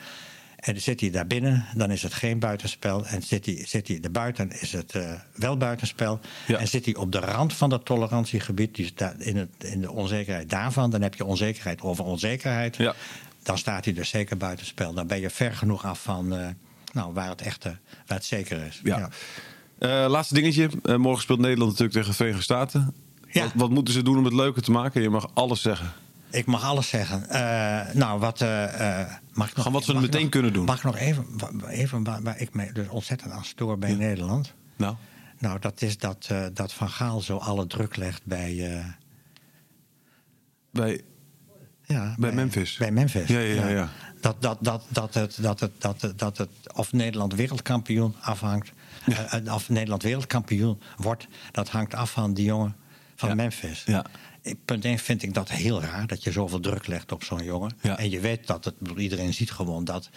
En 0.62 0.80
zit 0.80 1.00
hij 1.00 1.10
daar 1.10 1.26
binnen, 1.26 1.64
dan 1.74 1.90
is 1.90 2.02
het 2.02 2.14
geen 2.14 2.38
buitenspel. 2.38 3.06
En 3.06 3.22
zit 3.22 3.46
hij, 3.46 3.64
zit 3.66 3.88
hij 3.88 3.98
erbuiten, 4.02 4.60
is 4.60 4.72
het 4.72 4.94
eh, 4.94 5.12
wel 5.34 5.56
buitenspel. 5.56 6.20
Ja. 6.46 6.58
En 6.58 6.68
zit 6.68 6.84
hij 6.84 6.94
op 6.94 7.12
de 7.12 7.18
rand 7.18 7.52
van 7.52 7.70
dat 7.70 7.84
tolerantiegebied, 7.84 8.76
dus 8.76 8.94
daar, 8.94 9.14
in, 9.18 9.36
het, 9.36 9.48
in 9.58 9.80
de 9.80 9.90
onzekerheid 9.90 10.50
daarvan, 10.50 10.90
dan 10.90 11.02
heb 11.02 11.14
je 11.14 11.24
onzekerheid 11.24 11.80
over 11.80 12.04
onzekerheid. 12.04 12.76
Ja. 12.76 12.94
Dan 13.42 13.58
staat 13.58 13.84
hij 13.84 13.94
dus 13.94 14.08
zeker 14.08 14.36
buitenspel. 14.36 14.92
Dan 14.92 15.06
ben 15.06 15.20
je 15.20 15.30
ver 15.30 15.54
genoeg 15.54 15.84
af 15.84 16.02
van 16.02 16.36
eh, 16.36 16.48
nou, 16.92 17.12
waar, 17.12 17.28
het 17.28 17.40
echte, 17.40 17.76
waar 18.06 18.16
het 18.16 18.26
zeker 18.26 18.66
is. 18.66 18.80
Ja. 18.84 19.08
Eh, 19.78 20.04
laatste 20.08 20.34
dingetje. 20.34 20.70
Morgen 20.96 21.22
speelt 21.22 21.40
Nederland 21.40 21.70
natuurlijk 21.70 21.96
tegen 21.96 22.10
de 22.10 22.16
Verenigde 22.16 22.42
Staten. 22.42 22.94
Ja. 23.28 23.42
Wat, 23.42 23.52
wat 23.54 23.70
moeten 23.70 23.94
ze 23.94 24.02
doen 24.02 24.18
om 24.18 24.24
het 24.24 24.34
leuker 24.34 24.62
te 24.62 24.70
maken? 24.70 25.02
Je 25.02 25.10
mag 25.10 25.30
alles 25.34 25.62
zeggen. 25.62 25.92
Ik 26.32 26.46
mag 26.46 26.64
alles 26.64 26.88
zeggen. 26.88 27.28
Eh, 27.28 27.94
nou, 27.94 28.20
wat. 28.20 28.40
eh, 28.40 29.00
eh, 29.00 29.08
mag 29.32 29.48
ik 29.50 29.54
nog, 29.56 29.64
Gewoon 29.64 29.72
wat 29.72 29.84
ze 29.84 29.94
meteen 30.00 30.20
nog- 30.20 30.30
kunnen 30.30 30.52
doen. 30.52 30.64
Mag 30.64 30.76
ik 30.76 30.82
nog 30.84 30.96
even, 30.96 31.26
even 31.68 32.04
waar, 32.04 32.22
waar 32.22 32.40
ik 32.40 32.54
me 32.54 32.72
dus 32.72 32.88
ontzettend 32.88 33.32
aan 33.32 33.44
stoor 33.44 33.78
bij 33.78 33.94
Nederland? 33.94 34.54
Nou, 34.76 34.96
Nou, 35.38 35.58
dat 35.58 35.82
is 35.82 35.98
dat, 35.98 36.26
eh, 36.30 36.44
dat 36.52 36.72
Van 36.72 36.88
Gaal 36.88 37.20
zo 37.20 37.36
alle 37.36 37.66
druk 37.66 37.96
legt 37.96 38.20
bij. 38.24 38.76
eh, 38.78 38.84
bij, 40.70 41.00
ja, 41.84 42.14
Bij 42.18 42.32
Memphis. 42.32 42.76
Bij 42.76 42.90
Memphis. 42.90 43.28
Ja, 43.28 43.38
ja, 43.38 43.54
ja, 43.54 43.68
ja. 43.68 43.88
Dat, 44.20 44.42
dat, 44.42 44.58
dat, 44.60 44.84
dat, 44.88 45.14
het, 45.14 45.36
dat, 45.40 45.60
het, 45.60 45.72
dat, 45.80 46.00
het, 46.00 46.18
dat 46.18 46.38
het 46.38 46.50
of 46.74 46.92
Nederland 46.92 47.34
wereldkampioen 47.34 48.14
afhangt. 48.20 48.72
eh, 49.30 49.54
of 49.54 49.68
Nederland 49.68 50.02
wereldkampioen 50.02 50.80
wordt, 50.96 51.26
dat 51.52 51.68
hangt 51.68 51.94
af 51.94 52.10
van 52.10 52.34
die 52.34 52.44
jongen 52.44 52.76
van 53.26 53.28
Ja. 53.28 53.34
Memphis. 53.42 53.82
Ja. 53.86 54.04
Punt 54.64 54.84
1 54.84 54.98
vind 54.98 55.22
ik 55.22 55.34
dat 55.34 55.48
heel 55.50 55.82
raar, 55.82 56.06
dat 56.06 56.22
je 56.24 56.32
zoveel 56.32 56.60
druk 56.60 56.86
legt 56.86 57.12
op 57.12 57.24
zo'n 57.24 57.44
jongen. 57.44 57.70
Ja. 57.82 57.98
En 57.98 58.10
je 58.10 58.20
weet 58.20 58.46
dat 58.46 58.64
het, 58.64 58.74
iedereen 58.96 59.34
ziet 59.34 59.50
gewoon 59.50 59.84
dat, 59.84 60.10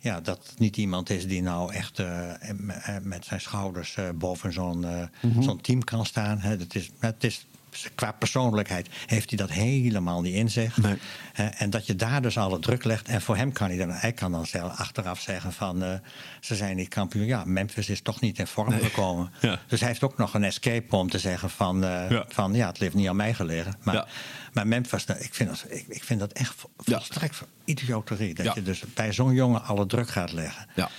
ja, 0.00 0.20
dat 0.20 0.46
het 0.48 0.58
niet 0.58 0.76
iemand 0.76 1.10
is 1.10 1.26
die 1.26 1.42
nou 1.42 1.72
echt 1.72 1.98
eh, 1.98 2.50
eh, 2.50 2.96
met 3.02 3.24
zijn 3.24 3.40
schouders 3.40 3.94
eh, 3.96 4.08
boven 4.14 4.52
zo'n 4.52 4.78
Mhm. 5.22 5.42
zo'n 5.42 5.60
team 5.60 5.84
kan 5.84 6.06
staan. 6.06 6.38
Hè. 6.38 6.56
Is, 6.72 6.90
het 6.98 7.24
is, 7.24 7.46
qua 7.94 8.12
persoonlijkheid 8.12 8.88
heeft 9.06 9.28
hij 9.28 9.38
dat 9.38 9.50
helemaal 9.50 10.20
niet 10.20 10.34
in 10.34 10.50
zich. 10.50 10.76
Nee. 10.76 10.96
En 11.34 11.70
dat 11.70 11.86
je 11.86 11.96
daar 11.96 12.22
dus 12.22 12.38
alle 12.38 12.58
druk 12.58 12.84
legt. 12.84 13.08
En 13.08 13.22
voor 13.22 13.36
hem 13.36 13.52
kan 13.52 13.68
hij 13.68 13.76
dan, 13.76 13.90
hij 13.90 14.12
kan 14.12 14.32
dan 14.32 14.46
zelf 14.46 14.78
achteraf 14.78 15.20
zeggen 15.20 15.52
van 15.52 15.82
eh, 15.82 15.94
ze 16.40 16.54
zijn 16.56 16.76
niet 16.76 16.88
kampioen. 16.88 17.26
Ja, 17.26 17.42
Memphis 17.46 17.88
is 17.88 18.00
toch 18.00 18.20
niet 18.20 18.38
in 18.38 18.46
vorm 18.46 18.72
gekomen. 18.72 19.30
Ja. 19.40 19.58
Dus 19.66 19.80
hij 19.80 19.88
heeft 19.88 20.02
ook 20.02 20.16
nog 20.18 20.34
een 20.34 20.44
escape 20.44 20.96
om 20.96 21.10
te 21.10 21.18
zeggen 21.18 21.50
van, 21.50 21.84
eh, 21.84 22.10
Ja. 22.10 22.24
van 22.28 22.54
ja, 22.54 22.66
het 22.66 22.78
heeft 22.78 22.94
niet 22.94 23.08
aan 23.08 23.16
mij 23.16 23.34
gelegen. 23.34 23.74
Maar, 23.82 23.94
Ja. 23.94 24.06
maar 24.52 24.66
Memphis, 24.66 25.04
nou, 25.06 25.20
ik 25.20 25.34
vind 25.34 25.48
dat, 25.48 25.64
ik, 25.68 25.84
ik 25.88 26.04
vind 26.04 26.20
dat 26.20 26.32
echt 26.32 26.54
volstrekt 26.76 27.42
idioterie. 27.64 28.34
Dat 28.34 28.54
je 28.54 28.62
dus 28.62 28.82
bij 28.94 29.12
zo'n 29.12 29.32
jongen 29.34 29.64
alle 29.64 29.86
druk 29.86 30.08
gaat 30.08 30.32
leggen. 30.32 30.66
ja. 30.74 30.90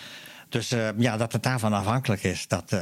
Dus 0.54 0.72
eh, 0.72 0.88
ja, 0.98 1.18
dat 1.18 1.32
het 1.32 1.44
daarvan 1.44 1.74
afhankelijk 1.74 2.24
is, 2.24 2.48
dat, 2.48 2.72
eh, 2.72 2.80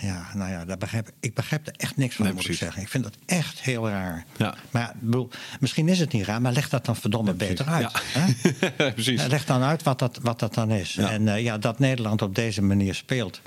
ja, 0.00 0.26
nou 0.34 0.50
ja, 0.50 0.64
dat 0.64 0.78
begrijp, 0.78 1.10
ik 1.20 1.34
begrijp 1.34 1.66
er 1.66 1.74
echt 1.76 1.96
niks 1.96 2.14
van, 2.14 2.24
Nee, 2.24 2.34
moet 2.34 2.42
precies. 2.42 2.60
ik 2.60 2.66
zeggen. 2.66 2.82
Ik 2.82 2.88
vind 2.88 3.04
dat 3.04 3.16
echt 3.26 3.60
heel 3.60 3.88
raar. 3.88 4.24
Ja. 4.36 4.54
Maar 4.70 4.92
bedoel, 4.98 5.28
misschien 5.60 5.88
is 5.88 5.98
het 5.98 6.12
niet 6.12 6.24
raar, 6.24 6.40
maar 6.40 6.52
leg 6.52 6.68
dat 6.68 6.84
dan 6.84 6.96
verdomme 6.96 7.32
beter 7.34 7.66
uit. 7.66 7.92
Ja. 7.92 8.20
hè? 8.20 8.92
Precies. 8.92 9.26
Leg 9.26 9.44
dan 9.44 9.62
uit 9.62 9.82
wat 9.82 9.98
dat, 9.98 10.18
wat 10.22 10.38
dat 10.38 10.54
dan 10.54 10.70
is. 10.70 10.92
Ja. 10.92 11.10
En 11.10 11.28
eh, 11.28 11.42
ja, 11.42 11.58
dat 11.58 11.78
Nederland 11.78 12.22
op 12.22 12.34
deze 12.34 12.62
manier 12.62 12.94
speelt. 12.94 13.40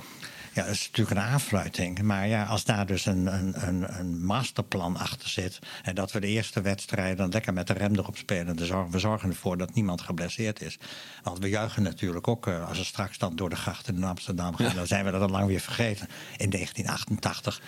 Ja, 0.56 0.64
dat 0.64 0.74
is 0.74 0.86
natuurlijk 0.86 1.18
een 1.18 1.24
aanfluiting. 1.24 2.02
Maar 2.02 2.28
ja, 2.28 2.44
als 2.44 2.64
daar 2.64 2.86
dus 2.86 3.06
een, 3.06 3.34
een, 3.34 3.68
een, 3.68 4.00
een 4.00 4.26
masterplan 4.26 4.98
achter 4.98 5.30
zit. 5.30 5.60
En 5.84 5.96
dat 5.96 6.12
we 6.12 6.20
de 6.20 6.28
eerste 6.28 6.62
wedstrijd 6.62 7.18
dan 7.18 7.30
lekker 7.30 7.54
met 7.54 7.68
de 7.68 7.74
rem 7.74 7.96
erop 7.96 8.18
spelen. 8.18 8.56
We 8.92 9.00
zorgen 9.00 9.30
ervoor 9.30 9.58
dat 9.58 9.74
niemand 9.74 10.02
geblesseerd 10.02 10.62
is. 10.62 10.78
Want 11.24 11.40
we 11.40 11.50
juichen 11.50 11.84
natuurlijk 11.84 12.28
ook 12.28 12.48
eh, 12.48 12.68
als 12.68 12.80
er 12.80 12.86
straks 12.86 13.18
dan 13.18 13.36
door 13.36 13.50
de 13.50 13.56
grachten 13.56 13.96
in 13.96 14.04
Amsterdam 14.04 14.56
gaan. 14.56 14.76
Dan 14.76 14.88
zijn 14.88 15.06
we 15.06 15.12
dat 15.12 15.22
al 15.22 15.30
lang 15.30 15.48
weer 15.48 15.60
vergeten. 15.60 16.08
In 16.38 16.50
1988. 16.50 17.62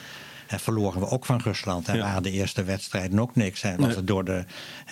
Eh, 0.47 0.59
verloren 0.59 0.99
we 0.99 1.09
ook 1.09 1.25
van 1.25 1.39
Rusland. 1.43 1.87
En 1.87 1.95
Ja. 1.95 2.01
waren 2.03 2.23
de 2.23 2.31
eerste 2.31 2.63
wedstrijden 2.63 3.19
ook 3.19 3.35
niks. 3.35 3.61
Was 3.61 3.75
Nee. 3.77 3.95
het 3.95 4.07
door 4.07 4.23
de, 4.25 4.45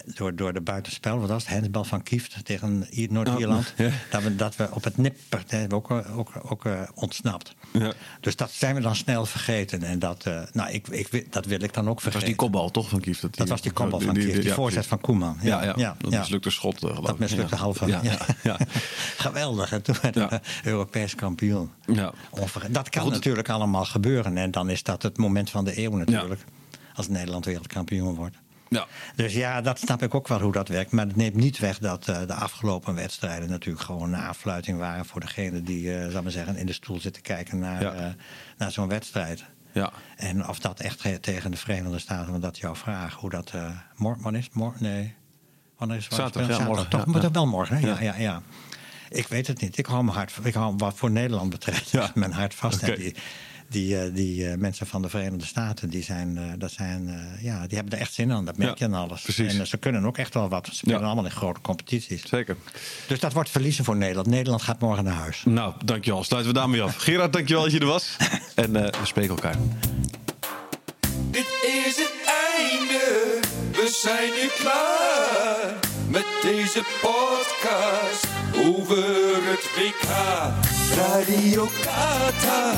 door, 0.06 0.36
door 0.36 0.54
de 0.54 0.62
buitenspel, 0.62 1.20
wat 1.20 1.30
was 1.30 1.44
het? 1.48 1.54
Handbal 1.60 1.84
van 1.84 2.04
Kieft 2.04 2.46
tegen 2.46 2.88
Noord-Ierland. 3.10 3.74
Ja. 3.78 3.90
Dat, 4.12 4.24
we, 4.24 4.36
dat 4.36 4.56
we 4.56 4.68
op 4.72 4.84
het 4.84 4.98
nipper 4.98 5.44
hebben 5.48 5.70
we 5.70 5.76
ook, 5.76 5.92
ook, 6.16 6.32
ook 6.50 6.66
eh, 6.66 6.82
ontsnapt. 6.94 7.54
Ja. 7.74 7.94
Dus 8.20 8.36
dat 8.36 8.52
zijn 8.52 8.76
we 8.76 8.82
dan 8.82 8.96
snel 8.96 9.26
vergeten. 9.26 9.84
En 9.84 10.00
dat, 10.00 10.26
eh, 10.26 10.42
nou, 10.54 10.72
ik, 10.72 10.88
ik, 10.88 11.34
dat 11.34 11.46
wil 11.46 11.62
ik 11.62 11.74
dan 11.74 11.84
ook 11.90 11.94
Dat 11.96 12.04
was 12.04 12.04
vergeten. 12.04 12.28
die 12.28 12.36
kopbal 12.36 12.72
toch 12.72 12.90
van 12.90 13.00
Kief? 13.00 13.20
Dat 13.20 13.48
was 13.50 13.62
die 13.62 13.72
kopbal 13.72 14.00
van 14.00 14.14
Kieft, 14.14 14.42
die 14.42 14.52
voorzet 14.54 14.86
van 14.86 15.02
Koeman. 15.02 15.38
Ja, 15.42 15.74
ja, 15.76 15.96
dat 16.00 16.12
mislukte 16.12 16.50
schot. 16.50 16.74
eh, 16.84 16.90
geloof 16.90 17.06
Dat 17.06 17.20
mislukte 17.20 17.56
halve. 17.56 17.86
Ja, 17.88 18.02
Geweldig. 19.18 19.72
En 19.72 19.82
toen 19.82 19.96
werden 20.02 20.22
Ja. 20.22 20.30
we 20.30 20.70
Europees 20.70 21.16
kampioen. 21.16 21.72
Ja. 21.86 22.14
Onverge- 22.30 22.72
Dat 22.72 22.90
kan 22.90 23.02
Goed. 23.04 23.12
natuurlijk 23.12 23.50
allemaal 23.50 23.86
gebeuren. 23.86 24.38
En 24.38 24.52
dan 24.52 24.70
is 24.70 24.84
dat 24.84 25.02
het 25.04 25.18
moment 25.18 25.45
van 25.50 25.66
de 25.66 25.80
eeuw 25.84 25.92
natuurlijk. 25.96 26.42
Als 26.96 27.08
Nederland 27.08 27.46
wereldkampioen 27.46 28.16
wordt. 28.16 28.36
Ja. 28.70 28.86
Dus 29.16 29.34
ja, 29.34 29.62
dat 29.62 29.80
snap 29.80 30.02
ik 30.04 30.16
ook 30.16 30.28
wel 30.28 30.40
hoe 30.42 30.52
dat 30.52 30.68
werkt. 30.68 30.92
Maar 30.92 31.06
het 31.06 31.16
neemt 31.16 31.36
niet 31.36 31.60
weg 31.60 31.78
dat 31.78 32.08
eh, 32.08 32.20
de 32.28 32.34
afgelopen 32.34 32.96
wedstrijden 32.96 33.50
natuurlijk 33.50 33.86
gewoon 33.86 34.14
een 34.14 34.20
aanfluiting 34.20 34.78
waren 34.78 35.06
voor 35.06 35.22
degene 35.22 35.62
die, 35.64 35.98
eh 35.98 36.12
zal 36.12 36.22
maar 36.22 36.32
zeggen, 36.32 36.56
in 36.56 36.66
de 36.66 36.74
stoel 36.74 37.00
zit 37.00 37.14
te 37.14 37.22
kijken 37.22 37.60
naar, 37.60 37.82
Ja. 37.82 37.94
eh, 37.94 38.08
naar 38.58 38.72
zo'n 38.72 38.88
wedstrijd. 38.88 39.44
Ja. 39.72 39.92
En 40.16 40.48
of 40.48 40.60
dat 40.60 40.80
echt 40.80 41.02
ge- 41.02 41.20
tegen 41.20 41.52
de 41.52 41.58
Verenigde 41.58 42.00
Staten, 42.00 42.32
want 42.32 42.44
dat 42.44 42.56
is 42.56 42.62
jouw 42.62 42.76
vraag, 42.76 43.14
hoe 43.16 43.30
dat. 43.30 43.54
morgen, 43.96 44.36
is? 44.36 44.50
Morgen? 44.52 44.84
Nee. 44.84 45.14
Wanneer 45.78 45.98
is? 45.98 46.08
Zaterdag, 46.10 46.58
ja, 46.58 46.64
morgen, 46.66 46.90
Toch, 46.90 47.06
maar 47.06 47.32
wel 47.32 47.48
morgen, 47.48 47.78
hè? 47.78 47.88
Ja, 47.88 48.02
Ja. 48.02 48.16
ja. 48.16 48.42
Ik 49.10 49.28
weet 49.28 49.48
het 49.48 49.62
niet. 49.62 49.78
Ik 49.78 49.86
hou 49.86 50.04
mijn 50.04 50.18
hart, 50.18 50.34
ik 50.44 50.54
hou 50.54 50.74
wat 50.78 50.98
voor 50.98 51.12
Nederland 51.12 51.50
betreft, 51.50 51.90
Ja. 51.90 52.12
mijn 52.16 52.32
hart 52.34 52.54
vast. 52.56 52.84
En 52.84 52.96
die, 52.96 53.16
die, 53.70 54.00
eh, 54.00 54.14
die 54.14 54.50
eh, 54.50 54.58
mensen 54.58 54.88
van 54.88 55.02
de 55.02 55.10
Verenigde 55.10 55.46
Staten, 55.46 55.90
die, 55.90 56.04
zijn, 56.04 56.38
eh, 56.38 56.44
dat 56.58 56.72
zijn, 56.72 57.08
eh, 57.10 57.44
ja, 57.44 57.68
die 57.68 57.76
hebben 57.78 57.94
er 57.94 58.00
echt 58.00 58.14
zin 58.14 58.32
aan. 58.32 58.46
Dat 58.46 58.58
merk 58.58 58.80
Ja, 58.80 58.88
je 58.88 58.94
aan 58.94 59.02
alles. 59.02 59.22
precies. 59.22 59.58
En 59.58 59.68
ze 59.68 59.78
kunnen 59.78 60.06
ook 60.06 60.18
echt 60.18 60.34
wel 60.34 60.50
wat. 60.50 60.66
Ze 60.66 60.76
spelen 60.76 61.00
Ja. 61.00 61.06
allemaal 61.06 61.26
in 61.26 61.32
grote 61.32 61.62
competities. 61.62 62.28
Zeker. 62.28 62.56
Dus 63.08 63.20
dat 63.20 63.34
wordt 63.34 63.50
verliezen 63.50 63.86
voor 63.86 63.96
Nederland. 63.96 64.28
Nederland 64.28 64.62
gaat 64.62 64.80
morgen 64.80 65.04
naar 65.04 65.14
huis. 65.14 65.42
Nou, 65.46 65.74
dankjewel. 65.86 66.24
Sluiten 66.24 66.54
we 66.54 66.60
daarmee 66.60 66.82
af. 66.82 66.96
Gerard, 67.06 67.34
dankjewel 67.34 67.64
dat 67.64 67.72
je 67.72 67.80
er 67.80 67.86
was. 67.86 68.16
En 68.56 68.76
eh, 68.76 69.00
we 69.00 69.06
spreken 69.06 69.30
elkaar. 69.36 69.56
Dit 71.32 71.48
is 71.86 71.96
het 71.96 72.14
einde, 72.50 73.40
we 73.72 74.00
zijn 74.04 74.30
nu 74.42 74.48
klaar 74.64 75.74
met 76.10 76.26
deze 76.42 76.84
podcast 77.02 78.28
over 78.58 79.50
het 79.50 79.64
WK. 79.76 80.10
Radio 80.96 81.66
Qatar, 81.66 82.76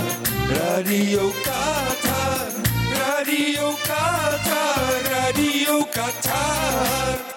Radio 0.49 1.31
Qatar, 1.43 2.51
Radio 2.93 3.71
Qatar, 3.87 5.01
Radio 5.11 5.85
Qatar. 5.91 7.27